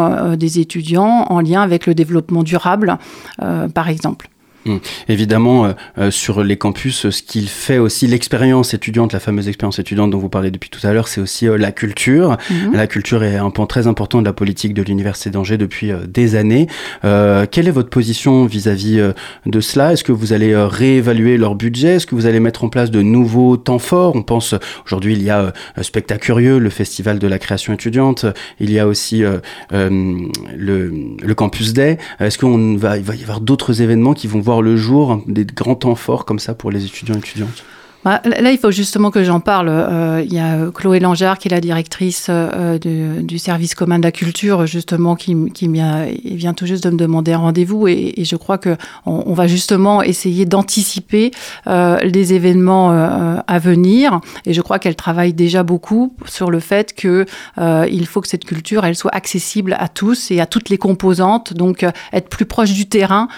euh, 0.00 0.36
des 0.36 0.60
étudiants 0.60 1.26
en 1.28 1.40
lien 1.40 1.62
avec 1.62 1.86
le 1.86 1.94
développement 1.94 2.42
durable, 2.42 2.98
euh, 3.42 3.68
par 3.68 3.88
exemple. 3.88 4.28
Hum. 4.66 4.80
Évidemment, 5.08 5.66
euh, 5.66 5.72
euh, 5.98 6.10
sur 6.10 6.42
les 6.42 6.56
campus, 6.56 7.04
euh, 7.06 7.10
ce 7.10 7.22
qu'il 7.22 7.48
fait 7.48 7.78
aussi, 7.78 8.06
l'expérience 8.06 8.72
étudiante, 8.72 9.12
la 9.12 9.20
fameuse 9.20 9.46
expérience 9.46 9.78
étudiante 9.78 10.10
dont 10.10 10.18
vous 10.18 10.30
parlez 10.30 10.50
depuis 10.50 10.70
tout 10.70 10.84
à 10.86 10.92
l'heure, 10.92 11.08
c'est 11.08 11.20
aussi 11.20 11.46
euh, 11.46 11.58
la 11.58 11.70
culture. 11.70 12.36
Mhm. 12.50 12.74
La 12.74 12.86
culture 12.86 13.22
est 13.24 13.36
un 13.36 13.50
pan 13.50 13.66
très 13.66 13.86
important 13.86 14.20
de 14.20 14.24
la 14.24 14.32
politique 14.32 14.72
de 14.72 14.82
l'Université 14.82 15.28
d'Angers 15.30 15.58
depuis 15.58 15.92
euh, 15.92 16.06
des 16.06 16.34
années. 16.34 16.66
Euh, 17.04 17.46
quelle 17.50 17.68
est 17.68 17.72
votre 17.72 17.90
position 17.90 18.46
vis-à-vis 18.46 19.00
de 19.46 19.60
cela? 19.60 19.92
Est-ce 19.92 20.04
que 20.04 20.12
vous 20.12 20.32
allez 20.32 20.54
réévaluer 20.56 21.36
leur 21.36 21.54
budget? 21.54 21.96
Est-ce 21.96 22.06
que 22.06 22.14
vous 22.14 22.26
allez 22.26 22.40
mettre 22.40 22.64
en 22.64 22.68
place 22.68 22.90
de 22.90 23.02
nouveaux 23.02 23.56
temps 23.56 23.78
forts? 23.78 24.16
On 24.16 24.22
pense, 24.22 24.54
aujourd'hui, 24.86 25.12
il 25.12 25.22
y 25.22 25.30
a 25.30 25.40
euh, 25.78 25.82
Spectacle 25.82 26.22
Curieux, 26.24 26.58
le 26.58 26.70
festival 26.70 27.18
de 27.18 27.26
la 27.26 27.38
création 27.38 27.72
étudiante. 27.74 28.24
Il 28.60 28.70
y 28.70 28.78
a 28.78 28.86
aussi 28.86 29.22
le, 29.70 30.30
le 30.56 31.34
Campus 31.34 31.72
Day. 31.72 31.98
Est-ce 32.20 32.38
qu'il 32.38 32.78
va, 32.78 32.96
il 32.96 33.04
va 33.04 33.14
y 33.14 33.22
avoir 33.22 33.40
d'autres 33.40 33.82
événements 33.82 34.14
qui 34.14 34.26
vont 34.26 34.40
voir 34.40 34.53
le 34.62 34.76
jour, 34.76 35.22
des 35.26 35.44
grands 35.44 35.74
temps 35.74 35.94
forts 35.94 36.24
comme 36.24 36.38
ça 36.38 36.54
pour 36.54 36.70
les 36.70 36.84
étudiants 36.84 37.14
et 37.14 37.18
étudiantes? 37.18 37.64
Bah, 38.04 38.20
Là, 38.24 38.50
il 38.50 38.58
faut 38.58 38.70
justement 38.70 39.10
que 39.10 39.24
j'en 39.24 39.40
parle. 39.40 39.68
Euh, 39.70 40.22
il 40.24 40.32
y 40.32 40.38
a 40.38 40.70
Chloé 40.74 41.00
Langeard, 41.00 41.38
qui 41.38 41.48
est 41.48 41.50
la 41.50 41.60
directrice 41.60 42.26
euh, 42.28 42.78
de- 42.78 43.22
du 43.22 43.38
service 43.38 43.74
commun 43.74 43.98
de 43.98 44.04
la 44.04 44.12
culture, 44.12 44.66
justement, 44.66 45.16
qui, 45.16 45.34
qui 45.52 45.68
vient, 45.68 46.06
vient 46.24 46.52
tout 46.52 46.66
juste 46.66 46.84
de 46.84 46.90
me 46.90 46.96
demander 46.98 47.32
un 47.32 47.38
rendez-vous. 47.38 47.88
Et, 47.88 48.14
et 48.18 48.24
je 48.24 48.36
crois 48.36 48.58
que 48.58 48.76
on, 49.06 49.32
va 49.32 49.46
justement 49.46 50.02
essayer 50.02 50.44
d'anticiper 50.44 51.30
euh, 51.66 51.98
les 52.02 52.34
événements 52.34 52.92
euh, 52.92 53.36
à 53.46 53.58
venir. 53.58 54.20
Et 54.44 54.52
je 54.52 54.60
crois 54.60 54.78
qu'elle 54.78 54.96
travaille 54.96 55.32
déjà 55.32 55.62
beaucoup 55.62 56.14
sur 56.26 56.50
le 56.50 56.60
fait 56.60 56.94
que 56.94 57.24
euh, 57.58 57.86
faut 58.04 58.20
que 58.20 58.28
cette 58.28 58.44
culture, 58.44 58.84
elle 58.84 58.94
soit 58.94 59.14
accessible 59.14 59.76
à 59.80 59.88
tous 59.88 60.30
et 60.30 60.38
à 60.40 60.46
toutes 60.46 60.68
les 60.68 60.76
composantes. 60.76 61.54
Donc, 61.54 61.82
euh, 61.82 61.90
être 62.12 62.28
plus 62.28 62.44
proche 62.44 62.72
du 62.72 62.86
terrain 62.86 63.28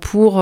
pour 0.00 0.38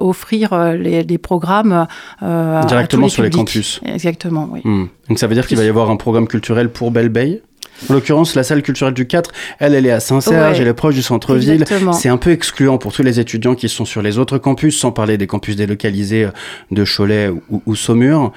offrir 0.00 0.56
les, 0.74 1.02
les 1.02 1.18
programmes 1.18 1.86
Directement 2.20 3.08
sur 3.16 3.22
les 3.24 3.30
campus. 3.30 3.80
Exactement, 3.84 4.48
oui. 4.50 4.60
Hmm. 4.64 4.86
Donc 5.08 5.18
ça 5.18 5.26
veut 5.26 5.34
dire 5.34 5.46
qu'il 5.46 5.56
va 5.56 5.64
y 5.64 5.68
avoir 5.68 5.90
un 5.90 5.96
programme 5.96 6.28
culturel 6.28 6.70
pour 6.70 6.90
Belle 6.90 7.08
Bay 7.08 7.42
en 7.90 7.94
l'occurrence, 7.94 8.34
la 8.34 8.42
salle 8.42 8.62
culturelle 8.62 8.94
du 8.94 9.06
4, 9.06 9.30
elle, 9.58 9.74
elle 9.74 9.86
est 9.86 9.90
à 9.90 10.00
Saint-Serge, 10.00 10.56
Ouais. 10.56 10.62
elle 10.62 10.68
est 10.68 10.74
proche 10.74 10.94
du 10.94 11.02
centre-ville. 11.02 11.64
C'est 11.92 12.08
un 12.08 12.16
peu 12.16 12.30
excluant 12.30 12.78
pour 12.78 12.92
tous 12.92 13.02
les 13.02 13.20
étudiants 13.20 13.54
qui 13.54 13.68
sont 13.68 13.84
sur 13.84 14.02
les 14.02 14.18
autres 14.18 14.38
campus, 14.38 14.78
sans 14.78 14.92
parler 14.92 15.18
des 15.18 15.26
campus 15.26 15.56
délocalisés 15.56 16.24
euh, 16.24 16.30
de 16.70 16.84
Cholet 16.84 17.28
ou, 17.50 17.62
ou 17.66 17.76
Saumur. 17.76 18.32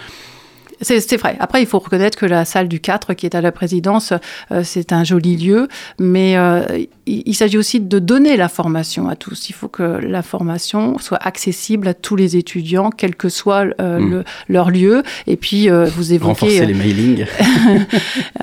C'est 0.81 1.17
vrai. 1.17 1.35
Après, 1.39 1.61
il 1.61 1.67
faut 1.67 1.79
reconnaître 1.79 2.17
que 2.17 2.25
la 2.25 2.45
salle 2.45 2.67
du 2.67 2.79
4, 2.79 3.13
qui 3.13 3.25
est 3.25 3.35
à 3.35 3.41
la 3.41 3.51
présidence, 3.51 4.13
euh, 4.51 4.61
c'est 4.63 4.91
un 4.93 5.03
joli 5.03 5.35
lieu, 5.37 5.67
mais 5.99 6.37
euh, 6.37 6.61
il, 7.05 7.23
il 7.25 7.33
s'agit 7.33 7.57
aussi 7.57 7.79
de 7.79 7.99
donner 7.99 8.37
la 8.37 8.47
formation 8.49 9.09
à 9.09 9.15
tous. 9.15 9.49
Il 9.49 9.53
faut 9.53 9.67
que 9.67 9.83
la 9.83 10.21
formation 10.21 10.97
soit 10.99 11.17
accessible 11.21 11.87
à 11.87 11.93
tous 11.93 12.15
les 12.15 12.37
étudiants, 12.37 12.89
quel 12.91 13.15
que 13.15 13.29
soit 13.29 13.65
euh, 13.81 13.99
Mm. 13.99 14.09
le- 14.11 14.23
leur 14.47 14.69
lieu. 14.71 15.03
Et 15.27 15.35
puis, 15.35 15.69
euh, 15.69 15.85
vous 15.85 16.13
évoquez... 16.13 16.29
Renforcer 16.29 16.65
les 16.65 16.73
mailings. 16.73 17.25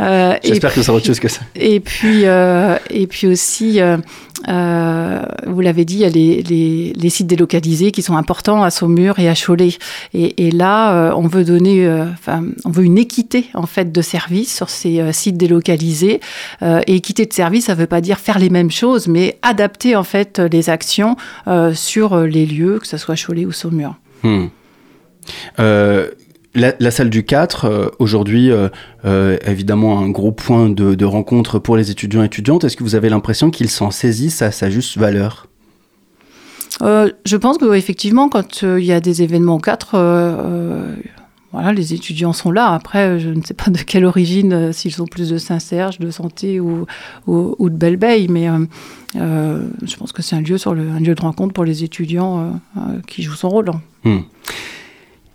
Euh, 0.01 0.35
J'espère 0.45 0.71
que 0.71 0.77
ça 0.81 0.87
sera 0.87 0.97
autre 0.97 1.07
chose 1.07 1.21
que 1.21 1.29
ça. 1.29 1.41
et 1.55 1.81
puis, 1.81 2.23
euh, 2.27 2.77
et 2.91 3.07
puis 3.07 3.27
aussi, 3.27 3.81
euh, 3.81 3.97
euh, 4.49 5.23
vous 5.47 5.61
l'avez 5.61 5.85
dit, 5.85 5.95
il 5.95 6.01
y 6.01 6.05
a 6.05 6.09
les, 6.09 6.43
les, 6.43 6.93
les 6.95 7.11
sites 7.11 7.27
délocalisés 7.27 7.93
qui 7.93 8.03
sont 8.03 8.17
importants 8.17 8.63
à 8.63 8.71
Saumur 8.71 9.19
et 9.19 9.29
à 9.29 9.35
Cholet. 9.35 9.71
Et, 10.15 10.47
et 10.47 10.51
là, 10.51 10.93
euh, 10.95 11.13
on 11.17 11.27
veut 11.27 11.45
donner, 11.45 11.87
euh, 11.87 12.05
enfin, 12.27 12.45
on 12.65 12.71
veut 12.71 12.85
une 12.85 12.99
équité 12.99 13.47
en 13.55 13.67
fait 13.67 13.93
de 13.93 14.03
services 14.03 14.55
sur 14.55 14.69
ces 14.69 15.01
euh, 15.01 15.13
sites 15.13 15.37
délocalisés. 15.37 16.21
Euh, 16.63 16.81
et 16.87 16.97
équité 16.97 17.27
de 17.27 17.33
service, 17.33 17.67
ça 17.67 17.75
ne 17.75 17.81
veut 17.81 17.87
pas 17.87 18.01
dire 18.01 18.19
faire 18.19 18.39
les 18.39 18.51
mêmes 18.51 18.71
choses, 18.71 19.09
mais 19.09 19.39
adapter 19.43 19.97
en 19.97 20.05
fait 20.05 20.39
les 20.39 20.71
actions 20.71 21.17
euh, 21.47 21.75
sur 21.75 22.19
les 22.21 22.47
lieux, 22.47 22.79
que 22.79 22.87
ce 22.87 22.97
soit 22.97 23.17
Cholet 23.17 23.47
ou 23.47 23.53
Saumur. 23.53 23.97
Hmm. 24.23 24.47
Euh, 25.59 26.11
la, 26.55 26.73
la 26.81 26.91
salle 26.91 27.11
du 27.11 27.25
4, 27.25 27.65
euh, 27.65 27.89
aujourd'hui, 27.99 28.51
euh, 28.51 29.37
évidemment, 29.47 29.99
un 29.99 30.09
gros 30.09 30.33
point 30.33 30.71
de, 30.71 30.95
de 30.95 31.05
rencontre 31.05 31.59
pour 31.59 31.77
les 31.77 31.91
étudiants 31.91 32.23
et 32.23 32.27
étudiantes. 32.27 32.65
Est-ce 32.65 32.77
que 32.77 32.85
vous 32.85 32.95
avez 32.95 33.09
l'impression 33.09 33.51
qu'ils 33.51 33.71
s'en 33.71 33.91
saisissent 33.91 34.43
à 34.43 34.51
sa 34.51 34.71
juste 34.71 34.97
valeur? 34.97 35.49
Je 36.81 37.37
pense 37.37 37.59
que 37.59 37.75
effectivement, 37.75 38.29
quand 38.29 38.63
il 38.63 38.85
y 38.85 38.93
a 38.93 39.01
des 39.01 39.23
événements 39.23 39.59
4, 39.59 39.95
euh, 39.95 39.99
euh, 39.99 40.95
voilà, 41.57 41.73
les 41.73 41.95
étudiants 41.95 42.35
sont 42.35 42.51
là. 42.51 42.75
Après, 42.75 43.19
je 43.19 43.31
ne 43.31 43.41
sais 43.43 43.55
pas 43.55 43.71
de 43.71 43.79
quelle 43.79 44.05
origine, 44.05 44.53
euh, 44.53 44.73
s'ils 44.73 44.93
sont 44.93 45.07
plus 45.07 45.31
de 45.31 45.39
Saint-Serge, 45.39 45.99
de 45.99 46.11
Santé 46.11 46.61
ou, 46.61 46.85
ou, 47.27 47.71
de 47.71 47.75
Belle-Beille, 47.75 48.29
mais 48.29 48.51
euh, 48.51 48.59
euh, 49.17 49.67
je 49.83 49.97
pense 49.97 50.13
que 50.13 50.21
c'est 50.21 50.37
un 50.37 50.43
lieu 50.43 50.59
lieu 50.75 51.15
de 51.15 51.21
rencontre 51.23 51.55
pour 51.55 51.65
les 51.65 51.83
étudiants 51.83 52.61
qui 53.07 53.23
joue 53.23 53.33
son 53.33 53.49
rôle. 53.49 53.71
hein. 53.71 53.81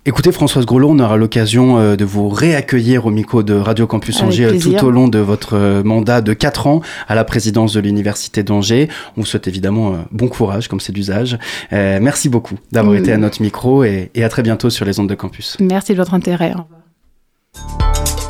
Écoutez, 0.04 0.32
Françoise 0.32 0.66
Grelot, 0.66 0.90
on 0.90 1.00
aura 1.00 1.16
l'occasion 1.16 1.78
euh, 1.78 1.96
de 1.96 2.04
vous 2.06 2.28
réaccueillir 2.28 3.06
au 3.06 3.12
micro 3.12 3.44
de 3.44 3.54
Radio 3.54 3.86
Campus 3.86 4.16
Avec 4.18 4.30
Angers 4.30 4.46
euh, 4.46 4.50
plaisir. 4.50 4.80
tout 4.80 4.86
au 4.88 4.92
long 4.92 5.08
de 5.08 5.20
votre 5.20 5.54
euh, 5.56 5.84
mandat 5.84 6.22
de 6.22 6.34
4 6.34 6.66
ans 6.66 6.82
à 7.08 7.14
la 7.14 7.24
présidence 7.24 7.74
de 7.74 7.80
l'Université 7.82 8.42
d'Angers. 8.42 8.90
On 9.16 9.22
vous 9.22 9.28
souhaite 9.28 9.48
évidemment 9.48 9.98
bon 10.12 10.28
courage, 10.28 10.68
comme 10.68 10.80
c'est 10.80 10.92
d'usage. 10.92 11.38
Euh, 11.72 12.00
merci 12.02 12.30
beaucoup 12.30 12.56
d'avoir 12.72 12.96
Mm. 12.96 12.98
été 12.98 13.14
à 13.14 13.18
notre 13.18 13.44
micro 13.44 13.84
et, 13.84 14.10
et 14.16 14.24
à 14.24 14.30
très 14.30 14.42
bientôt 14.42 14.72
sur 14.72 14.86
les 14.86 15.00
ondes 15.00 15.08
de 15.10 15.14
campus. 15.16 15.56
Merci 15.60 15.92
de 15.94 15.98
votre 15.98 16.16
intérêt. 16.16 16.54
Au 16.56 16.64
revoir. 16.64 18.21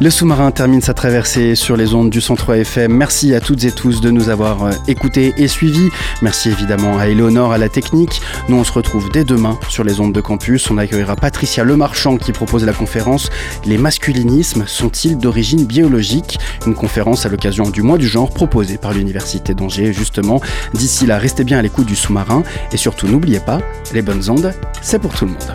Le 0.00 0.10
sous-marin 0.10 0.50
termine 0.50 0.80
sa 0.80 0.92
traversée 0.92 1.54
sur 1.54 1.76
les 1.76 1.94
ondes 1.94 2.10
du 2.10 2.20
103 2.20 2.58
FM. 2.58 2.92
Merci 2.92 3.32
à 3.32 3.40
toutes 3.40 3.62
et 3.62 3.70
tous 3.70 4.00
de 4.00 4.10
nous 4.10 4.28
avoir 4.28 4.64
euh, 4.64 4.72
écoutés 4.88 5.32
et 5.36 5.46
suivis. 5.46 5.88
Merci 6.20 6.48
évidemment 6.50 6.98
à 6.98 7.06
Eleonore 7.06 7.52
à 7.52 7.58
la 7.58 7.68
technique. 7.68 8.20
Nous, 8.48 8.56
on 8.56 8.64
se 8.64 8.72
retrouve 8.72 9.08
dès 9.08 9.22
demain 9.22 9.56
sur 9.68 9.84
les 9.84 10.00
ondes 10.00 10.12
de 10.12 10.20
campus. 10.20 10.68
On 10.68 10.78
accueillera 10.78 11.14
Patricia 11.14 11.62
Lemarchand 11.62 12.16
qui 12.16 12.32
propose 12.32 12.64
la 12.64 12.72
conférence 12.72 13.30
Les 13.64 13.78
masculinismes 13.78 14.64
sont-ils 14.66 15.16
d'origine 15.16 15.64
biologique? 15.64 16.40
Une 16.66 16.74
conférence 16.74 17.24
à 17.24 17.28
l'occasion 17.28 17.70
du 17.70 17.82
mois 17.82 17.96
du 17.96 18.08
genre 18.08 18.34
proposée 18.34 18.78
par 18.78 18.94
l'Université 18.94 19.54
d'Angers, 19.54 19.92
justement. 19.92 20.40
D'ici 20.74 21.06
là, 21.06 21.18
restez 21.18 21.44
bien 21.44 21.58
à 21.58 21.62
l'écoute 21.62 21.86
du 21.86 21.96
sous-marin 21.96 22.42
et 22.72 22.76
surtout 22.76 23.06
n'oubliez 23.06 23.40
pas, 23.40 23.60
les 23.92 24.02
bonnes 24.02 24.28
ondes, 24.28 24.52
c'est 24.82 24.98
pour 24.98 25.14
tout 25.14 25.24
le 25.24 25.30
monde. 25.30 25.54